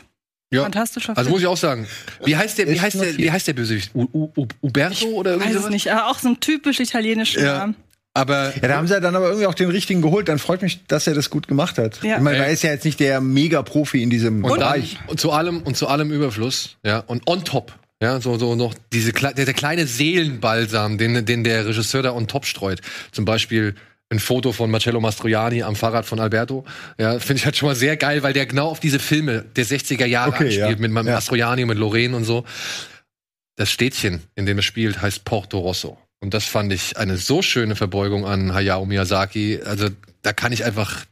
[0.51, 0.63] Ja.
[0.63, 1.31] fantastischer Also Film.
[1.33, 1.87] muss ich auch sagen.
[2.23, 3.91] Wie heißt der, wie heißt der, wie heißt der Bösewicht?
[3.95, 5.73] U, U, U, Uberto oder irgendwie weiß es sowas?
[5.73, 7.57] nicht, aber auch so ein typisch italienischer Ja.
[7.59, 7.73] Name.
[8.13, 10.27] Aber Ja, da haben sie ja dann aber irgendwie auch den richtigen geholt.
[10.27, 12.03] Dann freut mich, dass er das gut gemacht hat.
[12.03, 12.17] Ja.
[12.17, 14.97] Ich meine, er ist ja jetzt nicht der Mega-Profi in diesem und, dann, Bereich.
[15.07, 18.73] und zu allem und zu allem Überfluss, ja, und on top, ja, so so noch
[18.91, 22.81] diese der, der kleine Seelenbalsam, den den der Regisseur da on top streut.
[23.13, 23.75] Zum Beispiel
[24.11, 26.65] ein Foto von Marcello Mastroianni am Fahrrad von Alberto.
[26.99, 29.65] Ja, finde ich halt schon mal sehr geil, weil der genau auf diese Filme der
[29.65, 30.87] 60er Jahre Okay, anspielt, ja.
[30.87, 31.13] mit Ja.
[31.13, 32.43] Mastroianni und mit Lorraine und so.
[33.55, 35.97] Das Städtchen, in dem es spielt, heißt Porto Rosso.
[36.19, 39.61] Und das fand ich eine so schöne Verbeugung an Hayao Miyazaki.
[39.65, 39.87] Also
[40.21, 41.05] da kann ich einfach,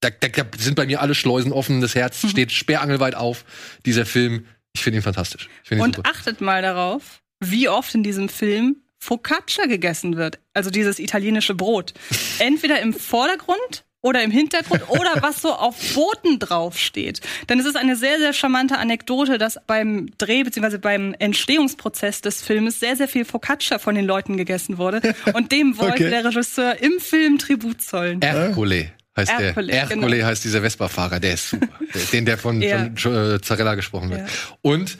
[0.00, 2.28] da, da, da sind bei mir alle Schleusen offen, das Herz Mhm.
[2.28, 3.44] steht sperrangelweit auf.
[3.84, 5.48] Dieser Film, ich finde ihn fantastisch.
[5.62, 6.10] Ich finde ihn Und super.
[6.10, 10.38] achtet mal darauf, wie oft in diesem Film Focaccia gegessen wird.
[10.54, 11.92] Also dieses italienische Brot.
[12.38, 17.20] Entweder im Vordergrund oder im Hintergrund oder was so auf Booten draufsteht.
[17.48, 20.78] Denn es ist eine sehr, sehr charmante Anekdote, dass beim Dreh bzw.
[20.78, 25.00] beim Entstehungsprozess des Filmes sehr, sehr viel Focaccia von den Leuten gegessen wurde.
[25.34, 26.10] Und dem wollte Okay.
[26.10, 28.20] der Regisseur im Film Tribut zollen.
[28.22, 29.80] Ercole heißt Ercole, der.
[29.82, 30.26] Ercole genau.
[30.26, 31.68] heißt dieser Vespa-Fahrer, der ist super.
[32.12, 32.90] Den, der von, Ja.
[32.96, 34.20] von äh, Zarella gesprochen wird.
[34.20, 34.26] Ja.
[34.62, 34.98] Und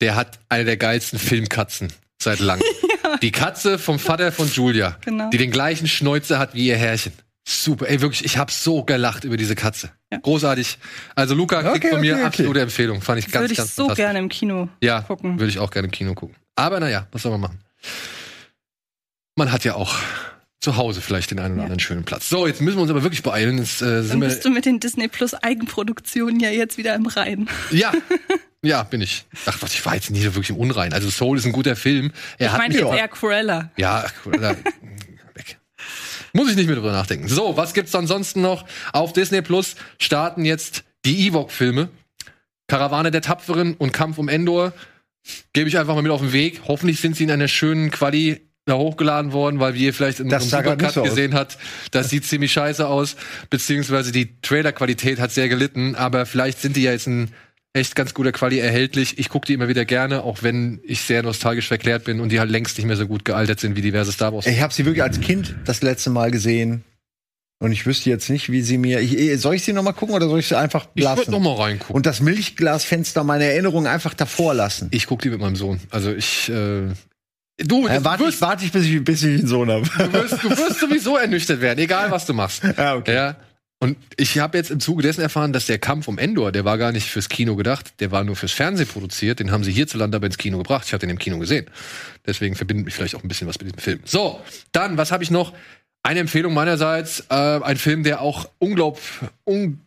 [0.00, 1.92] der hat eine der geilsten Filmkatzen
[2.28, 2.62] seit langem.
[3.22, 5.30] Die Katze vom Vater von Julia, Genau.
[5.30, 7.12] die den gleichen Schnäuzer hat wie ihr Herrchen.
[7.46, 9.90] Super, ey, wirklich, ich habe so gelacht über diese Katze.
[10.12, 10.18] Ja.
[10.18, 10.76] Großartig.
[11.14, 12.26] Also Luca kriegt Okay, von mir okay, okay.
[12.26, 13.00] absolute Empfehlung.
[13.00, 14.04] Fand ich ganz, Würde ich ganz so fantastisch.
[14.04, 15.38] gerne im Kino Ja, gucken.
[15.40, 16.36] würde ich auch gerne im Kino gucken.
[16.56, 17.58] Aber naja, was soll man machen?
[19.36, 19.94] Man hat ja auch
[20.60, 21.64] zu Hause vielleicht den einen oder Ja.
[21.64, 22.28] anderen schönen Platz.
[22.28, 23.58] So, jetzt müssen wir uns aber wirklich beeilen.
[23.58, 26.94] Jetzt, äh, Dann sind bist wir, du mit den Disney Plus Eigenproduktionen ja jetzt wieder
[26.94, 27.48] im Reinen.
[27.70, 27.92] ja,
[28.62, 29.24] ja, bin ich.
[29.46, 30.92] Ach was, ich war jetzt nie so wirklich im Unrein.
[30.92, 32.10] Also Soul ist ein guter Film.
[32.38, 33.70] Er Ich meine jetzt eher Cruella.
[33.76, 34.56] Ja, da,
[35.34, 35.58] weg.
[36.32, 37.28] Muss ich nicht mehr drüber nachdenken.
[37.28, 38.66] So, was gibt's ansonsten noch?
[38.92, 41.88] Auf Disney Plus starten jetzt die Ewok-Filme.
[42.66, 44.72] Karawane der Tapferen und Kampf um Endor.
[45.52, 46.62] Gebe ich einfach mal mit auf den Weg.
[46.66, 48.47] Hoffentlich sind sie in einer schönen Quali.
[48.68, 51.08] Da hochgeladen worden, weil wie ihr vielleicht in Das Supercut so aus.
[51.10, 51.58] gesehen habt,
[51.90, 53.16] das sieht ziemlich scheiße aus,
[53.50, 57.30] beziehungsweise die Trailer-Qualität hat sehr gelitten, aber vielleicht sind die ja jetzt in
[57.74, 59.18] echt ganz guter Quali erhältlich.
[59.18, 62.40] Ich gucke die immer wieder gerne, auch wenn ich sehr nostalgisch verklärt bin und die
[62.40, 64.46] halt längst nicht mehr so gut gealtert sind wie diverse Star Wars.
[64.46, 66.84] Ich habe sie wirklich als Kind das letzte Mal gesehen.
[67.60, 69.00] Und ich wüsste jetzt nicht, wie sie mir.
[69.00, 71.18] Ich, soll ich sie noch mal gucken oder soll ich sie einfach Ich lassen?
[71.18, 71.94] würd noch mal reingucken.
[71.96, 74.88] Und das Milchglasfenster meiner Erinnerung einfach davor lassen.
[74.92, 75.80] Ich gucke die mit meinem Sohn.
[75.90, 76.48] Also ich.
[76.48, 76.82] Äh,
[77.58, 79.82] du, Äh, warte, du, ich, warte ich, bis ich, bis ich einen Sohn habe.
[79.82, 82.62] du, wirst, du wirst sowieso ernüchtert werden, egal was du machst.
[82.76, 83.14] Ja, okay.
[83.14, 83.36] Ja.
[83.80, 86.78] Und ich habe jetzt im Zuge dessen erfahren, dass der Kampf um Endor, der war
[86.78, 89.38] gar nicht fürs Kino gedacht, der war nur fürs Fernsehen produziert.
[89.38, 90.84] Den haben sie hierzulande aber ins Kino gebracht.
[90.86, 91.66] Ich hatte den im Kino gesehen.
[92.26, 94.00] Deswegen verbindet mich vielleicht auch ein bisschen was mit diesem Film.
[94.04, 94.40] So,
[94.72, 95.52] dann, was habe ich noch?
[96.02, 99.04] Eine Empfehlung meinerseits, äh, ein Film, der auch unglaublich,
[99.44, 99.80] un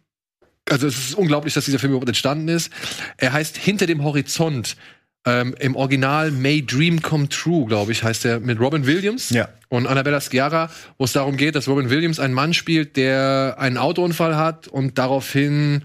[0.69, 2.71] also es ist unglaublich, dass dieser Film überhaupt entstanden ist.
[3.17, 4.77] Er heißt Hinter dem Horizont.
[5.25, 9.49] Ähm, Im Original May Dream Come True, glaube ich, heißt er mit Robin Williams Ja.
[9.69, 13.77] und Annabella Sciarra, wo es darum geht, dass Robin Williams einen Mann spielt, der einen
[13.77, 15.83] Autounfall hat und daraufhin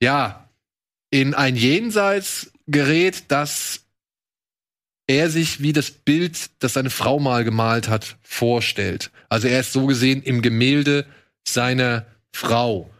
[0.00, 0.48] ja
[1.10, 3.84] in ein Jenseits gerät, das
[5.06, 9.10] er sich wie das Bild, das seine Frau mal gemalt hat, vorstellt.
[9.28, 11.06] Also er ist so gesehen im Gemälde
[11.46, 12.90] seiner Frau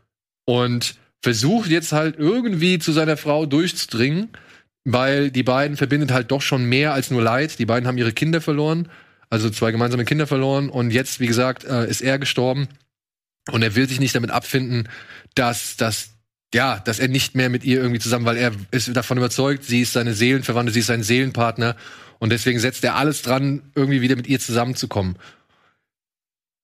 [0.44, 4.28] und versucht jetzt halt irgendwie zu seiner Frau durchzudringen,
[4.84, 7.58] weil die beiden verbindet halt doch schon mehr als nur Leid.
[7.58, 8.88] Die beiden haben ihre Kinder verloren,
[9.30, 12.68] also zwei gemeinsame Kinder verloren und jetzt, wie gesagt, äh, ist er gestorben
[13.50, 14.88] und er will sich nicht damit abfinden,
[15.34, 16.10] dass dass
[16.54, 19.80] ja, dass er nicht mehr mit ihr irgendwie zusammen, weil er ist davon überzeugt, sie
[19.80, 21.76] ist seine Seelenverwandte, sie ist sein Seelenpartner
[22.18, 25.16] und deswegen setzt er alles dran, irgendwie wieder mit ihr zusammenzukommen.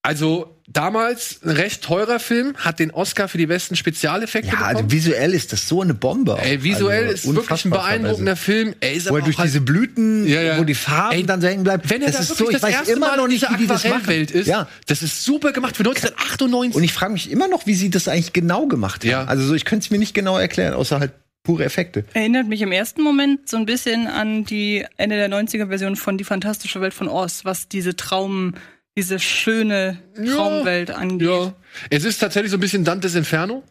[0.03, 4.69] Also damals ein recht teurer Film, hat den Oscar für die besten Spezialeffekte Ja, also
[4.83, 4.93] bekommen.
[4.93, 6.35] visuell ist das so eine Bombe.
[6.35, 6.43] auch.
[6.43, 8.75] Ey, visuell Also ist wirklich ein beeindruckender Film.
[8.81, 10.59] Er ist Wo er durch halt, diese Blüten, Ja, ja.
[10.59, 11.83] wo die Farben Ey, dann so hängen bleiben.
[11.87, 13.31] wenn er das da ist wirklich so, ich das weiß erste immer Mal noch in
[13.31, 13.93] nicht, dieser wie die das machen.
[13.97, 14.69] Aquarellwelt ist, Ja.
[14.87, 16.77] das ist super gemacht für 1998.
[16.77, 19.11] Und ich frage mich immer noch, wie sie das eigentlich genau gemacht haben.
[19.11, 19.25] Ja.
[19.25, 21.13] Also so, ich könnte es mir nicht genau erklären, außer halt
[21.45, 22.05] pure Effekte.
[22.13, 26.25] Erinnert mich im ersten Moment so ein bisschen an die Ende der 90er-Version von Die
[26.25, 28.53] fantastische Welt von Oz, was diese Traum,
[28.99, 31.29] diese schöne Traumwelt angeht.
[31.29, 31.53] ja.
[31.89, 33.63] Es ist tatsächlich so ein bisschen Dantes Inferno.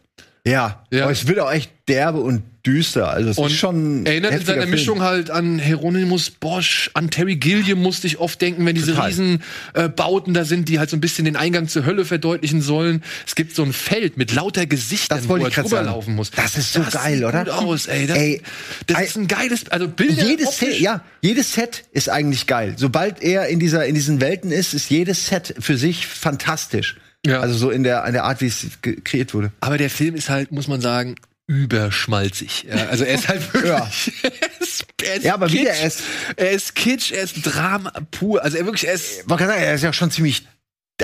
[0.46, 1.02] Ja, Ja.
[1.02, 3.08] aber es wird auch echt derbe und düster.
[3.10, 4.70] Also es Und ist schon erinnert in seiner Film.
[4.70, 9.08] Mischung halt an Hieronymus Bosch, an Terry Gilliam musste ich oft denken, wenn diese Total.
[9.08, 9.42] riesen
[9.74, 13.02] äh, Bauten da sind, die halt so ein bisschen den Eingang zur Hölle verdeutlichen sollen.
[13.26, 16.30] Es gibt so ein Feld mit lauter Gesichtern, Das wo er drüber laufen muss.
[16.30, 17.44] Das ist so geil, sieht oder?
[17.44, 18.06] Gut aus, ey.
[18.06, 18.42] Das, Ey,
[18.86, 22.74] das ist ein geiles, also Bilder jedes optisch- Set, ja, jedes Set ist eigentlich geil.
[22.76, 26.96] Sobald er in dieser in diesen Welten ist, ist jedes Set für sich fantastisch.
[27.26, 27.40] Ja.
[27.40, 28.66] Also so in der in der Art, wie es
[29.04, 29.50] kreiert wurde.
[29.60, 31.16] Aber der Film ist halt, muss man sagen,
[31.48, 32.66] überschmalzig.
[32.68, 33.72] Ja, also er ist halt wirklich.
[33.72, 33.90] Ja.
[34.22, 35.60] er ist, er ist Ja, aber Kitsch.
[35.60, 36.02] wieder, er ist-
[36.36, 38.42] er ist Kitsch, er ist Drama pur.
[38.42, 39.26] Also er wirklich, er ist.
[39.28, 40.46] Man kann sagen, er ist ja schon ziemlich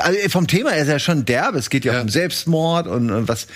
[0.00, 1.56] also vom Thema er ist ja schon derbe.
[1.56, 2.00] Es geht ja, Ja.
[2.00, 3.46] um Selbstmord und, und was,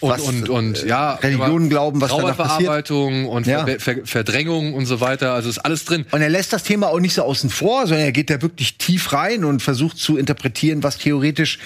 [0.00, 2.90] Und, was und, und ja, Religionen glauben, was danach passiert.
[2.90, 3.66] Und Ja.
[3.78, 5.34] Ver Verdrängung und so weiter.
[5.34, 6.06] Also ist alles drin.
[6.10, 8.78] Und er lässt das Thema auch nicht so außen vor, sondern er geht da wirklich
[8.78, 11.58] tief rein und versucht zu interpretieren, was theoretisch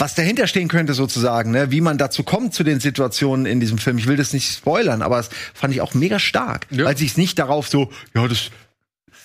[0.00, 1.70] was dahinter stehen könnte sozusagen, ne?
[1.70, 3.98] wie man dazu kommt zu den Situationen in diesem Film.
[3.98, 6.84] Ich will das nicht spoilern, aber es fand ich auch mega stark, Ja.
[6.86, 8.50] weil sich nicht darauf so, ja, das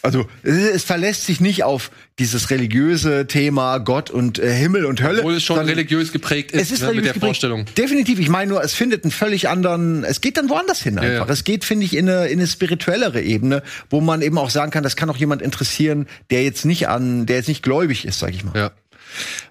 [0.02, 1.90] also es, verlässt sich nicht auf
[2.20, 5.20] dieses religiöse Thema Gott und äh, Himmel und Hölle.
[5.20, 7.26] Obwohl es schon religiös geprägt ist, es ist ne, mit der geprägt.
[7.26, 7.66] Vorstellung.
[7.76, 8.20] Definitiv.
[8.20, 11.26] Ich meine nur, es findet einen völlig anderen, es geht dann woanders hin einfach.
[11.28, 11.34] ja.
[11.34, 14.70] Es geht, finde ich, in eine, in eine spirituellere Ebene, wo man eben auch sagen
[14.72, 18.20] kann, das kann auch jemand interessieren, der jetzt nicht an, der jetzt nicht gläubig ist,
[18.20, 18.56] sag ich mal.
[18.56, 18.72] Ja.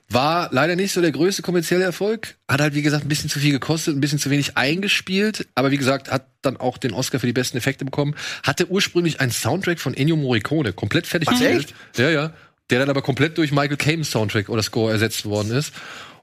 [0.08, 2.36] War leider nicht so der größte kommerzielle Erfolg.
[2.48, 5.46] Hat halt, wie gesagt, ein bisschen zu viel gekostet, ein bisschen zu wenig eingespielt.
[5.54, 8.14] Aber wie gesagt, hat dann auch den Oscar für die besten Effekte bekommen.
[8.42, 11.74] Hatte ursprünglich einen Soundtrack von Ennio Morricone, komplett fertig echt?
[11.96, 12.32] Ja, ja.
[12.70, 15.72] Der dann aber komplett durch Michael Caine's Soundtrack oder Score ersetzt worden ist.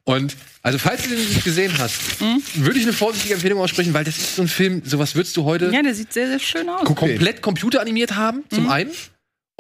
[0.04, 2.20] Und also, falls du den nicht gesehen hast,
[2.56, 5.44] würde ich eine vorsichtige Empfehlung aussprechen, weil das ist so ein Film, sowas würdest du
[5.44, 6.86] heute Ja, der sieht sehr, sehr schön aus.
[6.86, 8.92] komplett computeranimiert haben, zum einen.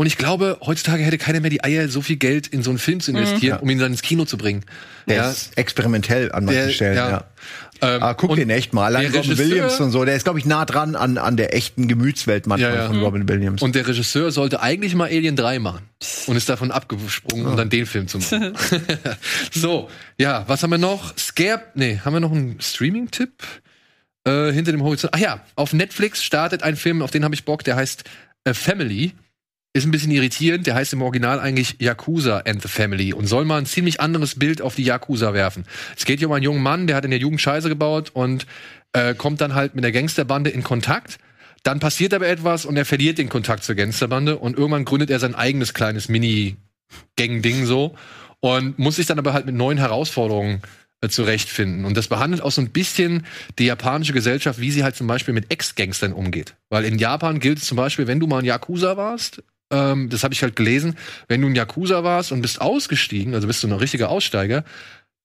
[0.02, 2.80] Und ich glaube, heutzutage hätte keiner mehr die Eier, so viel Geld in so einen
[2.80, 4.65] Film zu investieren, um ihn dann ins Kino zu bringen.
[5.07, 7.10] Der ja, ist experimentell an manchen Der- Stellen, ja.
[7.11, 7.23] ja.
[7.84, 8.91] Ähm, Ah, guck den echt mal.
[8.94, 11.88] Der Robin Williams und so, der ist, glaube ich, nah dran an, an der echten
[11.88, 12.88] Gemütswelt manchmal Ja, ja.
[12.88, 13.61] von Robin Williams.
[13.61, 15.84] Und der Regisseur sollte eigentlich mal Alien 3 machen
[16.26, 18.57] und ist davon abgesprungen, um dann den Film zu machen.
[19.53, 19.88] so,
[20.18, 21.15] ja, was haben wir noch?
[21.15, 23.34] Scare, nee, haben wir noch einen Streaming-Tipp?
[24.26, 25.14] Äh, hinter dem Horizont.
[25.15, 28.03] Ach ja, auf Netflix startet ein Film, auf den habe ich Bock, der heißt
[28.48, 29.11] A Family.
[29.73, 33.45] Ist ein bisschen irritierend, der heißt im Original eigentlich Yakuza and the Family und soll
[33.45, 35.64] mal ein ziemlich anderes Bild auf die Yakuza werfen.
[35.95, 38.45] Es geht hier um einen jungen Mann, der hat in der Jugend Scheiße gebaut und
[38.91, 41.19] äh, kommt dann halt mit der Gangsterbande in Kontakt.
[41.64, 45.19] Dann passiert aber etwas und er verliert den Kontakt zur Gangsterbande und irgendwann gründet er
[45.19, 46.57] sein eigenes kleines Mini
[47.15, 47.95] Gang-Ding so.
[48.39, 50.64] Und muss sich dann aber halt mit neuen Herausforderungen
[51.02, 51.85] äh, zurechtfinden.
[51.85, 53.26] Und das behandelt auch so ein bisschen
[53.60, 56.56] die japanische Gesellschaft, wie sie halt zum Beispiel mit Ex-Gangstern umgeht.
[56.69, 60.23] Weil in Japan gilt es zum Beispiel, wenn du mal ein Yakuza warst, ähm, das
[60.23, 60.95] habe ich halt gelesen,
[61.27, 64.64] wenn du ein Yakuza warst und bist ausgestiegen, also bist du ein richtiger Aussteiger,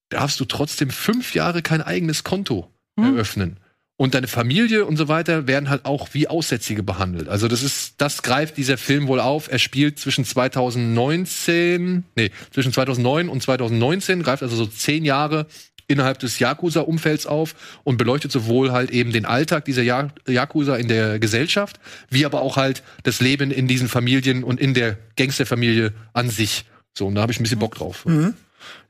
[0.09, 3.59] darfst du trotzdem fünf Jahre kein eigenes Konto eröffnen.
[3.99, 7.27] Und deine Familie und so weiter werden halt auch wie Aussätzige behandelt.
[7.29, 9.51] Also das ist, das greift dieser Film wohl auf.
[9.51, 15.47] Er spielt zwischen 2019, nee, zwischen 2009 und 2019, greift also so zehn Jahre
[15.87, 20.87] innerhalb des Yakuza-Umfelds auf und beleuchtet sowohl halt eben den Alltag dieser Ja- Yakuza in
[20.87, 25.93] der Gesellschaft, wie aber auch halt das Leben in diesen Familien und in der Gangsterfamilie
[26.13, 26.65] an sich.
[26.97, 28.05] So, und da habe ich ein bisschen Bock drauf.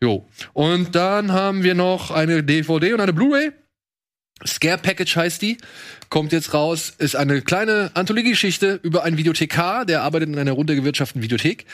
[0.01, 0.27] Jo.
[0.53, 3.51] Und dann haben wir noch eine DVD und eine Blu-ray.
[4.45, 5.57] Scare Package heißt die.
[6.09, 11.21] Kommt jetzt raus, ist eine kleine Anthologie-Geschichte über einen Videothekar, der arbeitet in einer runtergewirtschafteten
[11.21, 11.65] Videothek.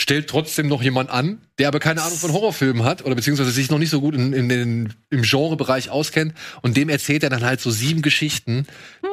[0.00, 3.68] Stellt trotzdem noch jemand an, der aber keine Ahnung von Horrorfilmen hat oder beziehungsweise sich
[3.68, 6.34] noch nicht so gut in, in den, im Genrebereich auskennt.
[6.62, 8.66] Und dem erzählt er dann halt so sieben Geschichten,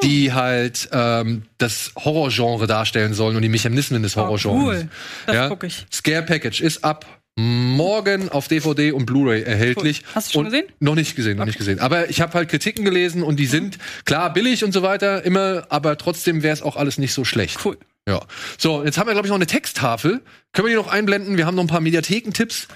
[0.03, 4.83] die halt ähm, das Horrorgenre darstellen sollen und die Mechanismen des Horrorgenres.
[4.83, 4.89] cool.
[5.25, 5.85] Das guck ich.
[5.91, 7.05] Scare Package ist ab
[7.35, 10.03] morgen auf DVD und Blu-ray erhältlich.
[10.03, 10.15] Cool.
[10.15, 10.67] Hast du schon und gesehen?
[10.79, 11.79] Noch nicht gesehen, noch nicht gesehen.
[11.79, 15.65] Aber ich habe halt Kritiken gelesen und die sind klar billig und so weiter immer,
[15.69, 17.59] aber trotzdem wäre es auch alles nicht so schlecht.
[17.65, 17.77] Cool.
[18.07, 18.21] Ja.
[18.57, 20.21] So, jetzt haben wir glaube ich noch eine Texttafel.
[20.53, 21.37] Können wir die noch einblenden?
[21.37, 22.67] Wir haben noch ein paar Mediathekentipps.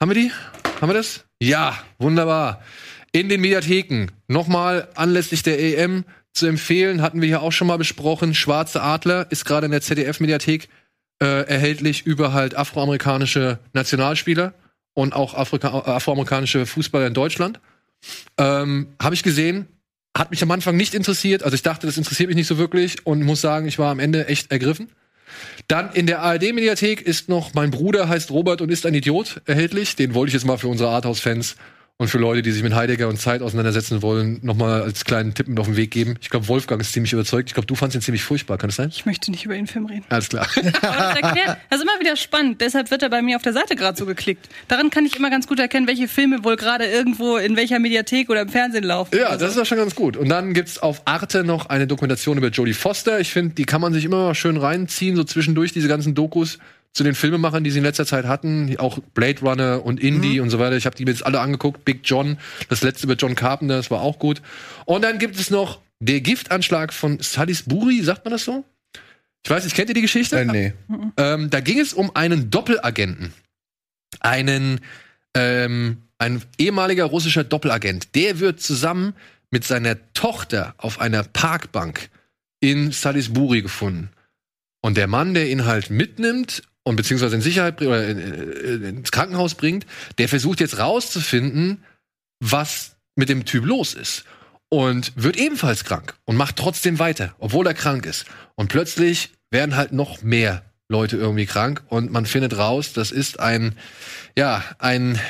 [0.00, 0.32] Haben wir die?
[0.80, 1.24] Haben wir das?
[1.40, 2.62] Ja, wunderbar.
[3.12, 7.76] In den Mediatheken nochmal anlässlich der EM zu empfehlen, hatten wir hier auch schon mal
[7.76, 8.34] besprochen.
[8.34, 10.68] Schwarze Adler ist gerade in der ZDF-Mediathek
[11.22, 14.54] äh, erhältlich über halt afroamerikanische Nationalspieler
[14.94, 17.60] und auch Afrika äh, afroamerikanische Fußballer in Deutschland.
[18.38, 19.68] Ähm, Habe ich gesehen,
[20.16, 21.42] hat mich am Anfang nicht interessiert.
[21.42, 23.98] Also ich dachte, das interessiert mich nicht so wirklich und muss sagen, ich war am
[23.98, 24.90] Ende echt ergriffen.
[25.68, 29.96] Dann in der ARD-Mediathek ist noch Mein Bruder heißt Robert und ist ein Idiot erhältlich.
[29.96, 31.56] Den wollte ich jetzt mal für unsere Arthouse-Fans
[32.02, 35.34] und für Leute, die sich mit Heidegger und Zeit auseinandersetzen wollen, noch mal als kleinen
[35.34, 36.16] Tipp mit auf den Weg geben.
[36.20, 37.48] Ich glaube, Wolfgang ist ziemlich überzeugt.
[37.48, 38.58] Ich glaube, du fandst ihn ziemlich furchtbar.
[38.58, 38.88] Kann das sein?
[38.88, 40.04] Ich möchte nicht über den Film reden.
[40.08, 40.48] Alles klar.
[40.82, 42.60] Das erklärt, das ist immer wieder spannend.
[42.60, 44.48] Deshalb wird er bei mir auf der Seite gerade so geklickt.
[44.68, 48.30] Daran kann ich immer ganz gut erkennen, welche Filme wohl gerade irgendwo in welcher Mediathek
[48.30, 49.16] oder im Fernsehen laufen.
[49.16, 49.60] Ja, oder das ist so.
[49.60, 50.16] ja schon ganz gut.
[50.16, 53.20] Und dann gibt's auf Arte noch eine Dokumentation über Jodie Foster.
[53.20, 56.58] Ich finde, die kann man sich immer mal schön reinziehen, so zwischendurch diese ganzen Dokus
[56.92, 60.50] zu den Filmemachern, die sie in letzter Zeit hatten, auch Blade Runner und Indie und
[60.50, 60.76] so weiter.
[60.76, 61.84] Ich habe die mir jetzt alle angeguckt.
[61.84, 62.36] Big John,
[62.68, 64.42] das letzte über John Carpenter, das war auch gut.
[64.84, 68.64] Und dann gibt es noch der Giftanschlag von Salisbury, sagt man das so?
[69.44, 70.38] Ich weiß nicht, kennt ihr die Geschichte?
[70.38, 70.72] Äh, nee.
[71.16, 73.32] Ähm, da ging es um einen Doppelagenten.
[74.20, 74.80] Einen,
[75.34, 78.14] ähm, ein ehemaliger russischer Doppelagent.
[78.14, 79.14] Der wird zusammen
[79.50, 82.10] mit seiner Tochter auf einer Parkbank
[82.60, 84.10] in Salisbury gefunden.
[84.80, 89.12] Und der Mann, der ihn halt mitnimmt und beziehungsweise in Sicherheit oder in, in, ins
[89.12, 89.86] Krankenhaus bringt,
[90.18, 91.84] der versucht jetzt rauszufinden,
[92.40, 94.24] was mit dem Typ los ist.
[94.68, 98.24] Und wird ebenfalls krank und macht trotzdem weiter, obwohl er krank ist.
[98.54, 103.38] Und plötzlich werden halt noch mehr Leute irgendwie krank und man findet raus, das ist
[103.38, 103.76] ein,
[104.36, 105.20] ja, ein,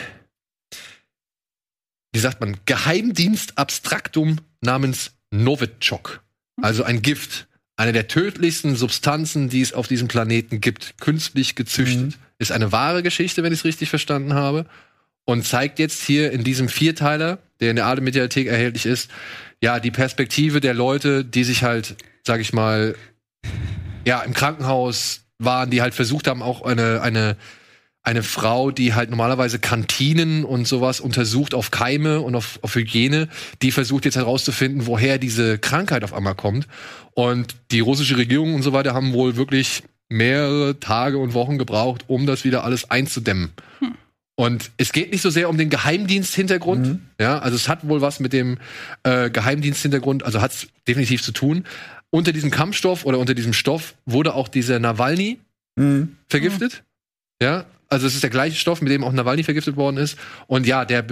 [2.12, 6.22] wie sagt man, Geheimdienstabstraktum namens Novichok.
[6.60, 7.48] Also ein Gift.
[7.82, 10.94] Eine der tödlichsten Substanzen, die es auf diesem Planeten gibt.
[11.00, 12.16] Künstlich gezüchtet.
[12.38, 14.66] Ist eine wahre Geschichte, wenn ich es richtig verstanden habe.
[15.24, 19.10] Und zeigt jetzt hier in diesem Vierteiler, der in der Arte-Mediathek erhältlich ist,
[19.60, 22.94] ja, die Perspektive der Leute, die sich halt, sag ich mal,
[24.06, 27.36] ja, im Krankenhaus waren, die halt versucht haben, auch eine, eine,
[28.02, 33.28] eine Frau, die halt normalerweise Kantinen und sowas untersucht auf Keime und auf, auf Hygiene,
[33.62, 36.66] die versucht jetzt herauszufinden, woher diese Krankheit auf einmal kommt.
[37.14, 42.04] Und die russische Regierung und so weiter haben wohl wirklich mehrere Tage und Wochen gebraucht,
[42.08, 43.52] um das wieder alles einzudämmen.
[44.34, 46.86] Und es geht nicht so sehr um den Geheimdiensthintergrund.
[47.20, 48.58] Ja, also es hat wohl was mit dem
[49.04, 51.64] äh, Geheimdiensthintergrund, also hat es definitiv zu tun.
[52.10, 55.38] Unter diesem Kampfstoff oder unter diesem Stoff wurde auch dieser Nawalny
[56.28, 56.82] vergiftet.
[57.40, 60.18] Ja, also es ist der gleiche Stoff, mit dem auch Nawalny vergiftet worden ist.
[60.46, 61.04] Und ja, der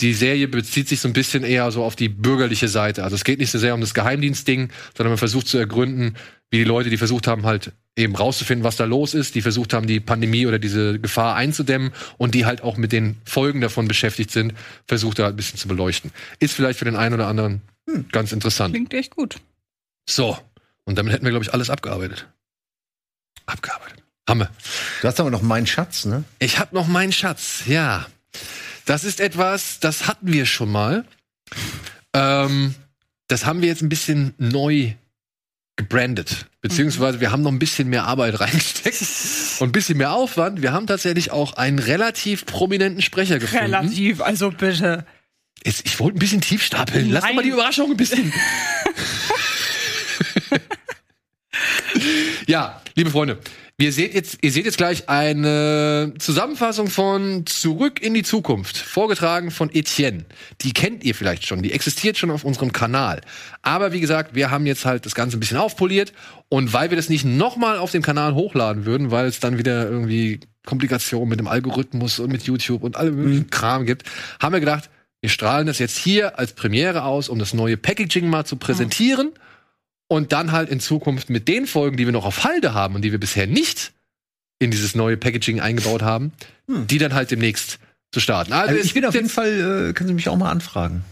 [0.00, 3.02] die Serie bezieht sich so ein bisschen eher so auf die bürgerliche Seite.
[3.04, 6.16] Also es geht nicht so sehr um das Geheimdienstding, sondern man versucht zu ergründen,
[6.50, 9.72] wie die Leute, die versucht haben, halt eben rauszufinden, was da los ist, die versucht
[9.72, 13.88] haben, die Pandemie oder diese Gefahr einzudämmen und die halt auch mit den Folgen davon
[13.88, 14.52] beschäftigt sind,
[14.86, 16.12] versucht er halt ein bisschen zu beleuchten.
[16.38, 17.62] Ist vielleicht für den einen oder anderen
[18.12, 18.74] ganz interessant.
[18.74, 19.36] Klingt echt gut.
[20.08, 20.38] So,
[20.84, 22.28] und damit hätten wir, glaube ich, alles abgearbeitet.
[23.46, 24.05] Abgearbeitet.
[24.28, 24.50] Hammer.
[25.00, 26.24] Du hast aber noch meinen Schatz, ne?
[26.38, 28.06] Ich habe noch meinen Schatz, ja.
[28.84, 31.04] Das ist etwas, das hatten wir schon mal.
[32.12, 32.74] Ähm,
[33.28, 34.94] das haben wir jetzt ein bisschen neu
[35.76, 36.46] gebrandet.
[36.60, 39.02] Beziehungsweise wir haben noch ein bisschen mehr Arbeit reingesteckt
[39.60, 40.62] und ein bisschen mehr Aufwand.
[40.62, 43.74] Wir haben tatsächlich auch einen relativ prominenten Sprecher gefunden.
[43.74, 45.04] Relativ, also bitte.
[45.64, 47.10] Jetzt, ich wollte ein bisschen tief stapeln.
[47.10, 48.32] Lass doch mal die Überraschung ein bisschen.
[52.46, 53.38] ja, liebe Freunde,
[53.78, 59.50] wir seht jetzt, ihr seht jetzt gleich eine Zusammenfassung von Zurück in die Zukunft, vorgetragen
[59.50, 60.24] von Etienne.
[60.62, 63.20] Die kennt ihr vielleicht schon, die existiert schon auf unserem Kanal.
[63.60, 66.14] Aber wie gesagt, wir haben jetzt halt das Ganze ein bisschen aufpoliert
[66.48, 69.90] und weil wir das nicht nochmal auf dem Kanal hochladen würden, weil es dann wieder
[69.90, 74.04] irgendwie Komplikationen mit dem Algorithmus und mit YouTube und allem möglichen Kram gibt,
[74.40, 74.88] haben wir gedacht,
[75.20, 79.32] wir strahlen das jetzt hier als Premiere aus, um das neue Packaging mal zu präsentieren
[80.08, 83.02] und dann halt in Zukunft mit den Folgen, die wir noch auf Halde haben und
[83.02, 83.92] die wir bisher nicht
[84.58, 86.32] in dieses neue Packaging eingebaut haben,
[86.68, 87.78] die dann halt demnächst
[88.12, 88.52] zu starten.
[88.52, 91.04] Also es ich bin auf jeden Fall, äh, können Sie mich auch mal anfragen.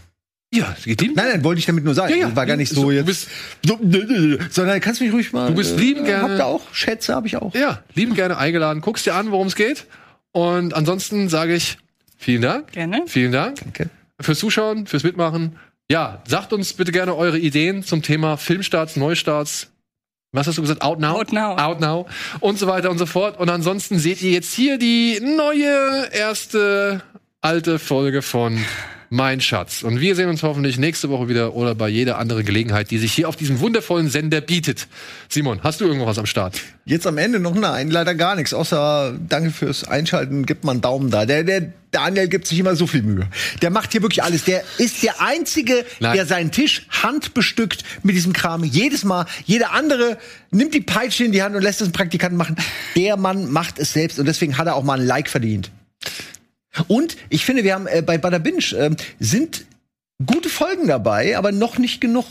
[0.53, 1.01] Ja, geht.
[1.01, 2.11] Nein, nein, wollte ich damit nur sagen.
[2.13, 2.35] Ja, ja.
[2.35, 3.05] War gar nicht so Du jetzt.
[3.05, 3.27] bist-
[3.65, 3.77] so,
[4.49, 5.49] sondern kannst mich ruhig mal.
[5.49, 7.13] Du bist lieben äh, gerne- Habt ihr auch Schätze?
[7.13, 7.53] Habe ich auch.
[7.53, 8.81] Ja, lieben gerne eingeladen.
[8.81, 9.85] Guckst dir an, worum es geht.
[10.31, 11.77] Und ansonsten sage ich
[12.17, 12.71] vielen Dank.
[12.71, 13.03] Gerne.
[13.07, 13.89] Vielen Dank Danke.
[14.21, 15.57] fürs Zuschauen, fürs Mitmachen.
[15.91, 19.71] Ja, sagt uns bitte gerne eure Ideen zum Thema Filmstarts, Neustarts.
[20.31, 20.81] Was hast du gesagt?
[20.81, 21.19] Out now?
[21.19, 21.55] Out now.
[21.57, 22.07] Out now.
[22.39, 23.39] Und so weiter und so fort.
[23.39, 27.01] Und ansonsten seht ihr jetzt hier die neue erste
[27.41, 28.59] alte Folge von
[29.09, 29.83] Mein Schatz.
[29.83, 33.13] Und wir sehen uns hoffentlich nächste Woche wieder oder bei jeder anderen Gelegenheit, die sich
[33.13, 34.87] hier auf diesem wundervollen Sender bietet.
[35.29, 36.59] Simon, hast du irgendwas am Start?
[36.85, 38.53] Jetzt am Ende noch nein, leider gar nichts.
[38.53, 41.25] Außer danke fürs Einschalten, gibt mal einen Daumen da.
[41.25, 43.27] Der, der Daniel gibt sich immer so viel Mühe.
[43.61, 44.43] Der macht hier wirklich alles.
[44.43, 46.15] Der ist der Einzige, Nein.
[46.15, 48.65] der seinen Tisch handbestückt mit diesem Kram.
[48.65, 49.25] Jedes Mal.
[49.45, 50.17] Jeder andere
[50.51, 52.57] nimmt die Peitsche in die Hand und lässt es einen Praktikanten machen.
[52.97, 55.71] Der Mann macht es selbst und deswegen hat er auch mal ein Like verdient.
[56.87, 59.65] Und ich finde, wir haben äh, bei Bada Binge ähm, sind
[60.25, 62.25] gute Folgen dabei, aber noch nicht genug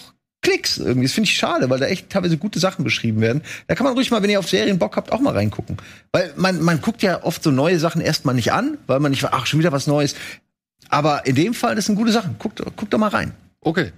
[0.45, 1.07] Klicks irgendwie.
[1.07, 3.43] Das finde ich schade, weil da echt teilweise gute Sachen beschrieben werden.
[3.67, 5.79] Da kann man ruhig mal, wenn ihr auf Serien Bock habt, auch mal reingucken.
[6.13, 9.25] Weil man, man guckt ja oft so neue Sachen erstmal nicht an, weil man nicht,
[9.25, 10.15] ach, schon wieder was Neues.
[10.91, 12.37] Aber in dem Fall, das sind gute Sachen.
[12.39, 13.33] Guckt, guckt doch mal rein.
[13.61, 13.93] Okay.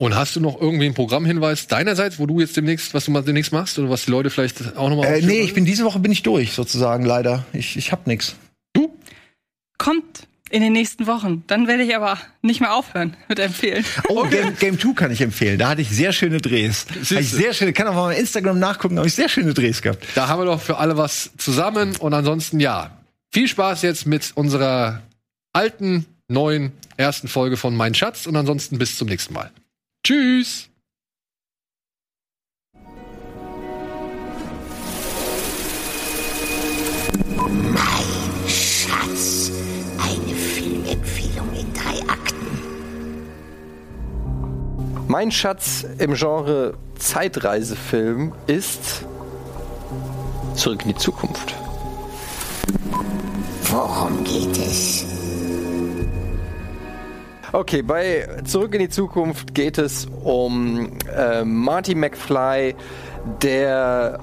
[0.00, 3.22] Und hast du noch irgendwie einen Programmhinweis deinerseits, wo du jetzt demnächst, was du mal
[3.22, 5.98] demnächst machst oder was die Leute vielleicht auch nochmal Äh, nee, ich bin diese Woche
[5.98, 7.44] bin ich durch, sozusagen, leider.
[7.52, 8.36] Ich, ich hab nix.
[9.78, 11.44] Kommt in den nächsten Wochen.
[11.46, 13.84] Dann werde ich aber nicht mehr aufhören mit empfehlen.
[14.08, 15.58] Oh, Game, Game 2 kann ich empfehlen.
[15.58, 16.86] Da hatte ich sehr schöne Drehs.
[17.02, 19.82] Ich sehr schöne, kann auch mal bei Instagram nachgucken, da habe ich sehr schöne Drehs
[19.82, 20.04] gehabt.
[20.14, 22.98] Da haben wir doch für alle was zusammen und ansonsten ja.
[23.30, 25.02] Viel Spaß jetzt mit unserer
[25.52, 29.50] alten, neuen ersten Folge von Mein Schatz und ansonsten bis zum nächsten Mal.
[30.02, 30.67] Tschüss!
[45.08, 49.06] Mein Schatz im Genre Zeitreisefilm ist
[50.54, 51.54] Zurück in die Zukunft.
[53.62, 55.06] Worum geht es?
[57.52, 62.74] Okay, bei Zurück in die Zukunft geht es um äh, Marty McFly,
[63.40, 64.20] der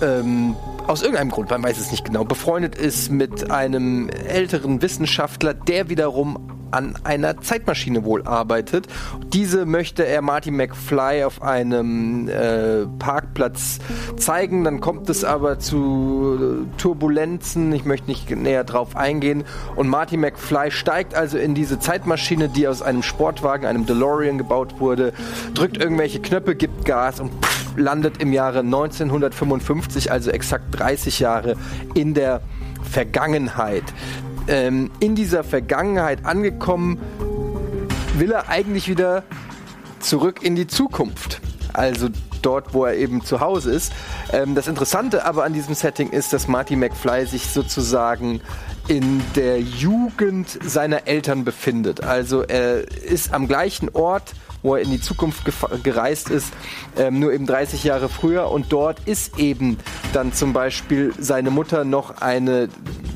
[0.00, 0.56] ähm,
[0.86, 5.90] aus irgendeinem Grund, man weiß es nicht genau, befreundet ist mit einem älteren Wissenschaftler, der
[5.90, 8.88] wiederum an einer Zeitmaschine wohl arbeitet.
[9.32, 13.78] Diese möchte er Marty McFly auf einem äh, Parkplatz
[14.16, 14.64] zeigen.
[14.64, 17.72] Dann kommt es aber zu Turbulenzen.
[17.72, 19.44] Ich möchte nicht näher drauf eingehen.
[19.76, 24.80] Und Marty McFly steigt also in diese Zeitmaschine, die aus einem Sportwagen, einem DeLorean gebaut
[24.80, 25.12] wurde,
[25.54, 31.56] drückt irgendwelche Knöpfe, gibt Gas und pff, landet im Jahre 1955, also exakt 30 Jahre
[31.94, 32.40] in der
[32.82, 33.84] Vergangenheit.
[34.48, 36.98] Ähm, in dieser Vergangenheit angekommen,
[38.18, 39.22] will er eigentlich wieder
[40.00, 41.40] zurück in die Zukunft.
[41.72, 42.08] Also
[42.42, 43.92] dort, wo er eben zu Hause ist.
[44.32, 48.40] Ähm, das Interessante aber an diesem Setting ist, dass Marty McFly sich sozusagen
[48.88, 52.02] in der Jugend seiner Eltern befindet.
[52.02, 55.42] Also er ist am gleichen Ort, wo er in die Zukunft
[55.82, 56.52] gereist ist,
[56.96, 58.50] ähm, nur eben 30 Jahre früher.
[58.50, 59.78] Und dort ist eben
[60.12, 62.68] dann zum Beispiel seine Mutter noch eine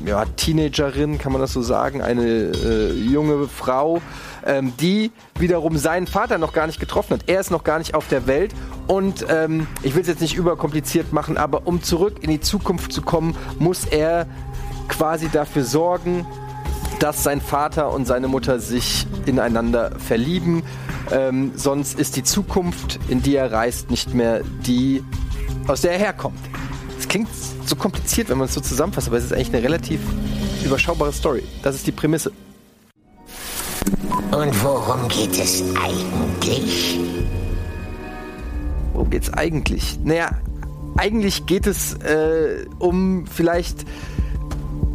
[0.05, 4.01] ja, Teenagerin, kann man das so sagen, eine äh, junge Frau,
[4.45, 7.21] ähm, die wiederum seinen Vater noch gar nicht getroffen hat.
[7.27, 8.53] Er ist noch gar nicht auf der Welt.
[8.87, 12.93] Und ähm, ich will es jetzt nicht überkompliziert machen, aber um zurück in die Zukunft
[12.93, 14.27] zu kommen, muss er
[14.87, 16.25] quasi dafür sorgen,
[16.99, 20.63] dass sein Vater und seine Mutter sich ineinander verlieben.
[21.11, 25.03] Ähm, sonst ist die Zukunft, in die er reist, nicht mehr die,
[25.67, 26.39] aus der er herkommt.
[26.99, 27.29] Es klingt
[27.65, 29.99] so kompliziert, wenn man es so zusammenfasst, aber es ist eigentlich eine relativ
[30.63, 31.43] überschaubare Story.
[31.63, 32.31] Das ist die Prämisse.
[34.31, 36.99] Und worum geht es eigentlich?
[38.97, 39.99] worum geht's eigentlich?
[40.03, 40.31] Naja,
[40.97, 43.85] eigentlich geht es äh, um vielleicht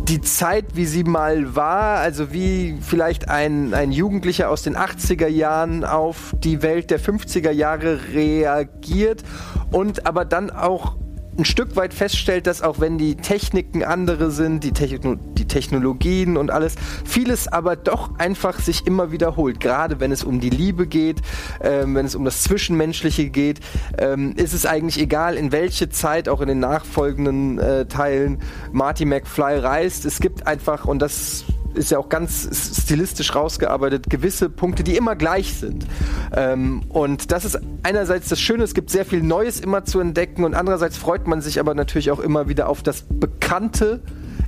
[0.08, 5.28] die Zeit, wie sie mal war, also wie vielleicht ein, ein Jugendlicher aus den 80er
[5.28, 9.22] Jahren auf die Welt der 50er Jahre reagiert
[9.70, 10.96] und aber dann auch
[11.38, 16.36] ein Stück weit feststellt, dass auch wenn die Techniken andere sind, die, Techno die Technologien
[16.36, 19.58] und alles, vieles aber doch einfach sich immer wiederholt.
[19.60, 21.22] Gerade wenn es um die Liebe geht,
[21.62, 23.60] ähm, wenn es um das Zwischenmenschliche geht,
[23.98, 28.38] ähm, ist es eigentlich egal, in welche Zeit, auch in den nachfolgenden äh, Teilen,
[28.72, 30.04] Marty McFly reist.
[30.04, 32.48] Es gibt einfach, und das ist ja auch ganz
[32.80, 35.86] stilistisch rausgearbeitet, gewisse Punkte, die immer gleich sind.
[36.34, 40.44] Ähm, und das ist einerseits das Schöne, es gibt sehr viel Neues immer zu entdecken
[40.44, 44.00] und andererseits freut man sich aber natürlich auch immer wieder auf das Bekannte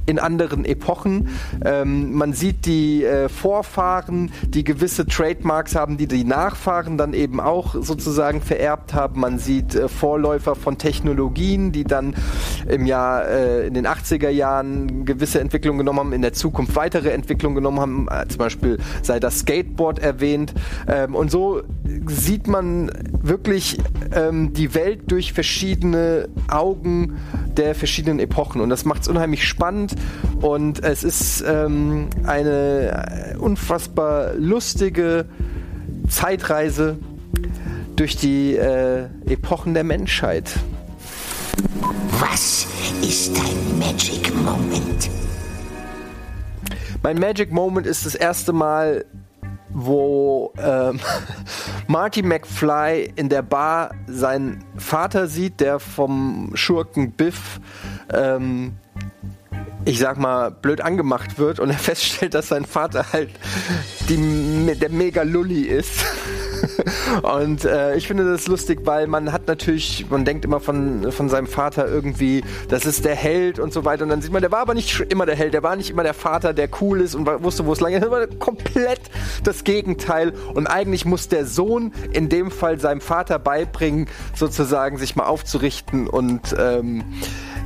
[0.07, 1.29] in anderen Epochen.
[1.65, 7.41] Ähm, man sieht die äh, Vorfahren, die gewisse Trademarks haben, die die Nachfahren dann eben
[7.41, 9.21] auch sozusagen vererbt haben.
[9.21, 12.15] Man sieht äh, Vorläufer von Technologien, die dann
[12.69, 17.11] im Jahr äh, in den 80er Jahren gewisse Entwicklungen genommen haben, in der Zukunft weitere
[17.11, 18.09] Entwicklungen genommen haben.
[18.11, 20.55] Äh, zum Beispiel sei das Skateboard erwähnt.
[20.87, 21.63] Ähm, und so
[22.07, 22.91] sieht man
[23.23, 23.79] wirklich
[24.15, 27.17] ähm, die Welt durch verschiedene Augen
[27.57, 28.61] der verschiedenen Epochen.
[28.61, 29.94] Und das macht es unheimlich spannend
[30.41, 35.27] und es ist ähm, eine unfassbar lustige
[36.09, 36.99] Zeitreise
[37.97, 40.51] durch die äh, Epochen der Menschheit.
[42.21, 42.67] Was
[43.03, 45.11] ist dein Magic Moment?
[47.03, 49.05] Mein Magic Moment ist das erste Mal,
[49.71, 51.01] wo ähm,
[51.87, 57.61] Marty McFly in der Bar seinen Vater sieht, der vom Schurken Biff
[58.13, 58.73] ähm,
[59.87, 63.31] ich sag mal, blöd angemacht wird und er feststellt, dass sein Vater halt
[64.09, 66.05] die, der mega Lulli ist.
[67.23, 71.29] und äh, ich finde das lustig, weil man hat natürlich, man denkt immer von, von
[71.29, 74.05] seinem Vater irgendwie, das ist der Held und so weiter.
[74.05, 76.03] Und dann sieht man, der war aber nicht immer der Held, der war nicht immer
[76.03, 78.03] der Vater, der cool ist und wusste, wo es lang ist.
[78.03, 79.01] Das war komplett
[79.43, 80.33] das Gegenteil.
[80.55, 86.07] Und eigentlich muss der Sohn in dem Fall seinem Vater beibringen, sozusagen sich mal aufzurichten
[86.09, 87.05] und ähm,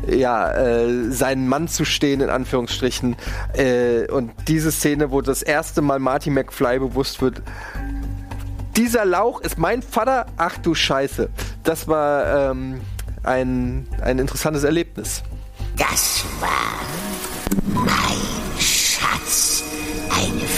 [0.06, 3.16] ja, äh, seinen Mann zu stehen, in Anführungsstrichen.
[3.54, 7.42] Äh, und diese Szene, wo das erste Mal Marty McFly bewusst wird,
[8.76, 11.28] dieser Lauch ist mein Vater, ach du Scheiße.
[11.64, 12.80] Das war ähm,
[13.24, 15.22] ein, ein interessantes Erlebnis.
[15.76, 16.80] Das war
[17.74, 19.64] mein Schatz.
[20.10, 20.57] Eine